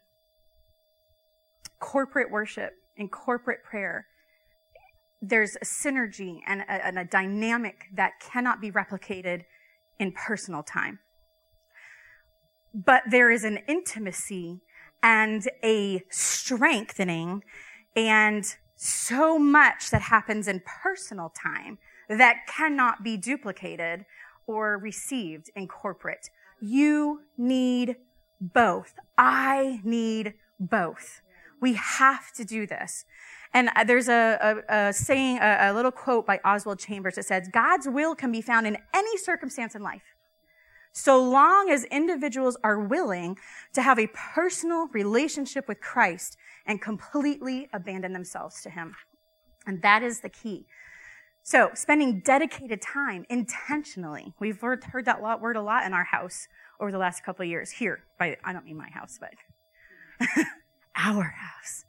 corporate 1.80 2.32
worship 2.32 2.74
and 2.98 3.12
corporate 3.12 3.64
prayer, 3.64 4.08
there's 5.22 5.56
a 5.58 5.66
synergy 5.66 6.40
and 6.48 6.62
a, 6.62 6.86
and 6.86 6.98
a 6.98 7.06
dynamic 7.06 7.86
that 7.94 8.14
cannot 8.20 8.62
be 8.62 8.72
replicated 8.72 9.44
in 10.00 10.12
personal 10.12 10.64
time. 10.64 11.00
But 12.74 13.04
there 13.10 13.30
is 13.30 13.44
an 13.44 13.60
intimacy 13.68 14.62
and 15.02 15.48
a 15.64 16.04
strengthening 16.10 17.44
and 17.96 18.46
so 18.76 19.38
much 19.38 19.92
that 19.92 20.02
happens 20.04 20.48
in 20.48 20.62
personal 20.66 21.30
time 21.30 21.78
that 22.10 22.48
cannot 22.48 23.04
be 23.04 23.18
duplicated 23.18 24.06
or 24.48 24.78
received 24.78 25.50
in 25.56 25.68
corporate. 25.68 26.30
You 26.60 27.22
need 27.38 27.98
both. 28.42 28.96
I 29.18 29.80
need 29.84 30.34
both. 30.60 31.22
We 31.62 31.74
have 31.74 32.32
to 32.34 32.44
do 32.44 32.68
this. 32.68 33.06
And 33.54 33.70
uh, 33.76 33.84
there's 33.84 34.10
a, 34.10 34.64
a, 34.70 34.88
a 34.88 34.94
saying, 34.94 35.38
a, 35.38 35.72
a 35.72 35.74
little 35.74 35.92
quote 35.92 36.26
by 36.26 36.40
Oswald 36.44 36.80
Chambers 36.80 37.16
that 37.16 37.26
says, 37.26 37.48
God's 37.48 37.88
will 37.88 38.16
can 38.16 38.32
be 38.32 38.42
found 38.42 38.68
in 38.68 38.78
any 38.94 39.18
circumstance 39.18 39.76
in 39.76 39.84
life. 39.84 40.13
So 40.94 41.22
long 41.22 41.72
as 41.72 41.86
individuals 41.86 42.56
are 42.64 42.80
willing 42.80 43.38
to 43.74 43.82
have 43.82 43.98
a 44.00 44.08
personal 44.08 44.88
relationship 44.90 45.68
with 45.68 45.82
Christ 45.82 46.38
and 46.68 46.80
completely 46.80 47.68
abandon 47.74 48.14
themselves 48.14 48.62
to 48.62 48.70
Him. 48.70 48.96
And 49.66 49.82
that 49.82 50.04
is 50.04 50.20
the 50.20 50.30
key. 50.30 50.68
So 51.42 51.72
spending 51.74 52.20
dedicated 52.20 52.82
time 52.82 53.26
intentionally. 53.28 54.34
We've 54.40 54.62
heard, 54.62 54.84
heard 54.84 55.06
that 55.06 55.20
word 55.42 55.58
a 55.58 55.62
lot 55.62 55.86
in 55.86 55.94
our 55.94 56.06
house 56.06 56.48
over 56.80 56.92
the 56.92 57.00
last 57.00 57.26
couple 57.26 57.44
of 57.44 57.50
years. 57.50 57.72
Here, 57.72 58.04
by, 58.20 58.38
I 58.44 58.54
don't 58.54 58.64
mean 58.64 58.78
my 58.78 58.90
house, 58.90 59.20
but 59.20 59.34
our 60.96 61.24
house. 61.24 61.86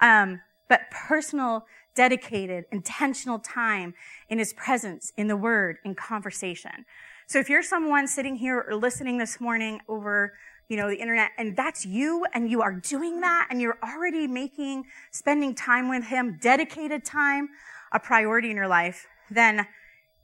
Um, 0.00 0.40
but 0.68 0.90
personal, 0.90 1.64
dedicated, 1.94 2.66
intentional 2.72 3.38
time 3.38 3.94
in 4.28 4.38
His 4.38 4.52
presence, 4.52 5.12
in 5.16 5.28
the 5.28 5.36
Word, 5.36 5.78
in 5.84 5.94
conversation. 5.94 6.84
So 7.28 7.38
if 7.38 7.50
you're 7.50 7.62
someone 7.62 8.06
sitting 8.06 8.36
here 8.36 8.64
or 8.66 8.74
listening 8.74 9.18
this 9.18 9.38
morning 9.38 9.82
over, 9.86 10.32
you 10.70 10.78
know, 10.78 10.88
the 10.88 10.96
internet 10.96 11.32
and 11.36 11.54
that's 11.54 11.84
you 11.84 12.24
and 12.32 12.50
you 12.50 12.62
are 12.62 12.72
doing 12.72 13.20
that 13.20 13.48
and 13.50 13.60
you're 13.60 13.76
already 13.84 14.26
making 14.26 14.84
spending 15.10 15.54
time 15.54 15.90
with 15.90 16.04
him, 16.04 16.38
dedicated 16.40 17.04
time, 17.04 17.50
a 17.92 18.00
priority 18.00 18.48
in 18.48 18.56
your 18.56 18.66
life, 18.66 19.06
then 19.30 19.66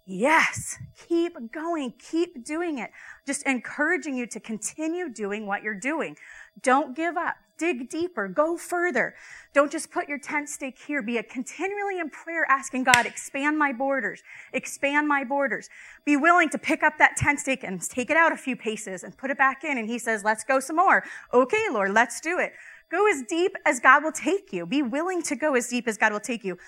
yes, 0.07 0.79
keep 1.07 1.37
going, 1.53 1.93
keep 1.99 2.43
doing 2.43 2.79
it. 2.79 2.91
Just 3.27 3.43
encouraging 3.43 4.17
you 4.17 4.27
to 4.29 4.41
continue 4.41 5.11
doing 5.11 5.47
what 5.47 5.63
you're 5.63 5.79
doing. 5.79 6.17
Don't 6.63 6.97
give 6.97 7.19
up. 7.19 7.37
Dig 7.57 7.89
deeper. 7.89 8.27
Go 8.27 8.57
further. 8.57 9.15
Don't 9.53 9.71
just 9.71 9.93
put 9.93 10.09
your 10.09 10.19
tent 10.19 10.49
stake 10.49 10.77
here. 10.79 11.03
Be 11.03 11.19
a 11.19 11.23
continually 11.23 12.01
in 12.01 12.11
prayer 12.11 12.45
asking 12.49 12.85
God, 12.85 13.07
expand 13.07 13.57
my 13.57 13.73
borders. 13.73 14.23
Expand 14.53 15.07
my 15.07 15.23
borders. 15.23 15.69
Be 16.05 16.17
willing 16.17 16.49
to 16.51 16.59
pick 16.59 16.83
up 16.83 16.99
that 16.99 17.17
tent 17.17 17.39
stake 17.39 17.63
and 17.63 17.81
take 17.81 18.11
it 18.11 18.17
out 18.17 18.33
a 18.33 18.37
few 18.37 18.57
paces 18.57 19.05
and 19.05 19.17
put 19.17 19.31
it 19.31 19.39
back 19.39 19.63
in. 19.63 19.79
And 19.79 19.89
he 19.89 19.99
says, 19.99 20.25
let's 20.25 20.43
go 20.43 20.59
some 20.59 20.77
more. 20.77 21.05
Okay, 21.33 21.67
Lord, 21.71 21.93
let's 21.93 22.21
do 22.21 22.39
it. 22.39 22.53
Go 22.91 23.09
as 23.09 23.23
deep 23.23 23.53
as 23.65 23.79
God 23.79 24.03
will 24.03 24.13
take 24.13 24.53
you. 24.53 24.67
Be 24.67 24.83
willing 24.83 25.23
to 25.23 25.37
go 25.37 25.55
as 25.55 25.69
deep 25.69 25.87
as 25.87 25.97
God 25.97 26.13
will 26.13 26.21
take 26.21 26.45
you. 26.45 26.59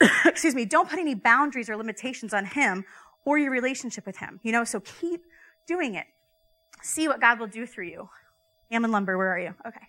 Excuse 0.24 0.56
me. 0.56 0.64
Don't 0.64 0.88
put 0.88 0.98
any 0.98 1.14
boundaries 1.14 1.70
or 1.70 1.76
limitations 1.76 2.34
on 2.34 2.46
him 2.46 2.84
or 3.24 3.38
your 3.38 3.52
relationship 3.52 4.04
with 4.06 4.18
him. 4.18 4.40
You 4.42 4.52
know, 4.52 4.64
so 4.64 4.80
keep 4.80 5.22
doing 5.68 5.94
it. 5.94 6.06
See 6.82 7.06
what 7.06 7.20
God 7.20 7.38
will 7.38 7.46
do 7.46 7.64
through 7.64 7.86
you. 7.86 8.08
Hammond 8.70 8.92
Lumber, 8.92 9.16
where 9.16 9.28
are 9.28 9.38
you? 9.38 9.54
Okay. 9.66 9.86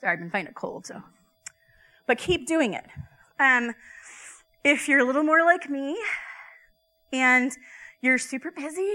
Sorry, 0.00 0.12
I've 0.12 0.18
been 0.18 0.30
fighting 0.30 0.50
a 0.50 0.54
cold, 0.54 0.86
so. 0.86 1.02
But 2.06 2.18
keep 2.18 2.46
doing 2.46 2.74
it. 2.74 2.86
Um, 3.38 3.74
if 4.64 4.88
you're 4.88 5.00
a 5.00 5.04
little 5.04 5.22
more 5.22 5.44
like 5.44 5.68
me 5.70 5.98
and 7.12 7.52
you're 8.00 8.18
super 8.18 8.50
busy 8.50 8.94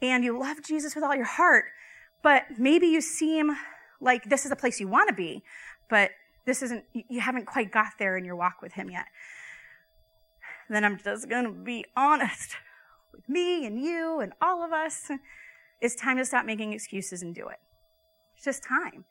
and 0.00 0.24
you 0.24 0.38
love 0.38 0.62
Jesus 0.62 0.94
with 0.94 1.04
all 1.04 1.14
your 1.14 1.24
heart, 1.24 1.66
but 2.22 2.44
maybe 2.58 2.86
you 2.86 3.00
seem 3.00 3.56
like 4.00 4.24
this 4.24 4.44
is 4.44 4.50
a 4.50 4.56
place 4.56 4.80
you 4.80 4.88
want 4.88 5.08
to 5.08 5.14
be, 5.14 5.42
but 5.88 6.10
this 6.44 6.62
isn't, 6.62 6.84
you 6.92 7.20
haven't 7.20 7.46
quite 7.46 7.72
got 7.72 7.92
there 7.98 8.16
in 8.16 8.24
your 8.24 8.36
walk 8.36 8.62
with 8.62 8.72
Him 8.72 8.90
yet. 8.90 9.06
Then 10.68 10.84
I'm 10.84 10.98
just 10.98 11.28
going 11.28 11.44
to 11.44 11.52
be 11.52 11.84
honest 11.96 12.56
with 13.12 13.28
me 13.28 13.66
and 13.66 13.80
you 13.80 14.20
and 14.20 14.32
all 14.40 14.64
of 14.64 14.72
us. 14.72 15.10
It's 15.80 15.94
time 15.94 16.16
to 16.16 16.24
stop 16.24 16.44
making 16.44 16.72
excuses 16.72 17.22
and 17.22 17.34
do 17.34 17.48
it. 17.48 17.58
It's 18.34 18.44
just 18.44 18.64
time. 18.64 19.04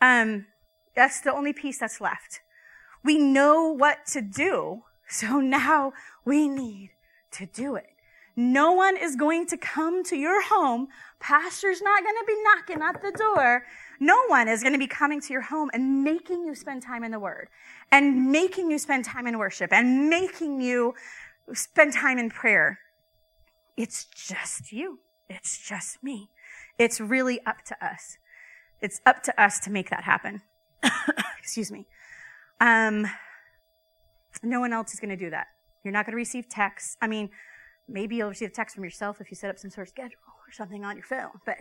Um, 0.00 0.46
that's 0.94 1.20
the 1.20 1.32
only 1.32 1.52
piece 1.52 1.78
that's 1.78 2.00
left. 2.00 2.40
We 3.04 3.18
know 3.18 3.70
what 3.70 4.06
to 4.08 4.20
do, 4.20 4.82
so 5.08 5.40
now 5.40 5.92
we 6.24 6.48
need 6.48 6.90
to 7.32 7.46
do 7.46 7.76
it. 7.76 7.86
No 8.38 8.72
one 8.72 8.98
is 8.98 9.16
going 9.16 9.46
to 9.46 9.56
come 9.56 10.04
to 10.04 10.16
your 10.16 10.42
home. 10.42 10.88
Pastor's 11.20 11.80
not 11.80 12.02
going 12.02 12.16
to 12.16 12.24
be 12.26 12.42
knocking 12.42 12.82
at 12.82 13.00
the 13.00 13.16
door. 13.16 13.64
No 13.98 14.26
one 14.26 14.46
is 14.46 14.62
going 14.62 14.74
to 14.74 14.78
be 14.78 14.86
coming 14.86 15.22
to 15.22 15.32
your 15.32 15.42
home 15.42 15.70
and 15.72 16.04
making 16.04 16.44
you 16.44 16.54
spend 16.54 16.82
time 16.82 17.02
in 17.02 17.12
the 17.12 17.18
Word 17.18 17.48
and 17.90 18.30
making 18.30 18.70
you 18.70 18.78
spend 18.78 19.06
time 19.06 19.26
in 19.26 19.38
worship 19.38 19.72
and 19.72 20.10
making 20.10 20.60
you 20.60 20.94
spend 21.54 21.94
time 21.94 22.18
in 22.18 22.28
prayer. 22.28 22.80
It's 23.74 24.04
just 24.04 24.70
you. 24.70 24.98
It's 25.30 25.58
just 25.58 26.02
me. 26.02 26.28
It's 26.78 27.00
really 27.00 27.40
up 27.46 27.62
to 27.66 27.84
us. 27.84 28.18
It's 28.80 29.00
up 29.06 29.22
to 29.24 29.42
us 29.42 29.58
to 29.60 29.70
make 29.70 29.90
that 29.90 30.04
happen. 30.04 30.42
Excuse 31.38 31.70
me. 31.70 31.86
Um, 32.60 33.06
no 34.42 34.60
one 34.60 34.72
else 34.72 34.92
is 34.92 35.00
going 35.00 35.10
to 35.10 35.16
do 35.16 35.30
that. 35.30 35.46
You're 35.82 35.92
not 35.92 36.04
going 36.04 36.12
to 36.12 36.16
receive 36.16 36.48
texts. 36.48 36.96
I 37.00 37.06
mean, 37.06 37.30
maybe 37.88 38.16
you'll 38.16 38.28
receive 38.28 38.50
a 38.50 38.52
text 38.52 38.74
from 38.74 38.84
yourself 38.84 39.20
if 39.20 39.30
you 39.30 39.36
set 39.36 39.50
up 39.50 39.58
some 39.58 39.70
sort 39.70 39.86
of 39.86 39.90
schedule 39.90 40.18
or 40.46 40.52
something 40.52 40.84
on 40.84 40.96
your 40.96 41.04
phone, 41.04 41.40
but 41.44 41.58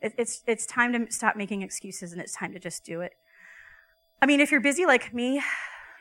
it, 0.00 0.14
it's, 0.18 0.42
it's 0.46 0.66
time 0.66 0.92
to 0.92 1.12
stop 1.12 1.36
making 1.36 1.62
excuses 1.62 2.12
and 2.12 2.20
it's 2.20 2.34
time 2.34 2.52
to 2.52 2.58
just 2.58 2.84
do 2.84 3.00
it. 3.00 3.12
I 4.22 4.26
mean, 4.26 4.40
if 4.40 4.50
you're 4.50 4.60
busy 4.60 4.86
like 4.86 5.14
me, 5.14 5.42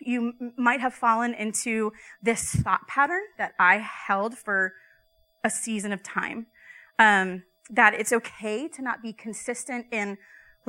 you 0.01 0.33
m- 0.39 0.53
might 0.57 0.81
have 0.81 0.93
fallen 0.93 1.33
into 1.33 1.91
this 2.21 2.55
thought 2.55 2.87
pattern 2.87 3.21
that 3.37 3.53
I 3.59 3.77
held 3.77 4.37
for 4.37 4.73
a 5.43 5.49
season 5.49 5.91
of 5.93 6.03
time. 6.03 6.47
Um, 6.97 7.43
that 7.69 7.93
it's 7.93 8.11
okay 8.11 8.67
to 8.67 8.81
not 8.81 9.01
be 9.01 9.13
consistent 9.13 9.85
in 9.91 10.17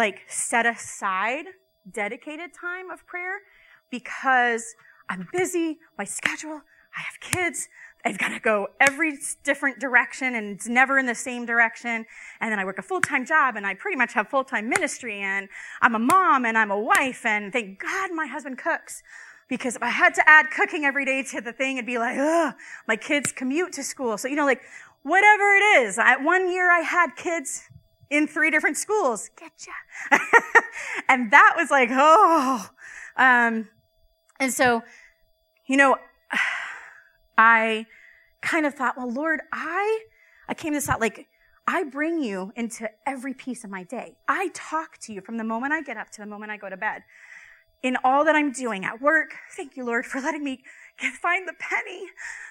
like 0.01 0.22
set 0.28 0.64
aside 0.64 1.44
dedicated 1.92 2.55
time 2.59 2.90
of 2.90 3.07
prayer 3.07 3.40
because 3.90 4.64
I'm 5.11 5.28
busy, 5.30 5.76
my 5.98 6.05
schedule, 6.05 6.62
I 6.96 7.01
have 7.03 7.20
kids, 7.20 7.68
I've 8.03 8.16
got 8.16 8.30
to 8.30 8.40
go 8.40 8.68
every 8.80 9.18
different 9.44 9.78
direction 9.78 10.34
and 10.36 10.57
it's 10.57 10.66
never 10.66 10.98
in 10.98 11.05
the 11.05 11.14
same 11.14 11.44
direction. 11.44 12.07
And 12.40 12.51
then 12.51 12.59
I 12.59 12.64
work 12.64 12.78
a 12.78 12.82
full-time 12.82 13.26
job 13.26 13.57
and 13.57 13.66
I 13.66 13.74
pretty 13.74 13.98
much 13.98 14.14
have 14.14 14.28
full-time 14.28 14.70
ministry 14.70 15.20
and 15.20 15.51
I'm 15.82 15.94
a 15.94 15.98
mom 15.98 16.46
and 16.46 16.57
I'm 16.57 16.70
a 16.70 16.80
wife 16.80 17.26
and 17.26 17.53
thank 17.53 17.78
God 17.78 18.11
my 18.14 18.26
husband 18.26 18.57
cooks. 18.57 19.03
Because 19.51 19.76
if 19.76 19.82
I 19.82 19.90
had 19.90 20.14
to 20.14 20.26
add 20.26 20.46
cooking 20.51 20.86
every 20.86 21.05
day 21.05 21.22
to 21.24 21.42
the 21.42 21.53
thing, 21.53 21.76
it'd 21.76 21.84
be 21.84 21.98
like, 21.98 22.16
ugh, 22.16 22.55
my 22.88 22.96
kids 22.96 23.32
commute 23.32 23.74
to 23.74 23.82
school. 23.82 24.16
So, 24.16 24.28
you 24.28 24.36
know, 24.36 24.46
like, 24.46 24.62
whatever 25.03 25.53
it 25.57 25.82
is. 25.82 25.98
I, 25.98 26.16
one 26.16 26.51
year 26.51 26.70
I 26.70 26.80
had 26.80 27.16
kids 27.16 27.68
in 28.11 28.26
three 28.26 28.50
different 28.50 28.76
schools. 28.76 29.30
Getcha. 29.36 30.18
and 31.08 31.30
that 31.30 31.54
was 31.56 31.70
like, 31.70 31.88
oh. 31.92 32.68
Um, 33.16 33.68
and 34.38 34.52
so, 34.52 34.82
you 35.66 35.76
know, 35.76 35.96
I 37.38 37.86
kind 38.42 38.66
of 38.66 38.74
thought, 38.74 38.96
well, 38.96 39.11
Lord, 39.11 39.40
I, 39.52 40.00
I 40.48 40.54
came 40.54 40.72
to 40.72 40.78
this 40.78 40.86
thought 40.86 41.00
like, 41.00 41.26
I 41.66 41.84
bring 41.84 42.20
you 42.20 42.52
into 42.56 42.90
every 43.06 43.32
piece 43.32 43.62
of 43.62 43.70
my 43.70 43.84
day. 43.84 44.16
I 44.26 44.50
talk 44.54 44.98
to 45.02 45.12
you 45.12 45.20
from 45.20 45.36
the 45.36 45.44
moment 45.44 45.72
I 45.72 45.82
get 45.82 45.96
up 45.96 46.11
to 46.12 46.20
the 46.20 46.26
moment 46.26 46.50
I 46.50 46.56
go 46.56 46.68
to 46.68 46.76
bed. 46.76 47.02
In 47.82 47.96
all 48.02 48.24
that 48.24 48.34
I'm 48.34 48.50
doing 48.52 48.84
at 48.84 49.00
work, 49.00 49.34
thank 49.56 49.76
you, 49.76 49.84
Lord, 49.84 50.04
for 50.04 50.20
letting 50.20 50.42
me 50.42 50.64
find 51.22 51.48
the 51.48 51.54
penny. 51.58 52.06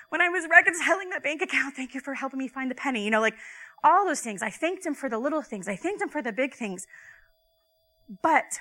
When 0.10 0.22
I 0.22 0.30
was 0.30 0.48
reconciling 0.50 1.10
that 1.10 1.22
bank 1.22 1.42
account, 1.42 1.76
thank 1.76 1.94
you 1.94 2.00
for 2.00 2.14
helping 2.14 2.40
me 2.40 2.48
find 2.48 2.72
the 2.72 2.76
penny. 2.76 3.04
You 3.04 3.12
know, 3.12 3.22
like 3.22 3.36
all 3.84 4.06
those 4.06 4.22
things. 4.22 4.42
I 4.42 4.50
thanked 4.50 4.86
him 4.86 4.94
for 4.94 5.10
the 5.10 5.20
little 5.20 5.42
things. 5.42 5.68
I 5.68 5.76
thanked 5.76 6.02
him 6.02 6.10
for 6.10 6.22
the 6.22 6.32
big 6.32 6.54
things. 6.54 6.88
But 8.22 8.60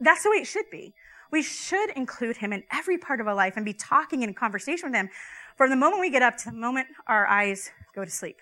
that's 0.00 0.22
the 0.22 0.30
way 0.30 0.36
it 0.36 0.46
should 0.46 0.70
be. 0.70 0.94
We 1.30 1.42
should 1.42 1.90
include 1.90 2.38
him 2.38 2.52
in 2.52 2.64
every 2.70 2.98
part 2.98 3.20
of 3.20 3.26
our 3.26 3.34
life 3.34 3.54
and 3.56 3.64
be 3.64 3.72
talking 3.72 4.22
in 4.22 4.34
conversation 4.34 4.90
with 4.90 4.94
him 4.94 5.08
from 5.56 5.70
the 5.70 5.76
moment 5.76 6.00
we 6.00 6.10
get 6.10 6.22
up 6.22 6.36
to 6.38 6.44
the 6.46 6.56
moment 6.56 6.88
our 7.06 7.26
eyes 7.26 7.70
go 7.94 8.04
to 8.04 8.10
sleep. 8.10 8.38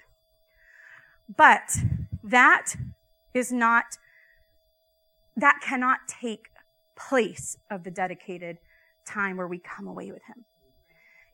But 1.37 1.77
that 2.25 2.75
is 3.35 3.53
not, 3.53 3.85
that 5.37 5.61
cannot 5.63 6.01
take 6.09 6.49
place 6.97 7.57
of 7.71 7.85
the 7.85 7.91
dedicated 7.91 8.59
time 9.07 9.37
where 9.37 9.47
we 9.47 9.59
come 9.59 9.87
away 9.87 10.11
with 10.11 10.23
him. 10.27 10.45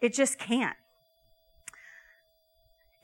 It 0.00 0.12
just 0.12 0.38
can't. 0.38 0.76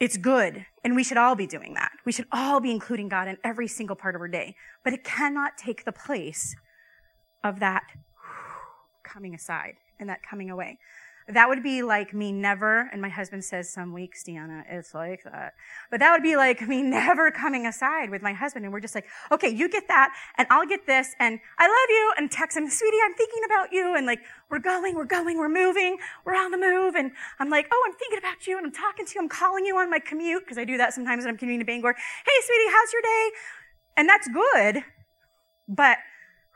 It's 0.03 0.17
good. 0.17 0.67
And 0.83 0.97
we 0.97 1.05
should 1.05 1.17
all 1.17 1.37
be 1.37 1.47
doing 1.47 1.75
that. 1.75 1.93
We 2.05 2.11
should 2.11 2.27
all 2.33 2.59
be 2.59 2.73
including 2.73 3.09
God 3.09 3.29
in 3.29 3.39
every 3.45 3.69
single 3.69 3.95
part 3.95 4.17
of 4.17 4.21
our 4.21 4.27
day. 4.27 4.57
But 4.83 4.95
it 4.95 5.05
cannot 5.05 5.57
take 5.57 5.85
the 5.85 5.93
place 5.93 6.57
of 7.45 7.61
that 7.61 7.85
coming 9.05 9.33
aside 9.33 9.75
and 10.01 10.09
that 10.09 10.19
coming 10.29 10.51
away. 10.51 10.81
That 11.29 11.49
would 11.49 11.62
be 11.62 11.83
like 11.83 12.12
me 12.12 12.33
never, 12.33 12.89
and 12.93 13.01
my 13.01 13.09
husband 13.09 13.45
says 13.45 13.70
some 13.70 13.93
weeks, 13.93 14.25
Deanna, 14.25 14.64
it's 14.68 14.93
like 14.93 15.23
that. 15.23 15.55
But 15.91 16.01
that 16.01 16.12
would 16.12 16.23
be 16.23 16.37
like 16.37 16.66
me 16.66 16.83
never 16.83 17.31
coming 17.31 17.66
aside 17.66 18.11
with 18.11 18.23
my 18.23 18.33
husband, 18.33 18.64
and 18.64 18.73
we're 18.73 18.81
just 18.81 18.95
like, 18.95 19.07
okay, 19.31 19.49
you 19.49 19.68
get 19.68 19.87
that, 19.89 20.12
and 20.37 20.49
I'll 20.51 20.66
get 20.66 20.87
this, 20.87 21.14
and 21.20 21.39
I 21.59 21.66
love 21.66 21.91
you, 21.91 22.12
and 22.18 22.31
text 22.31 22.57
him, 22.57 22.68
sweetie, 22.68 22.99
I'm 23.05 23.14
thinking 23.14 23.43
about 23.47 23.73
you, 23.73 23.95
and 23.97 24.05
like, 24.05 24.20
we're 24.51 24.59
going, 24.59 24.97
we're 24.97 25.05
going, 25.05 25.39
we're 25.39 25.49
moving, 25.49 25.97
we're 26.25 26.35
on 26.35 26.51
the 26.51 26.59
move, 26.59 26.97
and 26.97 27.12
I'm 27.39 27.51
like, 27.51 27.68
oh, 27.73 27.85
I'm 27.87 27.95
thinking 27.95 28.18
about 28.18 28.47
you, 28.47 28.57
and 28.57 28.66
I'm 28.66 28.73
talking 28.73 29.07
to 29.07 29.12
you, 29.14 29.20
I'm 29.20 29.29
calling 29.29 29.64
you 29.64 29.77
on 29.79 29.91
my 29.91 30.01
commute, 30.01 30.43
because 30.45 30.59
I 30.59 30.64
do 30.64 30.77
that 30.79 30.93
sometimes 30.93 31.25
when 31.25 31.35
I'm 31.35 31.39
commuting 31.39 31.61
to 31.61 31.66
Bangor. 31.66 31.95
Hey, 31.95 32.33
sweetie, 32.45 32.73
how's 32.73 32.93
your 32.93 33.03
day? 33.03 33.31
And 33.97 34.09
that's 34.09 34.29
good, 34.29 34.83
but 35.68 35.99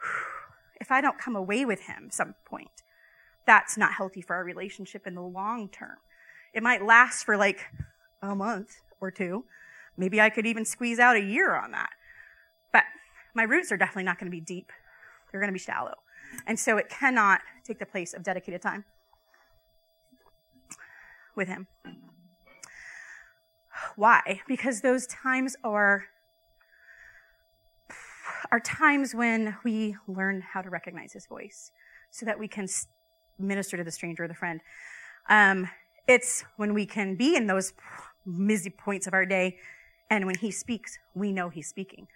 if 0.80 0.90
I 0.90 1.00
don't 1.00 1.18
come 1.18 1.36
away 1.36 1.64
with 1.64 1.82
him 1.82 2.08
some 2.10 2.34
point, 2.44 2.82
that's 3.46 3.76
not 3.76 3.92
healthy 3.92 4.20
for 4.20 4.36
our 4.36 4.44
relationship 4.44 5.06
in 5.06 5.14
the 5.14 5.22
long 5.22 5.68
term. 5.68 5.96
It 6.52 6.62
might 6.62 6.84
last 6.84 7.24
for 7.24 7.36
like 7.36 7.60
a 8.22 8.34
month 8.34 8.70
or 9.00 9.10
two. 9.10 9.44
Maybe 9.96 10.20
I 10.20 10.30
could 10.30 10.46
even 10.46 10.64
squeeze 10.64 10.98
out 10.98 11.16
a 11.16 11.20
year 11.20 11.54
on 11.54 11.70
that. 11.70 11.90
But 12.72 12.84
my 13.34 13.44
roots 13.44 13.72
are 13.72 13.76
definitely 13.76 14.04
not 14.04 14.18
going 14.18 14.30
to 14.30 14.36
be 14.36 14.40
deep. 14.40 14.70
They're 15.30 15.40
going 15.40 15.48
to 15.48 15.52
be 15.52 15.58
shallow. 15.58 15.94
And 16.46 16.58
so 16.58 16.76
it 16.76 16.88
cannot 16.88 17.40
take 17.64 17.78
the 17.78 17.86
place 17.86 18.12
of 18.12 18.22
dedicated 18.22 18.62
time 18.62 18.84
with 21.34 21.48
him. 21.48 21.66
Why? 23.94 24.40
Because 24.48 24.80
those 24.80 25.06
times 25.06 25.56
are 25.62 26.06
are 28.50 28.60
times 28.60 29.14
when 29.14 29.56
we 29.64 29.96
learn 30.06 30.40
how 30.40 30.62
to 30.62 30.70
recognize 30.70 31.12
his 31.12 31.26
voice 31.26 31.72
so 32.10 32.24
that 32.24 32.38
we 32.38 32.46
can 32.46 32.68
minister 33.38 33.76
to 33.76 33.84
the 33.84 33.90
stranger 33.90 34.24
or 34.24 34.28
the 34.28 34.34
friend. 34.34 34.60
Um, 35.28 35.68
it's 36.06 36.44
when 36.56 36.74
we 36.74 36.86
can 36.86 37.16
be 37.16 37.36
in 37.36 37.46
those 37.46 37.72
busy 38.46 38.70
points 38.70 39.06
of 39.06 39.14
our 39.14 39.26
day, 39.26 39.56
and 40.10 40.26
when 40.26 40.36
he 40.36 40.50
speaks, 40.50 40.98
we 41.14 41.32
know 41.32 41.48
he's 41.48 41.68
speaking. 41.68 42.06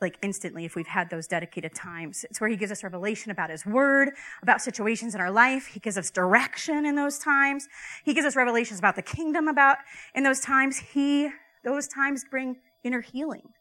Like 0.00 0.16
instantly, 0.22 0.64
if 0.64 0.74
we've 0.74 0.86
had 0.86 1.10
those 1.10 1.26
dedicated 1.26 1.74
times. 1.74 2.24
It's 2.24 2.40
where 2.40 2.48
he 2.48 2.56
gives 2.56 2.72
us 2.72 2.82
revelation 2.82 3.30
about 3.30 3.50
his 3.50 3.66
word, 3.66 4.10
about 4.42 4.62
situations 4.62 5.14
in 5.14 5.20
our 5.20 5.30
life. 5.30 5.66
He 5.66 5.78
gives 5.78 5.98
us 5.98 6.10
direction 6.10 6.86
in 6.86 6.96
those 6.96 7.18
times. 7.18 7.68
He 8.02 8.14
gives 8.14 8.26
us 8.26 8.34
revelations 8.34 8.78
about 8.78 8.96
the 8.96 9.02
kingdom 9.02 9.46
about 9.46 9.76
in 10.14 10.22
those 10.22 10.40
times. 10.40 10.78
He, 10.78 11.28
those 11.64 11.86
times 11.86 12.24
bring 12.30 12.56
inner 12.82 13.02
healing. 13.02 13.52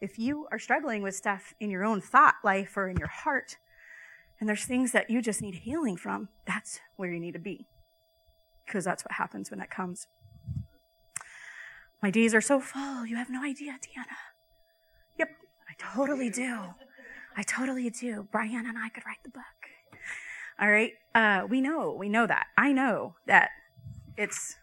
If 0.00 0.18
you 0.18 0.46
are 0.52 0.58
struggling 0.58 1.02
with 1.02 1.14
stuff 1.14 1.54
in 1.60 1.70
your 1.70 1.84
own 1.84 2.00
thought 2.00 2.34
life 2.44 2.76
or 2.76 2.88
in 2.88 2.96
your 2.96 3.08
heart, 3.08 3.56
and 4.40 4.48
there's 4.48 4.64
things 4.64 4.92
that 4.92 5.10
you 5.10 5.20
just 5.20 5.42
need 5.42 5.54
healing 5.56 5.96
from, 5.96 6.28
that's 6.46 6.80
where 6.96 7.12
you 7.12 7.20
need 7.20 7.32
to 7.32 7.38
be. 7.38 7.66
Because 8.64 8.84
that's 8.84 9.04
what 9.04 9.12
happens 9.12 9.50
when 9.50 9.60
that 9.60 9.70
comes. 9.70 10.06
My 12.02 12.10
days 12.10 12.34
are 12.34 12.40
so 12.40 12.58
full, 12.60 13.04
you 13.04 13.16
have 13.16 13.28
no 13.28 13.44
idea, 13.44 13.72
Deanna. 13.72 14.16
Yep, 15.18 15.28
I 15.68 15.94
totally 15.94 16.30
do. 16.30 16.58
I 17.36 17.42
totally 17.42 17.90
do. 17.90 18.26
Brian 18.32 18.66
and 18.66 18.78
I 18.78 18.88
could 18.88 19.04
write 19.06 19.22
the 19.22 19.30
book. 19.30 19.44
All 20.58 20.70
right. 20.70 20.92
Uh, 21.14 21.46
we 21.48 21.60
know, 21.60 21.94
we 21.98 22.08
know 22.08 22.26
that. 22.26 22.46
I 22.56 22.72
know 22.72 23.16
that 23.26 23.50
it's, 24.16 24.56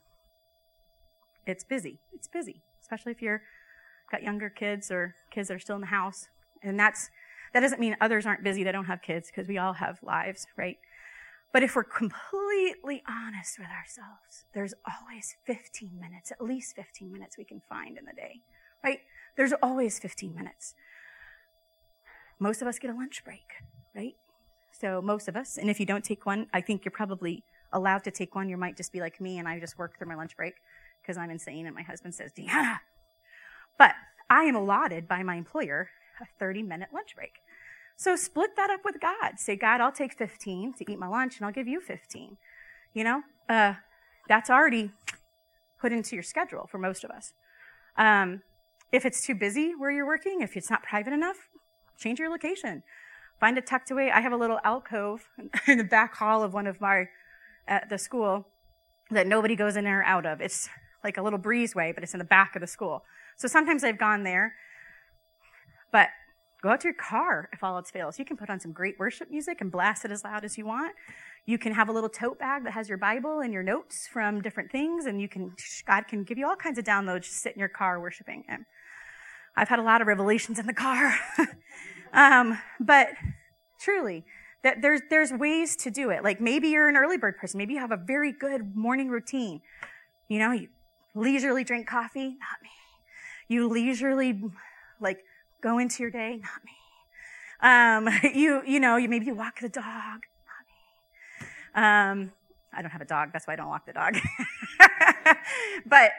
it's 1.46 1.64
busy. 1.64 2.00
It's 2.14 2.28
busy, 2.28 2.62
especially 2.82 3.12
if 3.12 3.22
you're 3.22 3.42
got 4.12 4.24
younger 4.24 4.50
kids 4.50 4.90
or 4.90 5.16
kids 5.32 5.50
that 5.50 5.56
are 5.56 5.60
still 5.60 5.76
in 5.76 5.82
the 5.82 5.88
house. 5.88 6.30
And 6.64 6.80
that's, 6.80 7.10
that 7.58 7.62
doesn't 7.62 7.80
mean 7.80 7.98
others 8.00 8.28
aren't 8.28 8.44
busy 8.44 8.64
they 8.64 8.72
don't 8.72 8.86
have 8.86 9.02
kids, 9.02 9.32
because 9.32 9.48
we 9.48 9.58
all 9.58 9.74
have 9.74 9.98
lives, 10.04 10.46
right? 10.58 10.78
But 11.52 11.64
if 11.64 11.76
we're 11.76 11.86
completely 11.86 13.02
honest 13.10 13.58
with 13.58 13.70
ourselves, 13.70 14.46
there's 14.54 14.76
always 14.88 15.38
15 15.46 15.90
minutes, 16.00 16.32
at 16.32 16.40
least 16.40 16.76
15 16.76 17.12
minutes 17.12 17.36
we 17.36 17.46
can 17.46 17.64
find 17.68 17.98
in 17.98 18.06
the 18.06 18.14
day, 18.14 18.42
right? 18.84 19.00
There's 19.38 19.54
always 19.64 19.98
15 19.98 20.36
minutes. 20.36 20.76
Most 22.38 22.62
of 22.62 22.68
us 22.68 22.78
get 22.78 22.92
a 22.92 22.94
lunch 22.94 23.24
break, 23.26 23.48
right? 23.96 24.14
So 24.72 25.02
most 25.02 25.28
of 25.28 25.36
us, 25.36 25.58
and 25.58 25.68
if 25.68 25.80
you 25.80 25.88
don't 25.88 26.04
take 26.04 26.28
one, 26.28 26.46
I 26.54 26.62
think 26.62 26.86
you're 26.86 26.92
probably 26.92 27.44
allowed 27.74 28.04
to 28.04 28.12
take 28.12 28.36
one. 28.36 28.50
You 28.50 28.58
might 28.58 28.78
just 28.78 28.94
be 28.94 29.00
like 29.00 29.20
me 29.20 29.40
and 29.40 29.48
I 29.48 29.60
just 29.60 29.80
work 29.80 29.98
through 29.98 30.10
my 30.10 30.16
lunch 30.16 30.38
break 30.38 30.54
because 31.02 31.18
I'm 31.18 31.32
insane 31.32 31.66
and 31.66 31.74
my 31.74 31.82
husband 31.82 32.14
says, 32.14 32.32
Deanna. 32.38 32.82
But 33.80 33.96
I 34.30 34.44
am 34.44 34.56
allotted 34.56 35.08
by 35.08 35.24
my 35.24 35.38
employer 35.38 35.90
a 36.22 36.26
30 36.40 36.64
minute 36.64 36.90
lunch 36.94 37.16
break. 37.16 37.34
So 37.98 38.16
split 38.16 38.56
that 38.56 38.70
up 38.70 38.82
with 38.86 39.02
God. 39.02 39.40
Say, 39.40 39.56
God, 39.56 39.82
I'll 39.82 39.92
take 39.92 40.14
15 40.14 40.74
to 40.74 40.92
eat 40.92 41.00
my 41.00 41.08
lunch 41.08 41.38
and 41.38 41.46
I'll 41.46 41.52
give 41.52 41.68
you 41.68 41.82
15. 41.82 42.38
You 42.94 43.04
know, 43.04 43.24
uh, 43.50 43.74
that's 44.30 44.52
already 44.52 44.92
put 45.82 45.92
into 45.92 46.16
your 46.16 46.24
schedule 46.24 46.68
for 46.70 46.78
most 46.78 47.04
of 47.04 47.10
us. 47.10 47.34
Um, 47.98 48.44
if 48.92 49.04
it's 49.04 49.26
too 49.26 49.34
busy 49.34 49.74
where 49.76 49.92
you're 49.92 50.06
working, 50.06 50.42
if 50.42 50.56
it's 50.56 50.70
not 50.70 50.84
private 50.84 51.12
enough, 51.12 51.50
change 51.98 52.20
your 52.20 52.30
location. 52.30 52.84
Find 53.40 53.58
a 53.58 53.62
tucked 53.62 53.90
away. 53.90 54.12
I 54.12 54.22
have 54.22 54.32
a 54.32 54.38
little 54.38 54.60
alcove 54.64 55.28
in 55.68 55.80
the 55.80 55.84
back 55.84 56.16
hall 56.16 56.44
of 56.44 56.54
one 56.54 56.68
of 56.68 56.80
my, 56.80 57.06
at 57.68 57.90
the 57.90 57.98
school 57.98 58.48
that 59.10 59.26
nobody 59.26 59.56
goes 59.56 59.76
in 59.76 59.88
or 59.88 60.04
out 60.04 60.26
of. 60.26 60.40
It's 60.40 60.70
like 61.04 61.18
a 61.18 61.24
little 61.24 61.40
breezeway, 61.40 61.96
but 61.96 62.04
it's 62.04 62.14
in 62.14 62.20
the 62.20 62.26
back 62.26 62.56
of 62.56 62.62
the 62.62 62.68
school. 62.68 63.04
So 63.38 63.48
sometimes 63.48 63.84
I've 63.84 63.98
gone 63.98 64.24
there 64.24 64.54
but 65.92 66.10
go 66.62 66.70
out 66.70 66.82
to 66.82 66.88
your 66.88 66.96
car 66.96 67.50
if 67.54 67.64
all 67.64 67.76
else 67.76 67.92
fails. 67.92 68.18
You 68.20 68.26
can 68.26 68.38
put 68.38 68.50
on 68.50 68.60
some 68.60 68.72
great 68.72 68.98
worship 69.00 69.30
music 69.30 69.62
and 69.62 69.72
blast 69.72 70.06
it 70.06 70.12
as 70.12 70.24
loud 70.24 70.44
as 70.44 70.58
you 70.58 70.66
want. 70.66 70.94
You 71.46 71.58
can 71.58 71.74
have 71.74 71.88
a 71.88 71.92
little 71.92 72.10
tote 72.10 72.40
bag 72.40 72.64
that 72.66 72.72
has 72.72 72.90
your 72.90 72.98
Bible 72.98 73.40
and 73.40 73.54
your 73.54 73.64
notes 73.64 74.08
from 74.12 74.42
different 74.42 74.72
things, 74.72 75.06
and 75.06 75.22
you 75.22 75.30
can, 75.30 75.54
God 75.86 76.08
can 76.08 76.24
give 76.24 76.38
you 76.38 76.48
all 76.48 76.56
kinds 76.56 76.78
of 76.78 76.84
downloads. 76.84 77.22
Just 77.22 77.38
sit 77.38 77.54
in 77.54 77.60
your 77.60 77.70
car 77.70 78.00
worshiping 78.02 78.44
Him. 78.48 78.66
I've 79.56 79.70
had 79.70 79.80
a 79.80 79.84
lot 79.84 80.02
of 80.02 80.08
revelations 80.08 80.60
in 80.60 80.68
the 80.68 80.74
car. 80.74 81.18
um, 82.14 82.60
but 82.80 83.10
truly, 83.80 84.26
that 84.64 84.82
there's, 84.82 85.02
there's 85.10 85.32
ways 85.32 85.76
to 85.78 85.90
do 85.90 86.10
it. 86.10 86.24
Like 86.24 86.42
maybe 86.42 86.68
you're 86.68 86.90
an 86.90 86.98
early 86.98 87.18
bird 87.18 87.38
person. 87.38 87.58
Maybe 87.58 87.74
you 87.74 87.80
have 87.80 87.92
a 87.92 87.98
very 87.98 88.32
good 88.32 88.76
morning 88.76 89.10
routine. 89.10 89.62
You 90.28 90.40
know, 90.40 90.52
you 90.52 90.68
leisurely 91.16 91.64
drink 91.64 91.88
coffee. 91.88 92.28
Not 92.28 92.62
me. 92.62 92.70
You 93.48 93.70
leisurely, 93.70 94.42
like, 95.00 95.20
go 95.68 95.80
into 95.80 96.02
your 96.02 96.12
day, 96.12 96.40
not 96.42 96.62
me. 96.64 96.78
Um, 97.60 98.34
you, 98.36 98.62
you 98.66 98.80
know, 98.80 98.96
you 98.96 99.10
maybe 99.10 99.26
you 99.26 99.36
walk 99.36 99.60
the 99.60 99.70
dog, 99.70 100.20
not 100.50 100.64
me. 100.70 101.48
Um, 101.76 102.32
I 102.74 102.82
don't 102.82 102.92
have 102.92 103.02
a 103.02 103.06
dog, 103.06 103.30
that's 103.34 103.48
why 103.48 103.54
I 103.54 103.56
don't 103.58 103.68
walk 103.68 103.86
the 103.86 103.94
dog. 103.94 104.18
but 105.86 106.12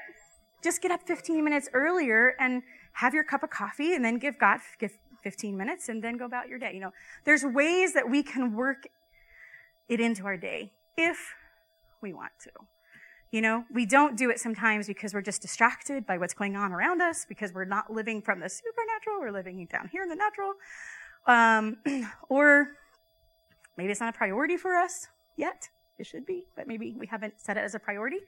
just 0.63 0.83
get 0.83 0.91
up 0.91 1.03
15 1.07 1.43
minutes 1.45 1.69
earlier 1.73 2.35
and 2.39 2.63
have 2.93 3.15
your 3.15 3.25
cup 3.25 3.43
of 3.43 3.51
coffee 3.51 3.95
and 3.95 4.05
then 4.05 4.19
give 4.19 4.39
God 4.39 4.59
give 4.79 4.93
15 5.23 5.57
minutes 5.57 5.89
and 5.89 6.03
then 6.03 6.17
go 6.17 6.27
about 6.27 6.49
your 6.49 6.59
day. 6.59 6.73
You 6.75 6.81
know, 6.81 6.93
there's 7.25 7.45
ways 7.45 7.95
that 7.95 8.11
we 8.11 8.23
can 8.23 8.55
work 8.55 8.89
it 9.89 10.01
into 10.01 10.27
our 10.27 10.37
day 10.37 10.73
if 10.97 11.35
we 12.03 12.13
want 12.13 12.33
to. 12.45 12.51
You 13.31 13.43
know, 13.43 13.65
we 13.73 13.85
don't 13.85 14.17
do 14.17 14.31
it 14.31 14.41
sometimes 14.41 14.87
because 14.87 15.13
we're 15.13 15.21
just 15.21 15.43
distracted 15.43 16.07
by 16.07 16.17
what's 16.17 16.33
going 16.33 16.57
on 16.57 16.73
around 16.73 17.03
us, 17.03 17.27
because 17.29 17.53
we're 17.53 17.67
not 17.67 17.93
living 17.93 18.23
from 18.23 18.41
the 18.41 18.49
supernatural, 18.49 19.21
we're 19.21 19.33
living 19.33 19.67
down 19.71 19.89
here 19.89 20.03
in 20.03 20.09
the 20.09 20.17
natural. 20.17 20.55
Um, 21.27 21.77
or 22.31 22.69
maybe 23.77 23.91
it's 23.91 24.01
not 24.01 24.15
a 24.15 24.17
priority 24.17 24.57
for 24.57 24.77
us 24.77 25.09
yet. 25.37 25.69
It 25.99 26.07
should 26.07 26.25
be, 26.25 26.45
but 26.57 26.67
maybe 26.67 26.95
we 26.99 27.07
haven't 27.07 27.35
set 27.37 27.59
it 27.59 27.61
as 27.61 27.75
a 27.75 27.79
priority. 27.79 28.21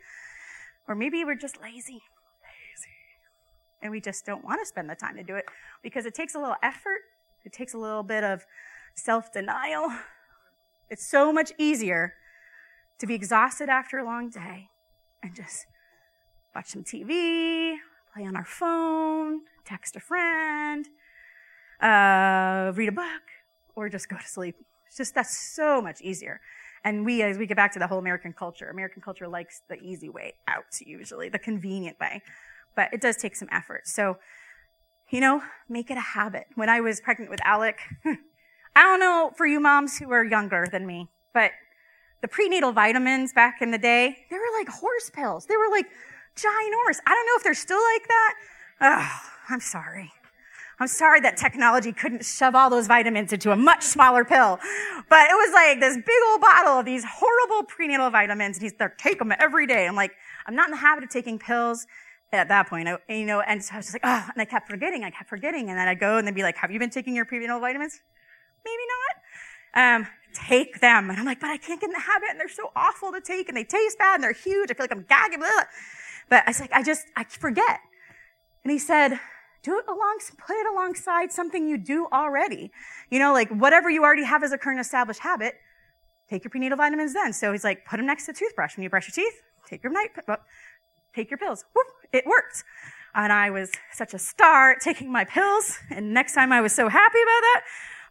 Or 0.86 0.94
maybe 0.94 1.24
we're 1.24 1.34
just 1.34 1.62
lazy. 1.62 2.03
Lazy. 2.42 2.90
And 3.80 3.90
we 3.90 4.03
just 4.03 4.26
don't 4.26 4.44
want 4.44 4.61
to 4.61 4.66
spend 4.66 4.90
the 4.90 4.94
time 4.94 5.16
to 5.16 5.22
do 5.22 5.36
it 5.36 5.46
because 5.82 6.05
it 6.05 6.14
takes 6.14 6.34
a 6.34 6.38
little 6.38 6.57
effort. 6.62 7.01
It 7.46 7.55
takes 7.55 7.72
a 7.72 7.78
little 7.78 8.03
bit 8.03 8.22
of 8.22 8.44
self 8.94 9.32
denial. 9.32 9.90
It's 10.90 11.07
so 11.07 11.32
much 11.32 11.53
easier 11.57 12.14
to 12.98 13.07
be 13.07 13.14
exhausted 13.14 13.70
after 13.70 13.98
a 13.98 14.05
long 14.05 14.28
day 14.28 14.68
and 15.22 15.34
just 15.34 15.66
watch 16.54 16.66
some 16.66 16.84
TV, 16.84 17.76
play 18.14 18.24
on 18.24 18.36
our 18.36 18.44
phone, 18.44 19.40
text 19.64 19.96
a 19.96 20.00
friend, 20.00 20.86
uh, 21.80 22.72
read 22.74 22.88
a 22.88 22.92
book, 22.92 23.22
or 23.74 23.88
just 23.88 24.08
go 24.08 24.16
to 24.16 24.26
sleep. 24.26 24.56
It's 24.86 24.96
just 24.96 25.14
that's 25.14 25.36
so 25.36 25.80
much 25.80 26.00
easier. 26.00 26.40
And 26.84 27.04
we, 27.04 27.22
as 27.22 27.36
we 27.36 27.46
get 27.46 27.56
back 27.56 27.72
to 27.74 27.78
the 27.78 27.86
whole 27.86 27.98
American 27.98 28.32
culture, 28.32 28.68
American 28.70 29.02
culture 29.02 29.28
likes 29.28 29.62
the 29.68 29.76
easy 29.80 30.08
way 30.08 30.34
out, 30.48 30.64
usually, 30.84 31.28
the 31.28 31.38
convenient 31.38 32.00
way. 32.00 32.22
But 32.74 32.92
it 32.92 33.00
does 33.00 33.16
take 33.16 33.36
some 33.36 33.48
effort. 33.52 33.86
So, 33.86 34.16
you 35.10 35.20
know, 35.20 35.42
make 35.68 35.90
it 35.90 35.98
a 35.98 36.00
habit. 36.00 36.46
When 36.54 36.68
I 36.68 36.80
was 36.80 37.00
pregnant 37.00 37.30
with 37.30 37.40
Alec, 37.44 37.78
I 38.04 38.82
don't 38.82 39.00
know 39.00 39.32
for 39.36 39.46
you 39.46 39.60
moms 39.60 39.98
who 39.98 40.10
are 40.12 40.24
younger 40.24 40.66
than 40.70 40.86
me, 40.86 41.08
but 41.34 41.50
the 42.22 42.28
prenatal 42.28 42.72
vitamins 42.72 43.32
back 43.32 43.60
in 43.60 43.70
the 43.70 43.78
day, 43.78 44.16
they 44.30 44.36
like 44.61 44.68
horse 44.68 45.11
pills. 45.11 45.46
They 45.46 45.56
were 45.56 45.70
like 45.70 45.86
ginormous. 46.36 47.00
I 47.06 47.14
don't 47.14 47.26
know 47.26 47.36
if 47.36 47.42
they're 47.42 47.54
still 47.54 47.80
like 47.94 48.08
that. 48.08 48.34
Oh, 48.80 49.20
I'm 49.48 49.61
sorry. 49.61 50.12
I'm 50.78 50.88
sorry 50.88 51.20
that 51.20 51.36
technology 51.36 51.92
couldn't 51.92 52.24
shove 52.24 52.54
all 52.54 52.70
those 52.70 52.86
vitamins 52.86 53.34
into 53.34 53.50
a 53.52 53.56
much 53.56 53.82
smaller 53.82 54.24
pill. 54.24 54.58
But 55.11 55.28
it 55.30 55.34
was 55.34 55.52
like 55.52 55.80
this 55.80 55.96
big 55.96 56.22
old 56.30 56.40
bottle 56.40 56.78
of 56.78 56.86
these 56.86 57.04
horrible 57.04 57.66
prenatal 57.68 58.08
vitamins, 58.08 58.56
and 58.56 58.62
he's 58.62 58.72
there, 58.78 58.94
take 58.96 59.18
them 59.18 59.32
every 59.38 59.66
day. 59.66 59.86
I'm 59.86 59.96
like, 59.96 60.12
I'm 60.46 60.54
not 60.54 60.68
in 60.68 60.70
the 60.70 60.78
habit 60.78 61.04
of 61.04 61.11
taking 61.11 61.38
pills 61.38 61.86
at 62.32 62.48
that 62.48 62.68
point, 62.68 62.88
I, 62.88 62.96
you 63.08 63.26
know, 63.26 63.40
and 63.40 63.62
so 63.62 63.74
I 63.74 63.76
was 63.78 63.86
just 63.86 63.94
like, 63.96 64.04
oh, 64.04 64.28
and 64.32 64.40
I 64.40 64.44
kept 64.44 64.68
forgetting, 64.68 65.02
I 65.02 65.11
kept 65.11 65.28
forgetting, 65.28 65.68
and 65.68 65.76
then 65.76 65.88
I'd 65.88 65.98
go 65.98 66.16
and 66.16 66.26
they'd 66.26 66.34
be 66.34 66.44
like, 66.44 66.56
have 66.58 66.70
you 66.70 66.78
been 66.78 66.90
taking 66.90 67.14
your 67.14 67.24
prenatal 67.24 67.58
vitamins? 67.58 68.00
Maybe 68.64 68.82
not. 69.74 69.96
Um, 69.96 70.06
take 70.34 70.80
them. 70.80 71.10
And 71.10 71.18
I'm 71.18 71.26
like, 71.26 71.40
but 71.40 71.50
I 71.50 71.56
can't 71.56 71.80
get 71.80 71.88
in 71.88 71.94
the 71.94 72.00
habit, 72.00 72.30
and 72.30 72.40
they're 72.40 72.48
so 72.48 72.70
awful 72.74 73.12
to 73.12 73.20
take, 73.20 73.48
and 73.48 73.56
they 73.56 73.64
taste 73.64 73.98
bad, 73.98 74.16
and 74.16 74.24
they're 74.24 74.32
huge. 74.32 74.70
I 74.70 74.74
feel 74.74 74.84
like 74.84 74.92
I'm 74.92 75.06
gagging. 75.08 75.38
Blah. 75.38 75.48
But 76.28 76.44
I 76.46 76.50
was 76.50 76.60
like, 76.60 76.72
I 76.72 76.82
just, 76.82 77.06
I 77.16 77.24
forget. 77.24 77.80
And 78.64 78.70
he 78.70 78.78
said, 78.78 79.18
do 79.62 79.78
it 79.78 79.84
along, 79.88 80.20
put 80.38 80.56
it 80.56 80.66
alongside 80.66 81.32
something 81.32 81.68
you 81.68 81.76
do 81.76 82.06
already. 82.12 82.70
You 83.10 83.18
know, 83.18 83.32
like 83.32 83.50
whatever 83.50 83.90
you 83.90 84.02
already 84.04 84.24
have 84.24 84.42
as 84.42 84.52
a 84.52 84.58
current 84.58 84.80
established 84.80 85.20
habit, 85.20 85.54
take 86.28 86.44
your 86.44 86.50
prenatal 86.50 86.78
vitamins 86.78 87.12
then. 87.12 87.32
So 87.32 87.52
he's 87.52 87.64
like, 87.64 87.84
put 87.84 87.98
them 87.98 88.06
next 88.06 88.26
to 88.26 88.32
the 88.32 88.38
toothbrush. 88.38 88.76
When 88.76 88.84
you 88.84 88.90
brush 88.90 89.08
your 89.08 89.24
teeth, 89.24 89.40
take 89.68 89.82
your 89.82 89.92
night, 89.92 90.10
take 91.14 91.30
your 91.30 91.38
pills. 91.38 91.64
Whoop, 91.74 91.86
it 92.12 92.24
worked. 92.26 92.64
And 93.14 93.32
I 93.32 93.50
was 93.50 93.72
such 93.92 94.14
a 94.14 94.18
star 94.18 94.76
taking 94.76 95.10
my 95.10 95.24
pills. 95.24 95.78
And 95.90 96.14
next 96.14 96.34
time 96.34 96.52
I 96.52 96.60
was 96.60 96.72
so 96.72 96.88
happy 96.88 97.18
about 97.18 97.40
that. 97.40 97.62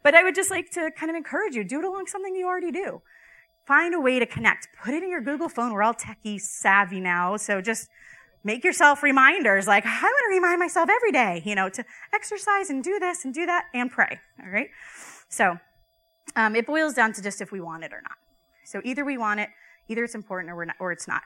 But 0.04 0.16
I 0.16 0.24
would 0.24 0.36
just 0.36 0.50
like 0.50 0.70
to 0.72 0.92
kind 0.92 1.10
of 1.10 1.16
encourage 1.16 1.56
you, 1.56 1.64
do 1.64 1.80
it 1.80 1.86
along 1.86 2.08
something 2.08 2.36
you 2.36 2.48
already 2.48 2.72
do. 2.72 3.02
Find 3.66 3.94
a 3.94 4.00
way 4.00 4.20
to 4.20 4.26
connect. 4.26 4.68
Put 4.84 4.94
it 4.94 5.04
in 5.04 5.10
your 5.10 5.22
Google 5.22 5.50
phone. 5.50 5.74
We're 5.74 5.84
all 5.84 5.94
techie 5.94 6.40
savvy 6.40 7.00
now. 7.00 7.38
So 7.38 7.62
just 7.62 7.90
make 8.44 8.64
yourself 8.64 9.04
reminders 9.04 9.68
like, 9.68 9.86
I 9.86 10.02
want 10.02 10.24
to 10.30 10.34
remind 10.34 10.60
myself 10.60 10.90
every 10.90 11.12
day, 11.12 11.42
you 11.46 11.56
know, 11.56 11.70
to 11.70 11.84
exercise 12.14 12.70
and 12.70 12.84
do 12.84 12.98
this 13.00 13.26
and 13.26 13.34
do 13.34 13.46
that 13.46 13.66
and 13.74 13.92
pray. 13.92 14.20
All 14.44 14.50
right. 14.50 14.70
So, 15.28 15.58
um, 16.36 16.56
it 16.56 16.66
boils 16.66 16.94
down 16.94 17.14
to 17.14 17.22
just 17.22 17.42
if 17.42 17.52
we 17.52 17.60
want 17.60 17.84
it 17.84 17.92
or 17.94 18.02
not. 18.02 18.18
So 18.66 18.82
either 18.84 19.04
we 19.04 19.18
want 19.18 19.40
it, 19.40 19.50
either 19.88 20.04
it's 20.04 20.16
important 20.16 20.52
or 20.52 20.56
we're 20.56 20.66
not, 20.66 20.76
or 20.80 20.92
it's 20.92 21.08
not. 21.08 21.24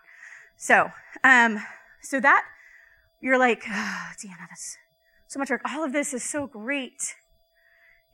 So, 0.56 0.92
um, 1.24 1.64
so 2.02 2.20
that 2.20 2.44
you're 3.22 3.38
like, 3.38 3.64
oh, 3.70 4.08
Deanna, 4.18 4.48
that's 4.50 4.78
so 5.28 5.40
much 5.40 5.50
work. 5.50 5.62
All 5.66 5.84
of 5.84 5.94
this 5.94 6.14
is 6.14 6.24
so 6.24 6.48
great. 6.48 7.16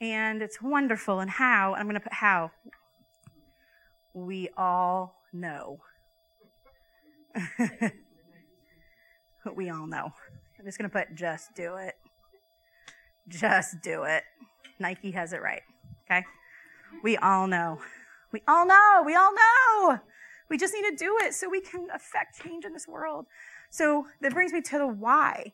And 0.01 0.41
it's 0.41 0.61
wonderful. 0.61 1.19
And 1.19 1.29
how? 1.29 1.73
I'm 1.73 1.83
going 1.83 1.95
to 1.95 1.99
put 1.99 2.13
how. 2.13 2.51
We 4.13 4.49
all 4.57 5.15
know. 5.33 5.79
we 9.55 9.69
all 9.69 9.87
know. 9.87 10.11
I'm 10.57 10.65
just 10.65 10.77
going 10.77 10.89
to 10.89 10.93
put 10.95 11.15
just 11.15 11.55
do 11.55 11.75
it. 11.75 11.95
Just 13.27 13.81
do 13.81 14.03
it. 14.03 14.23
Nike 14.79 15.11
has 15.11 15.33
it 15.33 15.41
right. 15.41 15.61
Okay? 16.05 16.25
We 17.03 17.17
all 17.17 17.47
know. 17.47 17.79
We 18.31 18.41
all 18.47 18.65
know. 18.65 19.03
We 19.05 19.15
all 19.15 19.33
know. 19.33 19.99
We 20.49 20.57
just 20.57 20.73
need 20.73 20.89
to 20.89 20.95
do 20.95 21.17
it 21.21 21.33
so 21.33 21.47
we 21.49 21.61
can 21.61 21.87
affect 21.93 22.41
change 22.41 22.65
in 22.65 22.73
this 22.73 22.87
world. 22.87 23.25
So 23.69 24.07
that 24.21 24.33
brings 24.33 24.51
me 24.51 24.61
to 24.61 24.77
the 24.79 24.87
why. 24.87 25.53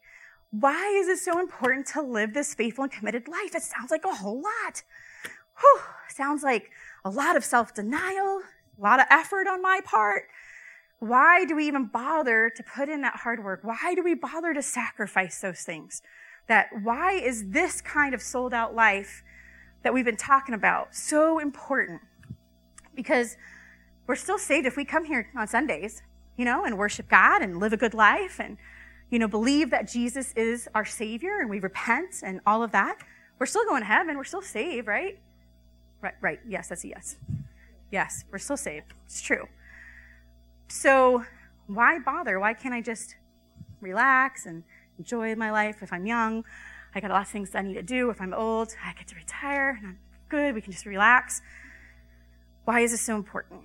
Why 0.60 0.88
is 0.98 1.10
it 1.10 1.20
so 1.20 1.40
important 1.40 1.86
to 1.88 2.02
live 2.02 2.34
this 2.34 2.54
faithful 2.54 2.86
and 2.86 2.94
committed 2.94 3.28
life? 3.28 3.56
It 3.56 3.62
sounds 3.62 3.92
like 3.92 4.06
a 4.06 4.16
whole 4.16 4.42
lot. 4.42 4.84
Whew, 5.60 5.80
sounds 6.10 6.44
like 6.44 6.72
a 7.04 7.10
lot 7.10 7.36
of 7.36 7.44
self 7.44 7.74
denial, 7.74 8.42
a 8.78 8.82
lot 8.82 9.02
of 9.02 9.06
effort 9.10 9.48
on 9.48 9.62
my 9.62 9.82
part. 9.84 10.24
Why 11.00 11.44
do 11.44 11.58
we 11.58 11.68
even 11.68 11.88
bother 11.88 12.50
to 12.56 12.64
put 12.64 12.88
in 12.88 13.02
that 13.02 13.18
hard 13.18 13.44
work? 13.44 13.62
Why 13.64 13.96
do 13.96 14.04
we 14.04 14.14
bother 14.14 14.54
to 14.54 14.62
sacrifice 14.62 15.42
those 15.42 15.62
things? 15.62 16.02
That 16.48 16.70
why 16.84 17.14
is 17.14 17.50
this 17.50 17.82
kind 17.82 18.14
of 18.14 18.22
sold 18.22 18.54
out 18.54 18.74
life 18.74 19.24
that 19.84 19.94
we've 19.94 20.06
been 20.06 20.16
talking 20.16 20.56
about 20.56 20.96
so 20.96 21.38
important? 21.38 22.00
Because 22.96 23.36
we're 24.08 24.16
still 24.16 24.38
saved 24.38 24.66
if 24.66 24.78
we 24.78 24.86
come 24.86 25.04
here 25.04 25.30
on 25.36 25.50
Sundays, 25.50 26.02
you 26.38 26.46
know, 26.46 26.64
and 26.64 26.78
worship 26.78 27.10
God 27.10 27.42
and 27.42 27.60
live 27.60 27.74
a 27.74 27.78
good 27.78 27.94
life 27.94 28.40
and, 28.40 28.58
you 29.10 29.20
know, 29.20 29.28
believe 29.28 29.70
that 29.72 29.88
Jesus 29.88 30.34
is 30.36 30.68
our 30.74 30.86
Savior 30.86 31.40
and 31.40 31.50
we 31.50 31.60
repent 31.60 32.22
and 32.24 32.42
all 32.46 32.64
of 32.64 32.72
that. 32.72 32.98
We're 33.40 33.46
still 33.46 33.66
going 33.66 33.82
to 33.82 33.88
heaven. 33.88 34.18
We're 34.18 34.24
still 34.24 34.42
saved, 34.42 34.88
right? 34.88 35.20
Right, 36.02 36.16
right. 36.22 36.40
Yes, 36.48 36.70
that's 36.70 36.84
a 36.84 36.90
yes. 36.90 37.18
Yes, 37.92 38.26
we're 38.32 38.40
still 38.40 38.58
saved. 38.58 38.94
It's 39.06 39.22
true. 39.22 39.48
So 40.68 41.24
why 41.68 42.00
bother? 42.00 42.40
Why 42.40 42.54
can't 42.54 42.74
I 42.74 42.82
just 42.82 43.16
relax 43.82 44.46
and 44.46 44.64
enjoy 44.98 45.36
my 45.36 45.52
life 45.52 45.78
if 45.82 45.92
I'm 45.94 46.06
young? 46.06 46.44
I 46.94 47.00
got 47.00 47.12
a 47.12 47.14
lot 47.14 47.24
of 47.24 47.28
things 47.28 47.54
I 47.54 47.62
need 47.62 47.74
to 47.76 47.84
do. 47.84 48.10
If 48.10 48.22
I'm 48.22 48.34
old, 48.34 48.74
I 48.84 48.94
get 48.94 49.08
to 49.08 49.16
retire 49.16 49.78
and 49.78 49.88
I'm 49.88 50.00
good. 50.30 50.56
We 50.56 50.62
can 50.62 50.72
just 50.72 50.86
relax. 50.86 51.42
Why 52.64 52.80
is 52.80 52.92
this 52.92 53.02
so 53.02 53.16
important? 53.16 53.62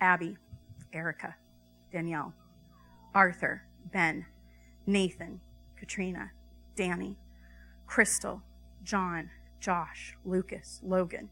Abby, 0.00 0.36
Erica, 0.92 1.34
Danielle, 1.90 2.32
Arthur, 3.14 3.62
Ben, 3.92 4.26
Nathan, 4.86 5.40
Katrina, 5.76 6.32
Danny, 6.76 7.16
Crystal, 7.86 8.42
John, 8.82 9.30
Josh, 9.60 10.16
Lucas, 10.24 10.80
Logan, 10.82 11.30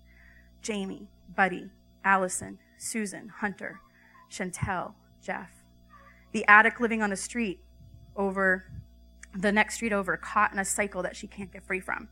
Jamie, 0.60 1.08
Buddy, 1.34 1.70
Allison, 2.04 2.58
Susan, 2.78 3.28
Hunter, 3.28 3.80
Chantel, 4.30 4.94
Jeff. 5.22 5.50
The 6.32 6.44
addict 6.46 6.80
living 6.80 7.02
on 7.02 7.10
the 7.10 7.16
street 7.16 7.60
over 8.16 8.64
the 9.34 9.52
next 9.52 9.76
street 9.76 9.92
over, 9.92 10.16
caught 10.16 10.52
in 10.52 10.58
a 10.58 10.64
cycle 10.64 11.02
that 11.02 11.16
she 11.16 11.26
can't 11.26 11.52
get 11.52 11.64
free 11.64 11.80
from. 11.80 12.08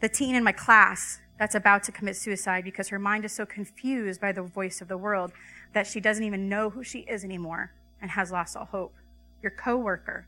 The 0.00 0.08
teen 0.08 0.34
in 0.34 0.42
my 0.42 0.52
class 0.52 1.20
that's 1.38 1.54
about 1.54 1.82
to 1.84 1.92
commit 1.92 2.16
suicide 2.16 2.64
because 2.64 2.88
her 2.88 2.98
mind 2.98 3.24
is 3.24 3.32
so 3.32 3.46
confused 3.46 4.20
by 4.20 4.32
the 4.32 4.42
voice 4.42 4.80
of 4.80 4.88
the 4.88 4.96
world 4.96 5.32
that 5.72 5.86
she 5.86 6.00
doesn't 6.00 6.24
even 6.24 6.48
know 6.48 6.70
who 6.70 6.82
she 6.82 7.00
is 7.00 7.24
anymore 7.24 7.72
and 8.00 8.10
has 8.12 8.30
lost 8.30 8.56
all 8.56 8.66
hope. 8.66 8.94
Your 9.42 9.52
coworker 9.52 10.26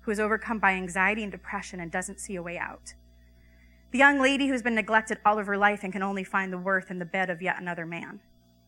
who 0.00 0.10
is 0.10 0.20
overcome 0.20 0.58
by 0.58 0.72
anxiety 0.72 1.22
and 1.22 1.32
depression 1.32 1.80
and 1.80 1.90
doesn't 1.90 2.20
see 2.20 2.36
a 2.36 2.42
way 2.42 2.58
out. 2.58 2.94
The 3.90 3.98
young 3.98 4.20
lady 4.20 4.48
who's 4.48 4.62
been 4.62 4.74
neglected 4.74 5.18
all 5.24 5.38
of 5.38 5.46
her 5.46 5.56
life 5.56 5.82
and 5.82 5.92
can 5.92 6.02
only 6.02 6.24
find 6.24 6.52
the 6.52 6.58
worth 6.58 6.90
in 6.90 6.98
the 6.98 7.04
bed 7.04 7.30
of 7.30 7.42
yet 7.42 7.60
another 7.60 7.86
man 7.86 8.20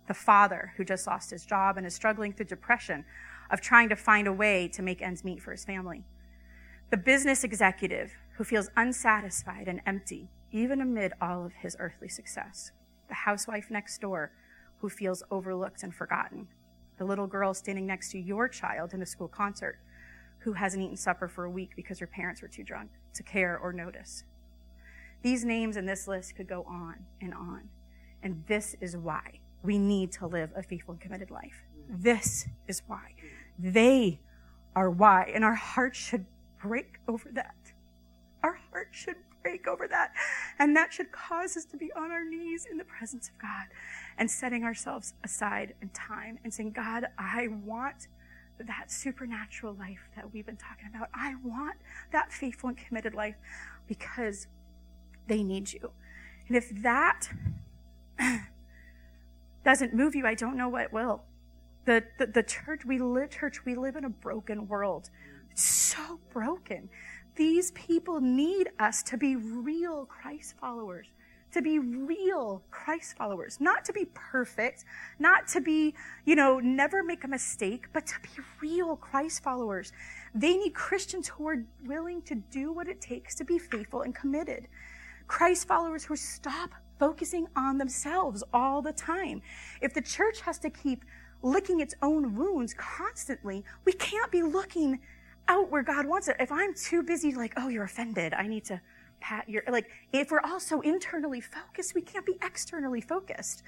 the 0.09 0.15
father 0.15 0.73
who 0.77 0.85
just 0.85 1.07
lost 1.07 1.31
his 1.31 1.45
job 1.45 1.77
and 1.77 1.87
is 1.87 1.95
struggling 1.95 2.33
through 2.33 2.47
depression 2.47 3.05
of 3.51 3.61
trying 3.61 3.89
to 3.91 3.97
find 3.97 4.27
a 4.27 4.33
way 4.33 4.67
to 4.67 4.83
make 4.83 5.01
ends 5.01 5.23
meet 5.23 5.41
for 5.41 5.53
his 5.53 5.65
family. 5.65 6.03
The 6.91 6.97
business 6.97 7.45
executive 7.45 8.13
who 8.37 8.45
feels 8.45 8.71
unsatisfied 8.77 9.69
and 9.69 9.81
empty 9.87 10.31
even 10.51 10.81
amid 10.81 11.13
all 11.21 11.45
of 11.45 11.53
his 11.53 11.77
earthly 11.79 12.09
success. 12.09 12.73
The 13.09 13.15
housewife 13.15 13.71
next 13.71 14.01
door 14.01 14.33
who 14.81 14.89
feels 14.89 15.23
overlooked 15.31 15.83
and 15.83 15.95
forgotten. 15.95 16.49
The 16.99 17.05
little 17.05 17.27
girl 17.27 17.55
standing 17.55 17.87
next 17.87 18.11
to 18.13 18.19
your 18.19 18.49
child 18.49 18.93
in 18.93 19.03
a 19.03 19.07
school 19.07 19.29
concert 19.29 19.79
who 20.39 20.53
hasn't 20.53 20.83
eaten 20.83 20.97
supper 20.97 21.29
for 21.29 21.45
a 21.45 21.51
week 21.51 21.71
because 21.77 21.99
her 21.99 22.07
parents 22.07 22.43
were 22.43 22.49
too 22.49 22.63
drunk 22.63 22.91
to 23.15 23.23
care 23.23 23.59
or 23.59 23.73
notice. 23.73 24.25
These 25.23 25.45
names 25.45 25.77
in 25.77 25.87
this 25.87 26.07
list 26.07 26.37
could 26.37 26.49
go 26.49 26.65
on 26.69 26.97
and 27.21 27.35
on. 27.35 27.69
And 28.23 28.43
this 28.47 28.77
is 28.81 28.97
why 28.97 29.41
we 29.63 29.79
need 29.79 30.13
to 30.13 30.27
live 30.27 30.51
a 30.57 30.63
faithful 30.63 30.93
and 30.93 31.01
committed 31.01 31.31
life. 31.31 31.65
This 31.89 32.47
is 32.67 32.83
why. 32.87 33.15
They 33.59 34.21
are 34.77 34.91
why. 34.91 35.31
And 35.35 35.45
our 35.45 35.55
hearts 35.55 35.99
should 35.99 36.27
break 36.63 36.99
over 37.09 37.29
that. 37.33 37.57
Our 38.43 38.59
hearts 38.71 38.97
should 38.99 39.17
break 39.43 39.67
over 39.67 39.87
that. 39.89 40.13
And 40.59 40.77
that 40.77 40.93
should 40.93 41.13
cause 41.13 41.57
us 41.57 41.65
to 41.67 41.77
be 41.77 41.93
on 41.93 42.11
our 42.11 42.25
knees 42.25 42.67
in 42.71 42.77
the 42.77 42.85
presence 42.85 43.29
of 43.29 43.39
God 43.39 43.67
and 44.17 44.31
setting 44.31 44.65
ourselves 44.65 45.15
aside 45.25 45.75
in 45.81 45.89
time 45.91 46.39
and 46.45 46.53
saying, 46.53 46.73
God, 46.73 47.07
I 47.19 47.49
want 47.65 48.09
that 48.67 48.91
supernatural 48.91 49.75
life 49.75 50.01
that 50.17 50.33
we've 50.33 50.47
been 50.47 50.57
talking 50.57 50.89
about. 50.93 51.09
I 51.15 51.35
want 51.45 51.77
that 52.13 52.33
faithful 52.33 52.69
and 52.71 52.79
committed 52.79 53.15
life 53.15 53.37
because 53.87 54.49
they 55.29 55.43
need 55.43 55.73
you. 55.73 55.91
And 56.49 56.57
if 56.57 56.71
that 56.83 57.29
doesn't 59.65 59.95
move 59.95 60.15
you, 60.15 60.27
I 60.27 60.35
don't 60.35 60.57
know 60.57 60.69
what 60.69 60.93
will. 60.93 61.23
The, 61.85 62.05
the, 62.19 62.27
the 62.27 62.43
church, 62.43 62.85
we 62.85 62.99
live, 62.99 63.31
church, 63.31 63.65
we 63.65 63.75
live 63.75 63.97
in 63.97 64.05
a 64.05 64.11
broken 64.11 64.67
world. 64.69 65.11
It's 65.51 65.65
so 65.65 66.19
broken. 66.33 66.89
These 67.39 67.71
people 67.71 68.21
need 68.21 68.69
us 68.81 69.01
to 69.05 69.17
be 69.17 69.37
real 69.37 70.07
Christ 70.07 70.57
followers, 70.61 71.07
to 71.53 71.63
be 71.63 71.79
real 71.79 72.65
Christ 72.73 73.17
followers, 73.17 73.59
not 73.61 73.85
to 73.85 73.93
be 73.93 74.07
perfect, 74.13 74.85
not 75.21 75.47
to 75.49 75.61
be, 75.61 75.95
you 76.25 76.35
know, 76.35 76.59
never 76.59 77.05
make 77.05 77.23
a 77.23 77.29
mistake, 77.29 77.87
but 77.93 78.09
to 78.09 78.15
be 78.25 78.43
real 78.61 78.97
Christ 78.97 79.45
followers. 79.45 79.93
They 80.35 80.57
need 80.57 80.75
Christians 80.75 81.29
who 81.29 81.47
are 81.47 81.63
willing 81.87 82.23
to 82.23 82.35
do 82.35 82.73
what 82.73 82.89
it 82.89 83.01
takes 83.01 83.37
to 83.37 83.45
be 83.45 83.57
faithful 83.57 84.03
and 84.03 84.13
committed. 84.13 84.67
Christ 85.29 85.69
followers 85.69 86.05
who 86.05 86.17
stop 86.17 86.71
focusing 86.99 87.47
on 87.55 87.79
themselves 87.79 88.43
all 88.53 88.83
the 88.83 88.93
time. 88.93 89.43
If 89.81 89.95
the 89.95 90.03
church 90.03 90.41
has 90.41 90.59
to 90.59 90.71
keep 90.71 91.05
licking 91.43 91.79
its 91.79 91.95
own 92.03 92.35
wounds 92.35 92.75
constantly, 92.75 93.65
we 93.85 93.93
can't 93.93 94.33
be 94.33 94.43
looking 94.43 94.99
out 95.49 95.71
where 95.71 95.83
God 95.83 96.07
wants 96.07 96.29
it. 96.29 96.37
If 96.39 96.53
I'm 96.53 96.75
too 96.75 97.03
busy, 97.03 97.35
like, 97.35 97.55
oh, 97.57 97.69
you're 97.69 97.85
offended, 97.85 98.35
I 98.35 98.47
need 98.47 98.65
to 98.67 98.81
pat 99.21 99.49
your, 99.49 99.63
like, 99.69 99.89
if 100.13 100.31
we're 100.31 100.41
all 100.41 100.61
so 100.61 100.81
internally 100.83 101.41
focused, 101.41 101.95
we 101.95 102.03
can't 102.03 102.25
be 102.25 102.37
externally 102.43 103.01
focused. 103.01 103.63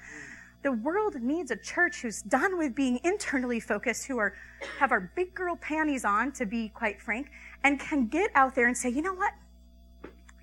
The 0.63 0.71
world 0.71 1.15
needs 1.21 1.49
a 1.49 1.55
church 1.55 2.01
who's 2.01 2.21
done 2.21 2.57
with 2.57 2.75
being 2.75 2.99
internally 3.03 3.59
focused, 3.59 4.05
who 4.05 4.19
are, 4.19 4.35
have 4.77 4.91
our 4.91 5.11
big 5.15 5.33
girl 5.33 5.55
panties 5.55 6.05
on, 6.05 6.31
to 6.33 6.45
be 6.45 6.69
quite 6.69 7.01
frank, 7.01 7.31
and 7.63 7.79
can 7.79 8.07
get 8.07 8.29
out 8.35 8.53
there 8.53 8.67
and 8.67 8.77
say, 8.77 8.89
you 8.89 9.01
know 9.01 9.13
what? 9.13 9.33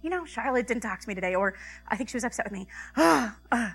You 0.02 0.10
know, 0.10 0.24
Charlotte 0.24 0.66
didn't 0.66 0.82
talk 0.82 1.00
to 1.00 1.08
me 1.08 1.14
today, 1.14 1.34
or 1.34 1.54
I 1.86 1.96
think 1.96 2.08
she 2.08 2.16
was 2.16 2.24
upset 2.24 2.46
with 2.46 2.52
me. 2.52 2.66
Uh, 2.96 3.30
uh, 3.52 3.70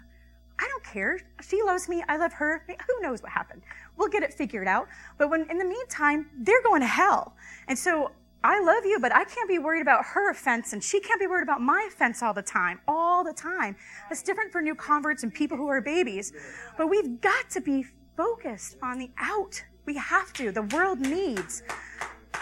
I 0.60 0.68
don't 0.68 0.84
care. 0.84 1.20
She 1.42 1.62
loves 1.62 1.90
me. 1.90 2.04
I 2.08 2.18
love 2.18 2.34
her. 2.34 2.66
Who 2.68 3.02
knows 3.02 3.22
what 3.22 3.32
happened? 3.32 3.62
We'll 3.98 4.10
get 4.10 4.24
it 4.24 4.34
figured 4.34 4.68
out. 4.68 4.88
But 5.18 5.30
when, 5.30 5.50
in 5.50 5.58
the 5.58 5.66
meantime, 5.66 6.30
they're 6.40 6.62
going 6.64 6.82
to 6.82 6.88
hell. 6.88 7.36
And 7.68 7.78
so 7.78 8.12
I 8.44 8.60
love 8.62 8.86
you, 8.86 9.00
but 9.00 9.16
I 9.16 9.24
can't 9.24 9.48
be 9.48 9.58
worried 9.58 9.82
about 9.82 10.04
her 10.04 10.30
offense, 10.30 10.74
and 10.74 10.84
she 10.84 11.00
can't 11.00 11.20
be 11.20 11.28
worried 11.28 11.44
about 11.44 11.62
my 11.62 11.88
offense 11.88 12.22
all 12.22 12.34
the 12.34 12.42
time, 12.42 12.82
all 12.90 13.24
the 13.24 13.34
time. 13.34 13.76
That's 14.10 14.22
different 14.22 14.52
for 14.52 14.62
new 14.62 14.76
converts 14.76 15.24
and 15.24 15.34
people 15.34 15.56
who 15.56 15.68
are 15.68 15.80
babies. 15.80 16.34
But 16.78 16.88
we've 16.88 17.22
got 17.22 17.50
to 17.52 17.62
be 17.62 17.86
focused 18.18 18.78
on 18.84 19.00
the 19.00 19.10
out. 19.18 19.64
We 19.86 19.96
have 19.96 20.34
to. 20.34 20.52
The 20.52 20.64
world 20.64 21.00
needs. 21.00 21.64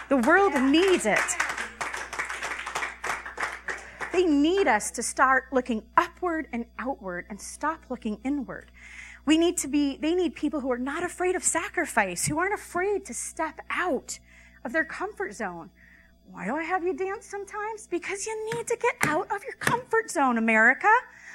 The 0.09 0.17
world 0.17 0.53
needs 0.59 1.05
it. 1.05 1.19
They 4.11 4.25
need 4.25 4.67
us 4.67 4.91
to 4.91 5.03
start 5.03 5.45
looking 5.51 5.83
upward 5.95 6.47
and 6.51 6.65
outward 6.77 7.25
and 7.29 7.39
stop 7.39 7.85
looking 7.89 8.19
inward. 8.23 8.71
We 9.25 9.37
need 9.37 9.57
to 9.57 9.67
be, 9.67 9.97
they 9.97 10.15
need 10.15 10.35
people 10.35 10.59
who 10.59 10.71
are 10.71 10.77
not 10.77 11.03
afraid 11.03 11.35
of 11.35 11.43
sacrifice, 11.43 12.27
who 12.27 12.39
aren't 12.39 12.53
afraid 12.53 13.05
to 13.05 13.13
step 13.13 13.59
out 13.69 14.19
of 14.65 14.73
their 14.73 14.83
comfort 14.83 15.33
zone. 15.33 15.69
Why 16.31 16.45
do 16.45 16.55
I 16.55 16.63
have 16.63 16.83
you 16.83 16.93
dance 16.93 17.25
sometimes? 17.25 17.87
Because 17.87 18.25
you 18.25 18.55
need 18.55 18.65
to 18.67 18.77
get 18.77 18.95
out 19.03 19.29
of 19.35 19.43
your 19.43 19.55
comfort 19.59 20.09
zone, 20.09 20.37
America. 20.37 20.87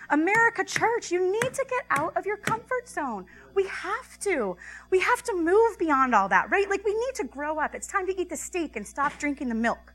America 0.09 0.65
Church, 0.65 1.11
you 1.11 1.31
need 1.31 1.53
to 1.53 1.67
get 1.69 1.85
out 1.91 2.17
of 2.17 2.25
your 2.25 2.39
comfort 2.39 2.89
zone. 2.89 3.27
We 3.55 3.67
have 3.69 4.19
to. 4.21 4.57
We 4.91 5.01
have 5.01 5.23
to 5.25 5.35
move 5.35 5.79
beyond 5.79 6.15
all 6.15 6.29
that, 6.29 6.51
right? 6.51 6.69
Like 6.69 6.85
we 6.85 6.95
need 6.95 7.15
to 7.17 7.25
grow 7.25 7.59
up. 7.59 7.75
It's 7.75 7.87
time 7.87 8.07
to 8.07 8.21
eat 8.21 8.31
the 8.31 8.37
steak 8.37 8.77
and 8.77 8.87
stop 8.87 9.19
drinking 9.19 9.49
the 9.49 9.55
milk. 9.55 9.93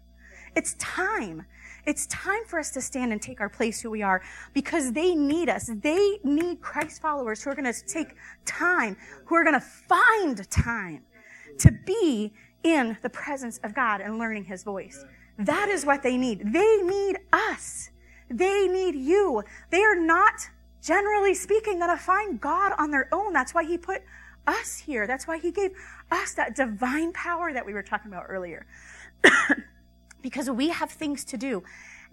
It's 0.55 0.75
time. 0.75 1.45
It's 1.85 2.05
time 2.07 2.45
for 2.45 2.59
us 2.59 2.71
to 2.71 2.81
stand 2.81 3.11
and 3.11 3.21
take 3.21 3.41
our 3.41 3.49
place 3.49 3.81
who 3.81 3.89
we 3.89 4.01
are 4.01 4.21
because 4.53 4.91
they 4.91 5.15
need 5.15 5.49
us. 5.49 5.69
They 5.81 6.19
need 6.23 6.61
Christ 6.61 7.01
followers 7.01 7.43
who 7.43 7.49
are 7.49 7.55
going 7.55 7.71
to 7.71 7.85
take 7.85 8.15
time, 8.45 8.97
who 9.25 9.35
are 9.35 9.43
going 9.43 9.59
to 9.59 9.65
find 9.65 10.49
time 10.49 11.03
to 11.59 11.71
be 11.71 12.33
in 12.63 12.97
the 13.01 13.09
presence 13.09 13.59
of 13.63 13.73
God 13.73 14.01
and 14.01 14.19
learning 14.19 14.45
his 14.45 14.63
voice. 14.63 15.05
That 15.39 15.69
is 15.69 15.85
what 15.85 16.03
they 16.03 16.17
need. 16.17 16.53
They 16.53 16.77
need 16.83 17.17
us. 17.33 17.89
They 18.29 18.67
need 18.67 18.95
you. 18.95 19.43
They 19.71 19.81
are 19.83 19.99
not, 19.99 20.47
generally 20.83 21.33
speaking, 21.33 21.79
going 21.79 21.89
to 21.89 22.01
find 22.01 22.39
God 22.39 22.73
on 22.77 22.91
their 22.91 23.09
own. 23.11 23.33
That's 23.33 23.53
why 23.53 23.63
he 23.63 23.77
put 23.77 24.03
us 24.47 24.77
here. 24.77 25.07
That's 25.07 25.27
why 25.27 25.39
he 25.39 25.51
gave 25.51 25.71
us 26.11 26.33
that 26.35 26.55
divine 26.55 27.11
power 27.13 27.53
that 27.53 27.65
we 27.65 27.73
were 27.73 27.83
talking 27.83 28.11
about 28.11 28.25
earlier. 28.27 28.65
because 30.21 30.49
we 30.49 30.69
have 30.69 30.91
things 30.91 31.23
to 31.25 31.37
do. 31.37 31.63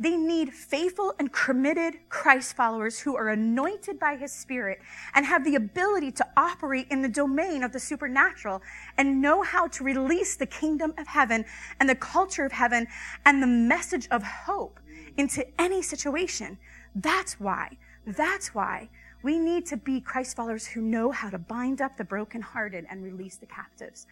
They 0.01 0.17
need 0.17 0.53
faithful 0.53 1.13
and 1.19 1.33
committed 1.33 1.95
Christ 2.09 2.55
followers 2.55 3.01
who 3.01 3.17
are 3.17 3.31
anointed 3.31 3.99
by 3.99 4.15
his 4.15 4.33
spirit 4.33 4.81
and 5.15 5.27
have 5.27 5.45
the 5.45 5.57
ability 5.57 6.13
to 6.13 6.27
operate 6.37 6.87
in 6.89 7.03
the 7.03 7.09
domain 7.09 7.65
of 7.65 7.73
the 7.73 7.81
supernatural 7.81 8.63
and 8.97 9.21
know 9.21 9.43
how 9.43 9.67
to 9.69 9.83
release 9.83 10.37
the 10.37 10.47
kingdom 10.47 10.95
of 10.99 11.09
heaven 11.09 11.45
and 11.81 11.89
the 11.89 11.97
culture 11.97 12.45
of 12.45 12.53
heaven 12.53 12.87
and 13.27 13.43
the 13.43 13.49
message 13.49 14.07
of 14.13 14.23
hope 14.23 14.79
into 15.17 15.45
any 15.61 15.83
situation. 15.83 16.59
That's 16.95 17.41
why, 17.41 17.77
that's 18.07 18.55
why 18.55 18.89
we 19.23 19.39
need 19.39 19.67
to 19.67 19.77
be 19.77 20.01
Christ 20.01 20.37
followers 20.37 20.67
who 20.67 20.81
know 20.81 21.11
how 21.11 21.29
to 21.29 21.39
bind 21.39 21.81
up 21.81 21.97
the 21.97 22.05
brokenhearted 22.05 22.87
and 22.89 23.03
release 23.03 23.37
the 23.37 23.47
captives. 23.47 24.07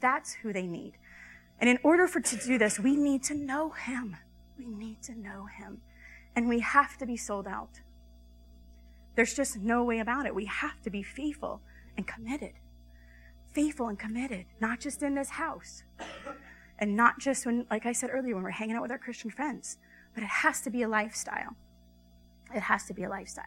That's 0.00 0.32
who 0.34 0.52
they 0.52 0.66
need. 0.66 0.92
And 1.62 1.70
in 1.70 1.78
order 1.84 2.08
for 2.08 2.20
to 2.20 2.36
do 2.36 2.58
this, 2.58 2.80
we 2.80 2.96
need 2.96 3.22
to 3.24 3.34
know 3.34 3.70
him. 3.70 4.16
We 4.58 4.66
need 4.66 5.00
to 5.04 5.14
know 5.14 5.46
him. 5.46 5.80
And 6.34 6.48
we 6.48 6.58
have 6.58 6.98
to 6.98 7.06
be 7.06 7.16
sold 7.16 7.46
out. 7.46 7.80
There's 9.14 9.32
just 9.32 9.58
no 9.58 9.84
way 9.84 10.00
about 10.00 10.26
it. 10.26 10.34
We 10.34 10.46
have 10.46 10.82
to 10.82 10.90
be 10.90 11.04
faithful 11.04 11.62
and 11.96 12.04
committed. 12.04 12.54
Faithful 13.52 13.86
and 13.86 13.96
committed, 13.96 14.46
not 14.60 14.80
just 14.80 15.04
in 15.04 15.14
this 15.14 15.30
house. 15.30 15.84
And 16.80 16.96
not 16.96 17.20
just 17.20 17.46
when, 17.46 17.64
like 17.70 17.86
I 17.86 17.92
said 17.92 18.10
earlier, 18.12 18.34
when 18.34 18.42
we're 18.42 18.50
hanging 18.50 18.74
out 18.74 18.82
with 18.82 18.90
our 18.90 18.98
Christian 18.98 19.30
friends, 19.30 19.78
but 20.14 20.24
it 20.24 20.30
has 20.30 20.62
to 20.62 20.70
be 20.70 20.82
a 20.82 20.88
lifestyle. 20.88 21.54
It 22.52 22.62
has 22.62 22.86
to 22.86 22.94
be 22.94 23.04
a 23.04 23.08
lifestyle. 23.08 23.44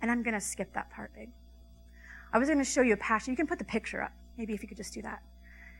And 0.00 0.08
I'm 0.08 0.22
going 0.22 0.34
to 0.34 0.40
skip 0.40 0.72
that 0.74 0.88
part, 0.90 1.12
babe. 1.16 1.30
I 2.32 2.38
was 2.38 2.46
going 2.46 2.60
to 2.60 2.64
show 2.64 2.82
you 2.82 2.92
a 2.92 2.98
passion. 2.98 3.32
You 3.32 3.36
can 3.36 3.48
put 3.48 3.58
the 3.58 3.64
picture 3.64 4.00
up. 4.00 4.12
Maybe 4.38 4.52
if 4.52 4.62
you 4.62 4.68
could 4.68 4.76
just 4.76 4.94
do 4.94 5.02
that. 5.02 5.20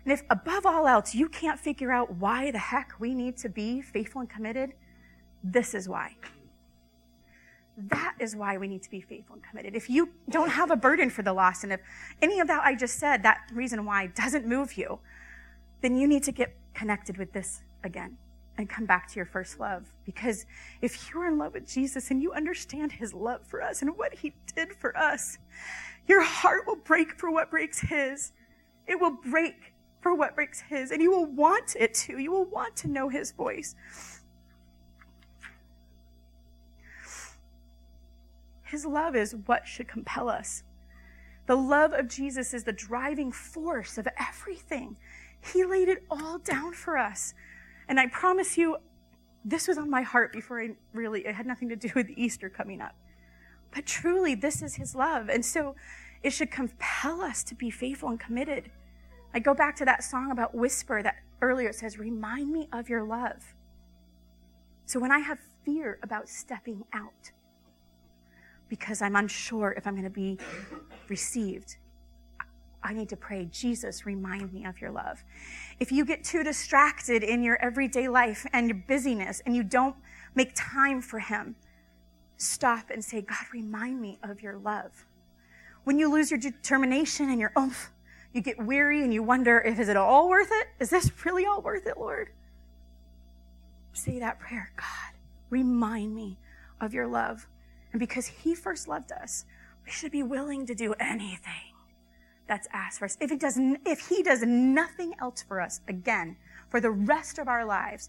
And 0.05 0.13
if 0.13 0.23
above 0.31 0.67
all 0.67 0.87
else 0.87 1.15
you 1.15 1.29
can't 1.29 1.59
figure 1.59 1.93
out 1.93 2.15
why 2.15 2.51
the 2.51 2.59
heck 2.59 2.95
we 2.99 3.15
need 3.15 3.37
to 3.39 3.49
be 3.49 3.81
faithful 3.81 4.21
and 4.21 4.31
committed, 4.31 4.73
this 5.43 5.75
is 5.75 5.89
why. 5.89 6.17
That 7.77 8.15
is 8.19 8.37
why 8.37 8.59
we 8.59 8.69
need 8.69 8.83
to 8.83 8.91
be 8.91 9.01
faithful 9.01 9.37
and 9.37 9.43
committed. 9.43 9.75
If 9.75 9.89
you 9.89 10.11
don't 10.29 10.51
have 10.51 10.71
a 10.71 10.77
burden 10.77 11.09
for 11.09 11.23
the 11.23 11.33
lost, 11.33 11.65
and 11.65 11.73
if 11.73 11.81
any 12.21 12.41
of 12.41 12.47
that 12.49 12.63
I 12.65 12.75
just 12.75 12.99
said, 12.99 13.23
that 13.23 13.51
reason 13.53 13.85
why 13.85 14.09
doesn't 14.09 14.47
move 14.47 14.75
you, 14.75 14.99
then 15.81 15.97
you 15.97 16.07
need 16.07 16.23
to 16.25 16.33
get 16.33 16.55
connected 16.75 17.17
with 17.17 17.33
this 17.33 17.63
again 17.85 18.19
and 18.59 18.69
come 18.69 18.85
back 18.85 19.09
to 19.09 19.17
your 19.17 19.25
first 19.25 19.59
love. 19.59 19.91
Because 20.05 20.45
if 20.83 21.11
you're 21.11 21.27
in 21.27 21.39
love 21.39 21.55
with 21.55 21.67
Jesus 21.67 22.11
and 22.11 22.21
you 22.21 22.33
understand 22.33 22.93
his 22.93 23.15
love 23.15 23.41
for 23.47 23.63
us 23.63 23.81
and 23.81 23.97
what 23.97 24.13
he 24.13 24.35
did 24.55 24.75
for 24.75 24.97
us, 24.97 25.39
your 26.07 26.23
heart 26.23 26.67
will 26.67 26.77
break 26.77 27.19
for 27.19 27.31
what 27.31 27.51
breaks 27.51 27.81
his. 27.81 28.33
It 28.87 29.01
will 29.01 29.13
break 29.13 29.70
for 30.01 30.15
what 30.15 30.35
breaks 30.35 30.63
his, 30.63 30.91
and 30.91 31.03
you 31.03 31.11
will 31.11 31.27
want 31.27 31.77
it 31.79 31.95
to. 31.95 32.19
You 32.19 32.33
will 32.33 32.47
want 32.47 32.77
to 32.77 32.89
know 32.89 33.09
his 33.09 33.33
voice. 33.33 33.75
His 38.63 38.87
love 38.87 39.17
is 39.17 39.35
what 39.47 39.67
should 39.67 39.89
compel 39.89 40.29
us. 40.29 40.63
The 41.47 41.57
love 41.57 41.93
of 41.93 42.09
Jesus 42.09 42.55
is 42.55 42.63
the 42.63 42.73
driving 42.73 43.33
force 43.33 43.99
of 43.99 44.07
everything. 44.17 44.97
He 45.41 45.65
laid 45.65 45.89
it 45.89 46.05
all 46.11 46.39
down 46.39 46.75
for 46.75 46.97
us. 46.97 47.35
And 47.89 47.99
I 47.99 48.07
promise 48.07 48.57
you, 48.57 48.77
this 49.45 49.67
was 49.67 49.77
on 49.77 49.91
my 49.91 50.03
heart 50.03 50.33
before 50.33 50.61
I 50.61 50.71
really, 50.93 51.27
it 51.27 51.35
had 51.35 51.47
nothing 51.47 51.69
to 51.71 51.77
do 51.77 51.91
with 51.95 52.11
Easter 52.11 52.49
coming 52.49 52.81
up. 52.81 52.95
But 53.75 53.87
truly, 53.87 54.35
this 54.37 54.63
is 54.63 54.77
his 54.77 54.95
love. 54.95 55.29
And 55.29 55.45
so 55.45 55.75
it 56.23 56.31
should 56.31 56.51
compel 56.51 57.21
us 57.23 57.43
to 57.45 57.55
be 57.55 57.71
faithful 57.71 58.11
and 58.11 58.21
committed. 58.21 58.71
I 59.33 59.39
go 59.39 59.55
back 59.55 59.77
to 59.77 59.85
that 59.85 60.03
song 60.03 60.31
about 60.31 60.55
whisper 60.55 61.03
that 61.03 61.17
earlier 61.41 61.69
it 61.69 61.75
says, 61.77 61.99
Remind 61.99 62.51
me 62.51 62.69
of 62.73 62.89
your 62.89 63.05
love. 63.05 63.55
So 64.87 64.99
when 64.99 65.13
I 65.13 65.21
have 65.21 65.39
fear 65.65 65.99
about 66.03 66.29
stepping 66.29 66.85
out 66.93 67.31
because 68.69 69.03
I'm 69.03 69.17
unsure 69.17 69.73
if 69.77 69.87
I'm 69.87 69.95
going 69.95 70.05
to 70.05 70.11
be 70.11 70.39
received, 71.09 71.77
I 72.83 72.93
need 72.95 73.09
to 73.11 73.17
pray, 73.17 73.47
Jesus, 73.53 74.07
remind 74.07 74.53
me 74.53 74.65
of 74.65 74.81
your 74.81 74.91
love. 74.91 75.23
If 75.79 75.93
you 75.93 76.05
get 76.05 76.25
too 76.25 76.43
distracted 76.43 77.23
in 77.23 77.43
your 77.43 77.61
everyday 77.63 78.09
life 78.09 78.47
and 78.53 78.69
your 78.69 78.83
busyness 78.89 79.43
and 79.45 79.55
you 79.55 79.63
don't 79.63 79.95
make 80.35 80.53
time 80.55 81.03
for 81.03 81.19
Him, 81.19 81.57
stop 82.39 82.91
and 82.91 83.05
say, 83.05 83.21
God, 83.21 83.45
remind 83.53 84.01
me 84.01 84.19
of 84.23 84.43
your 84.43 84.57
love. 84.57 85.05
When 85.85 85.99
you 85.99 86.11
lose 86.11 86.31
your 86.31 86.41
determination 86.41 87.29
and 87.29 87.39
your 87.39 87.53
oomph, 87.59 87.91
you 88.33 88.41
get 88.41 88.59
weary 88.59 89.03
and 89.03 89.13
you 89.13 89.23
wonder 89.23 89.61
if 89.61 89.79
is 89.79 89.89
it 89.89 89.97
all 89.97 90.29
worth 90.29 90.51
it? 90.51 90.69
Is 90.79 90.91
this 90.91 91.11
really 91.25 91.47
all 91.47 91.61
worth 91.61 91.87
it, 91.87 91.99
Lord? 91.99 92.29
Say 93.93 94.19
that 94.21 94.39
prayer, 94.39 94.71
God, 94.77 95.15
remind 95.51 96.15
me 96.15 96.39
of 96.81 96.95
your 96.95 97.07
love. 97.07 97.47
And 97.93 97.99
because 97.99 98.27
he 98.27 98.55
first 98.55 98.87
loved 98.87 99.11
us, 99.13 99.45
we 99.85 99.91
should 99.91 100.13
be 100.13 100.23
willing 100.23 100.67
to 100.67 100.75
do 100.75 100.95
anything 101.01 101.75
that's 102.47 102.69
asked 102.73 103.01
for 103.01 103.05
us. 103.05 103.17
If 103.21 103.31
he 103.31 103.37
does, 103.37 103.59
if 103.85 104.09
he 104.09 104.23
does 104.23 104.43
nothing 104.43 105.15
else 105.21 105.43
for 105.43 105.61
us 105.61 105.81
again 105.89 106.37
for 106.69 106.81
the 106.81 106.91
rest 106.91 107.39
of 107.39 107.49
our 107.49 107.65
lives, 107.65 108.09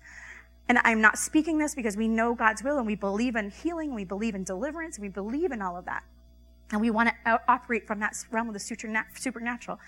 and 0.69 0.79
I'm 0.83 1.01
not 1.01 1.17
speaking 1.17 1.57
this 1.57 1.75
because 1.75 1.97
we 1.97 2.07
know 2.07 2.35
God's 2.35 2.63
will 2.63 2.77
and 2.77 2.85
we 2.85 2.95
believe 2.95 3.35
in 3.35 3.49
healing, 3.49 3.93
we 3.95 4.03
believe 4.03 4.35
in 4.35 4.43
deliverance, 4.43 4.99
we 4.99 5.09
believe 5.09 5.51
in 5.51 5.61
all 5.61 5.75
of 5.75 5.85
that. 5.85 6.03
And 6.71 6.79
we 6.79 6.89
want 6.89 7.09
to 7.09 7.31
uh, 7.31 7.37
operate 7.47 7.85
from 7.85 7.99
that 7.99 8.15
realm 8.31 8.47
of 8.47 8.53
the 8.53 8.59
supernatural. 9.15 9.79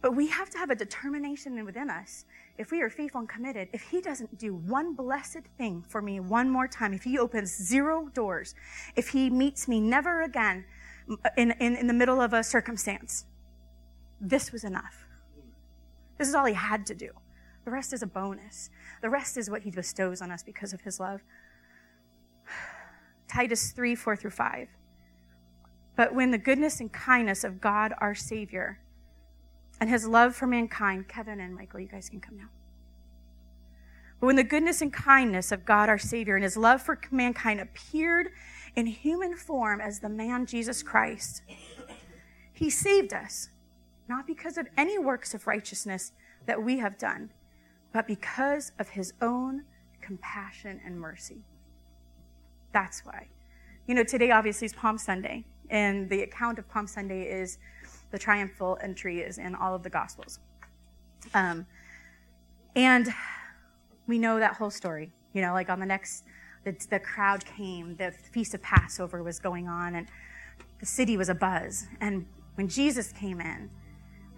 But 0.00 0.14
we 0.14 0.28
have 0.28 0.50
to 0.50 0.58
have 0.58 0.70
a 0.70 0.74
determination 0.74 1.64
within 1.64 1.88
us. 1.88 2.26
If 2.58 2.70
we 2.70 2.82
are 2.82 2.90
faithful 2.90 3.20
and 3.20 3.28
committed, 3.28 3.68
if 3.72 3.82
He 3.82 4.00
doesn't 4.00 4.38
do 4.38 4.54
one 4.54 4.94
blessed 4.94 5.40
thing 5.56 5.82
for 5.88 6.02
me 6.02 6.20
one 6.20 6.48
more 6.48 6.68
time, 6.68 6.92
if 6.92 7.02
He 7.02 7.18
opens 7.18 7.56
zero 7.56 8.10
doors, 8.12 8.54
if 8.96 9.08
He 9.08 9.30
meets 9.30 9.66
me 9.66 9.80
never 9.80 10.22
again 10.22 10.66
uh, 11.10 11.30
in, 11.36 11.52
in, 11.52 11.74
in 11.76 11.86
the 11.86 11.94
middle 11.94 12.20
of 12.20 12.32
a 12.32 12.44
circumstance, 12.44 13.24
this 14.20 14.52
was 14.52 14.62
enough. 14.62 15.06
This 16.18 16.28
is 16.28 16.34
all 16.34 16.44
He 16.44 16.54
had 16.54 16.86
to 16.86 16.94
do. 16.94 17.10
The 17.64 17.70
rest 17.70 17.92
is 17.92 18.02
a 18.02 18.06
bonus. 18.06 18.68
The 19.00 19.08
rest 19.08 19.36
is 19.36 19.48
what 19.48 19.62
He 19.62 19.70
bestows 19.70 20.20
on 20.20 20.30
us 20.30 20.42
because 20.42 20.72
of 20.72 20.82
His 20.82 21.00
love. 21.00 21.22
Titus 23.28 23.72
3 23.72 23.94
4 23.94 24.16
through 24.16 24.30
5. 24.30 24.68
But 25.96 26.14
when 26.14 26.30
the 26.30 26.38
goodness 26.38 26.80
and 26.80 26.92
kindness 26.92 27.44
of 27.44 27.60
God 27.60 27.94
our 27.98 28.14
Savior, 28.14 28.80
and 29.80 29.90
his 29.90 30.06
love 30.06 30.34
for 30.34 30.46
mankind. 30.46 31.08
Kevin 31.08 31.40
and 31.40 31.54
Michael, 31.54 31.80
you 31.80 31.88
guys 31.88 32.08
can 32.08 32.20
come 32.20 32.36
now. 32.36 32.48
But 34.20 34.26
when 34.26 34.36
the 34.36 34.44
goodness 34.44 34.80
and 34.80 34.92
kindness 34.92 35.52
of 35.52 35.64
God 35.64 35.88
our 35.88 35.98
Savior 35.98 36.36
and 36.36 36.44
his 36.44 36.56
love 36.56 36.80
for 36.82 36.98
mankind 37.10 37.60
appeared 37.60 38.28
in 38.76 38.86
human 38.86 39.36
form 39.36 39.80
as 39.80 40.00
the 40.00 40.08
man 40.08 40.46
Jesus 40.46 40.82
Christ, 40.82 41.42
he 42.52 42.70
saved 42.70 43.12
us, 43.12 43.50
not 44.08 44.26
because 44.26 44.56
of 44.56 44.68
any 44.76 44.98
works 44.98 45.34
of 45.34 45.46
righteousness 45.46 46.12
that 46.46 46.62
we 46.62 46.78
have 46.78 46.96
done, 46.96 47.30
but 47.92 48.06
because 48.06 48.72
of 48.78 48.90
his 48.90 49.12
own 49.20 49.64
compassion 50.00 50.80
and 50.84 50.98
mercy. 50.98 51.44
That's 52.72 53.04
why. 53.04 53.28
You 53.86 53.94
know, 53.94 54.04
today 54.04 54.30
obviously 54.30 54.66
is 54.66 54.72
Palm 54.72 54.98
Sunday, 54.98 55.44
and 55.74 56.08
the 56.08 56.22
account 56.22 56.60
of 56.60 56.68
Palm 56.68 56.86
Sunday 56.86 57.22
is 57.22 57.58
the 58.12 58.18
triumphal 58.18 58.78
entry 58.80 59.18
is 59.18 59.38
in 59.38 59.56
all 59.56 59.74
of 59.74 59.82
the 59.82 59.90
Gospels. 59.90 60.38
Um, 61.34 61.66
and 62.76 63.08
we 64.06 64.16
know 64.16 64.38
that 64.38 64.54
whole 64.54 64.70
story. 64.70 65.10
You 65.32 65.42
know, 65.42 65.52
like 65.52 65.68
on 65.68 65.80
the 65.80 65.86
next, 65.86 66.26
the, 66.62 66.76
the 66.90 67.00
crowd 67.00 67.44
came, 67.44 67.96
the 67.96 68.12
Feast 68.12 68.54
of 68.54 68.62
Passover 68.62 69.24
was 69.24 69.40
going 69.40 69.66
on, 69.66 69.96
and 69.96 70.06
the 70.78 70.86
city 70.86 71.16
was 71.16 71.28
a 71.28 71.34
buzz. 71.34 71.88
And 72.00 72.24
when 72.54 72.68
Jesus 72.68 73.10
came 73.10 73.40
in, 73.40 73.68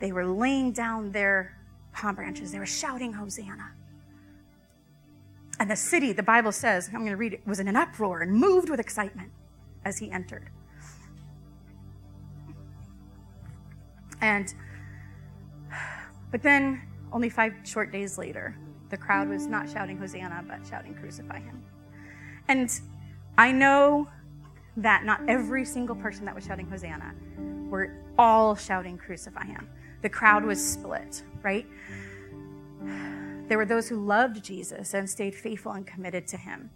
they 0.00 0.12
were 0.12 0.24
laying 0.24 0.72
down 0.72 1.12
their 1.12 1.58
palm 1.92 2.14
branches, 2.14 2.50
they 2.50 2.58
were 2.58 2.64
shouting, 2.64 3.12
Hosanna. 3.12 3.72
And 5.60 5.70
the 5.70 5.76
city, 5.76 6.14
the 6.14 6.22
Bible 6.22 6.52
says, 6.52 6.88
I'm 6.88 7.00
going 7.00 7.10
to 7.10 7.16
read 7.16 7.34
it, 7.34 7.46
was 7.46 7.60
in 7.60 7.68
an 7.68 7.76
uproar 7.76 8.22
and 8.22 8.32
moved 8.32 8.70
with 8.70 8.80
excitement 8.80 9.32
as 9.84 9.98
he 9.98 10.10
entered. 10.10 10.50
And, 14.20 14.54
but 16.30 16.42
then, 16.42 16.82
only 17.12 17.28
five 17.28 17.54
short 17.64 17.92
days 17.92 18.18
later, 18.18 18.56
the 18.90 18.96
crowd 18.96 19.28
was 19.28 19.46
not 19.46 19.68
shouting 19.68 19.98
Hosanna, 19.98 20.44
but 20.46 20.66
shouting 20.66 20.94
Crucify 20.94 21.40
Him. 21.40 21.62
And 22.48 22.70
I 23.36 23.52
know 23.52 24.08
that 24.76 25.04
not 25.04 25.20
every 25.28 25.64
single 25.64 25.96
person 25.96 26.24
that 26.26 26.34
was 26.34 26.44
shouting 26.44 26.68
Hosanna 26.68 27.14
were 27.68 28.04
all 28.18 28.54
shouting 28.54 28.98
Crucify 28.98 29.44
Him. 29.44 29.68
The 30.02 30.08
crowd 30.08 30.44
was 30.44 30.64
split, 30.64 31.22
right? 31.42 31.66
There 33.48 33.58
were 33.58 33.66
those 33.66 33.88
who 33.88 34.04
loved 34.04 34.44
Jesus 34.44 34.94
and 34.94 35.08
stayed 35.08 35.34
faithful 35.34 35.72
and 35.72 35.86
committed 35.86 36.26
to 36.28 36.36
Him. 36.36 36.70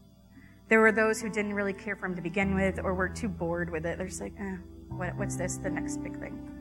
There 0.69 0.81
were 0.81 0.93
those 0.93 1.21
who 1.21 1.29
didn't 1.29 1.55
really 1.55 1.73
care 1.73 1.97
for 1.97 2.07
Him 2.07 2.15
to 2.15 2.23
begin 2.23 2.55
with 2.55 2.79
or 2.79 2.95
were 2.95 3.09
too 3.09 3.29
bored 3.29 3.71
with 3.71 3.85
it. 3.87 3.99
They're 3.99 4.07
just 4.07 4.21
like, 4.21 4.35
eh, 4.39 4.57
what, 4.89 5.17
what's 5.17 5.37
this? 5.37 5.57
The 5.57 5.71
next 5.71 6.03
big 6.03 6.19
thing. 6.19 6.60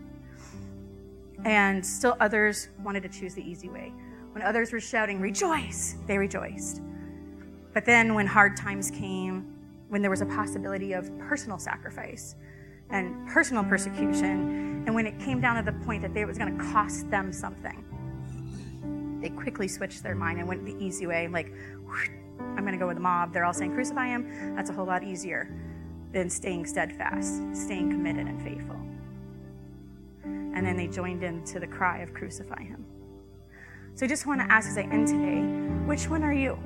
And 1.46 1.86
still 1.86 2.18
others 2.20 2.70
wanted 2.84 3.04
to 3.04 3.10
choose 3.10 3.34
the 3.34 3.50
easy 3.50 3.70
way. 3.70 3.94
When 4.32 4.44
others 4.44 4.72
were 4.72 4.80
shouting, 4.80 5.20
rejoice, 5.20 5.96
they 6.06 6.18
rejoiced. 6.18 6.82
But 7.74 7.86
then 7.86 8.14
when 8.14 8.28
hard 8.28 8.58
times 8.58 8.92
came, 8.92 9.56
when 9.90 10.02
there 10.02 10.12
was 10.12 10.22
a 10.22 10.26
possibility 10.26 10.94
of 10.94 11.18
personal 11.20 11.58
sacrifice 11.58 12.36
and 12.90 13.28
personal 13.28 13.64
persecution, 13.64 14.84
and 14.86 14.94
when 14.94 15.08
it 15.08 15.20
came 15.20 15.40
down 15.42 15.64
to 15.64 15.72
the 15.72 15.78
point 15.86 16.02
that 16.02 16.16
it 16.16 16.26
was 16.26 16.38
going 16.38 16.58
to 16.58 16.64
cost 16.72 17.10
them 17.10 17.32
something, 17.32 17.86
they 19.22 19.30
quickly 19.30 19.68
switched 19.68 20.04
their 20.04 20.16
mind 20.16 20.40
and 20.40 20.48
went 20.48 20.66
the 20.66 20.76
easy 20.84 21.08
way, 21.08 21.28
like, 21.28 21.54
I'm 22.40 22.62
going 22.62 22.74
to 22.74 22.78
go 22.78 22.88
with 22.88 22.98
the 22.98 23.02
mob. 23.02 23.34
They're 23.34 23.46
all 23.46 23.54
saying, 23.54 23.74
crucify 23.74 24.08
him. 24.08 24.56
That's 24.56 24.70
a 24.70 24.74
whole 24.74 24.86
lot 24.86 25.04
easier 25.04 25.50
than 26.12 26.30
staying 26.30 26.66
steadfast, 26.66 27.42
staying 27.54 27.92
committed 27.92 28.28
and 28.28 28.42
faithful 28.42 28.80
and 30.56 30.66
then 30.66 30.76
they 30.76 30.88
joined 30.88 31.24
in 31.24 31.44
to 31.46 31.60
the 31.60 31.68
cry 31.68 32.00
of 32.00 32.14
crucify 32.14 32.62
him. 32.62 32.86
So 33.96 34.06
I 34.06 34.10
just 34.10 34.26
want 34.26 34.42
to 34.42 34.52
ask 34.52 34.70
as 34.70 34.78
I 34.78 34.84
end 34.84 35.08
today, 35.08 35.42
which 35.86 36.10
one 36.10 36.24
are 36.24 36.34
you? 36.34 36.58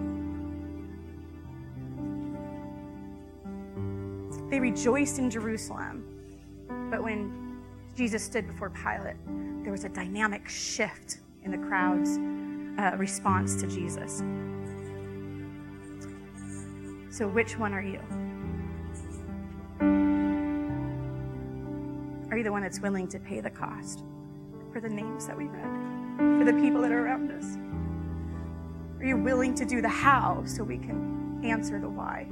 They 4.49 4.59
rejoiced 4.59 5.17
in 5.17 5.29
Jerusalem, 5.29 6.03
but 6.91 7.01
when 7.01 7.61
Jesus 7.95 8.23
stood 8.23 8.45
before 8.47 8.69
Pilate, 8.69 9.15
there 9.63 9.71
was 9.71 9.83
a 9.83 9.89
dynamic 9.89 10.47
shift 10.47 11.19
in 11.43 11.51
the 11.51 11.57
crowd's 11.57 12.17
uh, 12.77 12.95
response 12.97 13.55
to 13.61 13.67
Jesus. 13.67 14.19
So, 17.09 17.27
which 17.27 17.57
one 17.57 17.73
are 17.73 17.81
you? 17.81 17.99
The 22.43 22.51
one 22.51 22.63
that's 22.63 22.81
willing 22.81 23.07
to 23.07 23.19
pay 23.19 23.39
the 23.39 23.49
cost 23.49 24.03
for 24.73 24.81
the 24.81 24.89
names 24.89 25.27
that 25.27 25.37
we 25.37 25.45
read, 25.45 26.37
for 26.37 26.43
the 26.43 26.51
people 26.61 26.81
that 26.81 26.91
are 26.91 27.05
around 27.05 27.31
us? 27.31 27.57
Are 28.99 29.05
you 29.05 29.15
willing 29.15 29.55
to 29.55 29.63
do 29.63 29.81
the 29.81 29.87
how 29.87 30.43
so 30.45 30.61
we 30.61 30.77
can 30.77 31.39
answer 31.45 31.79
the 31.79 31.87
why? 31.87 32.25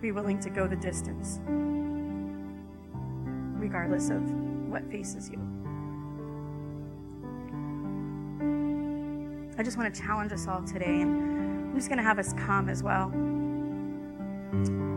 Be 0.00 0.10
willing 0.10 0.40
to 0.40 0.48
go 0.48 0.66
the 0.66 0.76
distance, 0.76 1.38
regardless 3.60 4.08
of 4.08 4.22
what 4.70 4.90
faces 4.90 5.28
you? 5.28 5.38
I 9.58 9.62
just 9.62 9.76
want 9.76 9.94
to 9.94 10.00
challenge 10.00 10.32
us 10.32 10.48
all 10.48 10.62
today, 10.62 11.02
and 11.02 11.68
I'm 11.68 11.74
just 11.74 11.88
going 11.88 11.98
to 11.98 12.04
have 12.04 12.18
us 12.18 12.32
come 12.32 12.70
as 12.70 12.82
well 12.82 13.12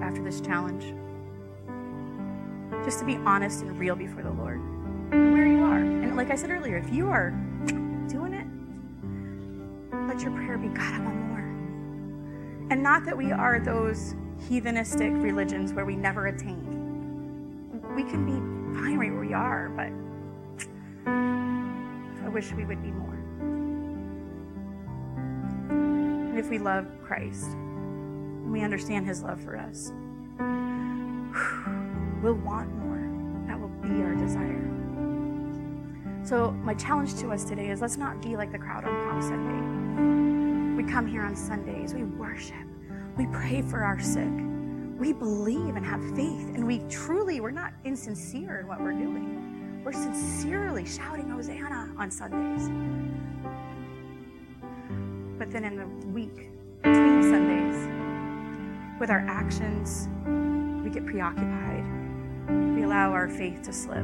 after 0.02 0.24
this 0.24 0.40
challenge. 0.40 0.96
Just 2.90 3.02
to 3.02 3.06
be 3.06 3.18
honest 3.18 3.62
and 3.62 3.78
real 3.78 3.96
before 3.96 4.24
the 4.24 4.32
Lord, 4.32 4.60
where 5.12 5.46
you 5.46 5.64
are. 5.64 5.78
And 5.78 6.18
like 6.18 6.32
I 6.32 6.36
said 6.36 6.50
earlier, 6.50 6.76
if 6.76 6.92
you 6.92 7.08
are 7.08 7.30
doing 8.08 8.34
it, 8.34 8.48
let 10.08 10.22
your 10.24 10.32
prayer 10.32 10.58
be 10.58 10.70
God, 10.70 10.96
I 10.96 11.00
want 11.00 11.16
more. 11.16 11.38
And 12.72 12.82
not 12.82 13.06
that 13.06 13.16
we 13.16 13.32
are 13.32 13.60
those 13.60 14.16
heathenistic 14.50 15.22
religions 15.22 15.72
where 15.72 15.86
we 15.86 15.96
never 15.96 16.26
attain. 16.26 16.66
We 17.96 18.02
can 18.02 18.26
be 18.26 18.80
fine 18.80 18.98
right 18.98 19.12
where 19.12 19.22
we 19.22 19.34
are, 19.36 19.70
but 19.70 19.92
I 21.06 22.28
wish 22.30 22.52
we 22.54 22.66
would 22.66 22.82
be 22.82 22.90
more. 22.90 23.20
And 25.70 26.40
if 26.40 26.50
we 26.50 26.58
love 26.58 26.88
Christ, 27.04 27.50
and 27.50 28.52
we 28.52 28.62
understand 28.62 29.06
his 29.06 29.22
love 29.22 29.40
for 29.44 29.58
us, 29.58 29.92
we'll 32.24 32.34
want 32.34 32.68
more. 32.72 32.79
Desire. 34.30 34.70
So, 36.24 36.52
my 36.52 36.76
challenge 36.76 37.16
to 37.16 37.32
us 37.32 37.44
today 37.44 37.70
is 37.70 37.82
let's 37.82 37.98
not 37.98 38.22
be 38.22 38.36
like 38.36 38.52
the 38.52 38.60
crowd 38.60 38.86
on 38.86 38.92
Palm 38.92 39.22
Sunday. 39.22 40.84
We 40.84 40.90
come 40.90 41.08
here 41.08 41.24
on 41.24 41.36
Sundays, 41.36 41.94
we 41.94 42.04
worship, 42.04 42.68
we 43.18 43.26
pray 43.28 43.62
for 43.64 43.84
our 43.84 44.00
sick, 44.00 44.30
we 45.00 45.14
believe 45.14 45.76
and 45.76 45.86
have 45.86 46.02
faith, 46.16 46.54
and 46.54 46.68
we 46.68 46.80
truly, 46.90 47.42
we're 47.42 47.52
not 47.52 47.74
insincere 47.84 48.60
in 48.60 48.68
what 48.68 48.80
we're 48.80 48.94
doing. 48.94 49.82
We're 49.84 49.94
sincerely 49.94 50.86
shouting 50.86 51.30
Hosanna 51.30 51.94
on 51.98 52.12
Sundays. 52.12 52.68
But 55.40 55.52
then 55.52 55.64
in 55.64 55.78
the 55.78 55.88
week 56.10 56.52
between 56.84 57.24
Sundays, 57.24 59.00
with 59.00 59.10
our 59.10 59.26
actions, 59.28 60.10
we 60.84 60.90
get 60.90 61.06
preoccupied. 61.06 61.99
We 62.50 62.84
allow 62.84 63.12
our 63.12 63.30
faith 63.30 63.62
to 63.64 63.74
slip. 63.74 64.04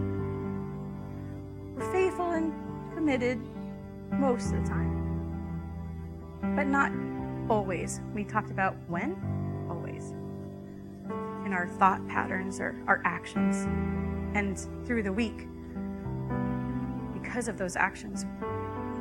We're 1.75 1.91
faithful 1.91 2.31
and 2.31 2.53
committed 2.93 3.41
most 4.11 4.53
of 4.53 4.63
the 4.63 4.69
time, 4.69 6.55
but 6.55 6.67
not 6.67 6.91
always. 7.49 8.01
We 8.13 8.23
talked 8.23 8.51
about 8.51 8.75
when? 8.87 9.15
Always. 9.69 10.11
In 11.45 11.53
our 11.53 11.67
thought 11.79 12.07
patterns 12.07 12.59
or 12.59 12.75
our 12.87 13.01
actions. 13.03 13.65
And 14.35 14.59
through 14.85 15.01
the 15.03 15.13
week, 15.13 15.47
because 17.13 17.47
of 17.47 17.57
those 17.57 17.75
actions, 17.75 18.25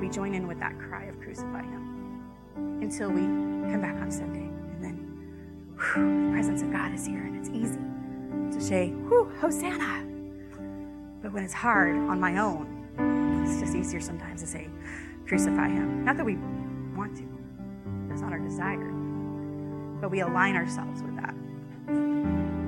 we 0.01 0.09
join 0.09 0.35
in 0.35 0.49
with 0.49 0.59
that 0.61 0.79
cry 0.79 1.05
of 1.05 1.21
crucify 1.21 1.63
him 1.63 2.23
until 2.81 3.11
we 3.11 3.21
come 3.21 3.81
back 3.83 3.97
on 3.97 4.11
Sunday 4.11 4.49
and 4.75 4.83
then 4.83 5.77
whew, 5.77 6.27
the 6.27 6.33
presence 6.33 6.63
of 6.63 6.73
God 6.73 6.95
is 6.95 7.07
here 7.07 7.23
and 7.25 7.37
it's 7.37 7.51
easy 7.51 7.79
to 8.55 8.61
say, 8.61 8.89
whew, 8.91 9.31
Hosanna. 9.41 10.07
But 11.23 11.33
when 11.33 11.43
it's 11.43 11.55
hard 11.55 11.97
on 11.97 12.21
my 12.21 12.39
own, 12.39 13.45
it's 13.45 13.61
just 13.61 13.75
easier 13.75 14.01
sometimes 14.01 14.41
to 14.43 14.47
say, 14.47 14.69
crucify 15.27 15.69
him. 15.69 16.05
Not 16.05 16.17
that 16.17 16.25
we 16.25 16.37
want 16.97 17.17
to, 17.17 17.29
that's 18.09 18.21
not 18.21 18.33
our 18.33 18.39
desire. 18.39 18.93
But 20.01 20.11
we 20.11 20.21
align 20.21 20.55
ourselves 20.57 21.03
with 21.03 21.17
that 21.17 21.35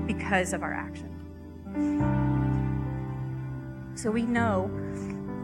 because 0.06 0.52
of 0.52 0.62
our 0.62 0.72
action. 0.72 1.12
So 3.94 4.10
we 4.10 4.22
know 4.22 4.70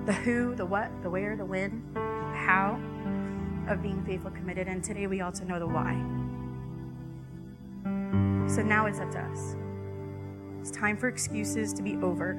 the 0.06 0.12
who, 0.12 0.54
the 0.54 0.66
what, 0.66 0.90
the 1.02 1.10
where, 1.10 1.36
the 1.36 1.44
when, 1.44 1.82
the 1.94 2.00
how 2.00 2.80
of 3.68 3.82
being 3.82 4.04
faithful, 4.04 4.30
committed, 4.30 4.66
and 4.68 4.82
today 4.82 5.06
we 5.06 5.20
also 5.20 5.44
know 5.44 5.58
the 5.58 5.66
why. 5.66 5.92
So 8.48 8.62
now 8.62 8.86
it's 8.86 8.98
up 8.98 9.10
to 9.12 9.20
us. 9.20 9.56
It's 10.62 10.70
time 10.70 10.96
for 10.96 11.08
excuses 11.08 11.72
to 11.72 11.82
be 11.82 11.96
over. 11.96 12.38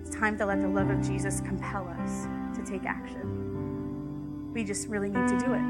It's 0.00 0.16
time 0.16 0.38
to 0.38 0.46
let 0.46 0.62
the 0.62 0.68
love 0.68 0.88
of 0.88 1.06
Jesus 1.06 1.42
compel 1.42 1.86
us 2.00 2.26
to 2.56 2.64
take 2.64 2.86
action. 2.86 4.50
We 4.54 4.64
just 4.64 4.88
really 4.88 5.10
need 5.10 5.28
to 5.28 5.38
do 5.38 5.52
it. 5.52 5.60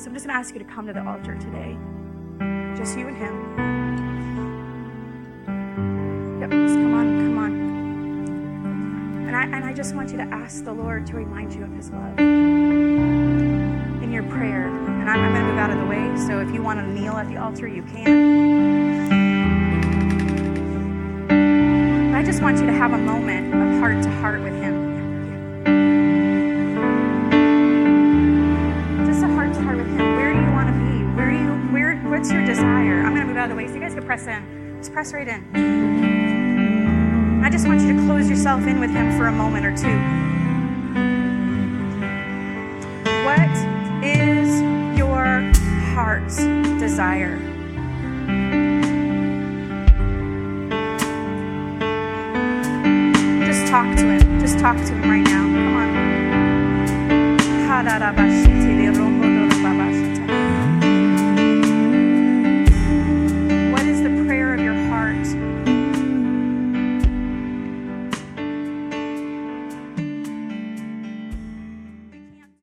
So 0.00 0.06
I'm 0.06 0.14
just 0.14 0.24
going 0.24 0.28
to 0.28 0.34
ask 0.34 0.54
you 0.54 0.60
to 0.60 0.64
come 0.64 0.86
to 0.86 0.92
the 0.92 1.04
altar 1.04 1.34
today. 1.36 1.76
Just 2.76 2.96
you 2.96 3.08
and 3.08 3.16
Him. 3.16 3.34
Yep, 6.42 6.50
just 6.50 6.74
come 6.74 6.94
on, 6.94 7.18
come 7.18 7.38
on. 7.38 7.52
And 9.26 9.34
I, 9.34 9.46
and 9.46 9.64
I 9.64 9.72
just 9.74 9.96
want 9.96 10.12
you 10.12 10.16
to 10.18 10.28
ask 10.32 10.62
the 10.64 10.72
Lord 10.72 11.08
to 11.08 11.16
remind 11.16 11.52
you 11.54 11.64
of 11.64 11.72
His 11.72 11.90
love 11.90 12.20
in 12.20 14.12
your 14.12 14.22
prayer. 14.30 14.68
And 14.68 15.10
I'm, 15.10 15.18
I'm 15.18 15.32
going 15.32 15.44
to 15.44 15.50
move 15.50 15.58
out 15.58 15.70
of 15.70 15.78
the 15.78 15.86
way, 15.86 16.16
so 16.28 16.38
if 16.38 16.54
you 16.54 16.62
want 16.62 16.78
to 16.78 16.86
kneel 16.86 17.14
at 17.14 17.26
the 17.28 17.38
altar, 17.38 17.66
you 17.66 17.82
can. 17.82 19.01
I 22.22 22.24
just 22.24 22.40
want 22.40 22.58
you 22.60 22.66
to 22.66 22.72
have 22.72 22.92
a 22.92 22.98
moment 22.98 23.52
of 23.52 23.80
heart 23.80 24.00
to 24.04 24.10
heart 24.20 24.40
with 24.42 24.52
Him. 24.52 25.64
Just 29.04 29.24
a 29.24 29.26
heart 29.26 29.52
to 29.54 29.60
heart 29.60 29.78
with 29.78 29.88
Him. 29.88 30.14
Where 30.14 30.32
do 30.32 30.38
you 30.38 30.52
want 30.52 30.68
to 30.68 30.72
be? 30.72 31.02
Where 31.16 31.32
you? 31.32 31.50
Where? 31.72 31.96
What's 32.08 32.30
your 32.30 32.46
desire? 32.46 33.00
I'm 33.00 33.12
going 33.12 33.22
to 33.22 33.26
move 33.26 33.36
out 33.36 33.50
of 33.50 33.50
the 33.50 33.56
way, 33.56 33.66
so 33.66 33.74
you 33.74 33.80
guys 33.80 33.94
can 33.94 34.04
press 34.06 34.28
in. 34.28 34.76
Just 34.78 34.92
press 34.92 35.12
right 35.12 35.26
in. 35.26 35.42
I 37.44 37.50
just 37.50 37.66
want 37.66 37.80
you 37.80 37.92
to 37.92 37.98
close 38.06 38.30
yourself 38.30 38.68
in 38.68 38.78
with 38.78 38.92
Him 38.92 39.18
for 39.18 39.26
a 39.26 39.32
moment 39.32 39.66
or 39.66 39.76
two. 39.76 39.98
What 43.24 43.50
is 44.04 44.62
your 44.96 45.50
heart's 45.92 46.36
desire? 46.78 47.51
Talk 53.82 53.96
to 53.96 54.04
Him. 54.04 54.40
Just 54.40 54.58
talk 54.58 54.76
to 54.76 54.94
Him 54.94 55.02
right 55.02 55.24
now. 55.24 55.42
Come 55.42 55.76
on. 55.76 56.02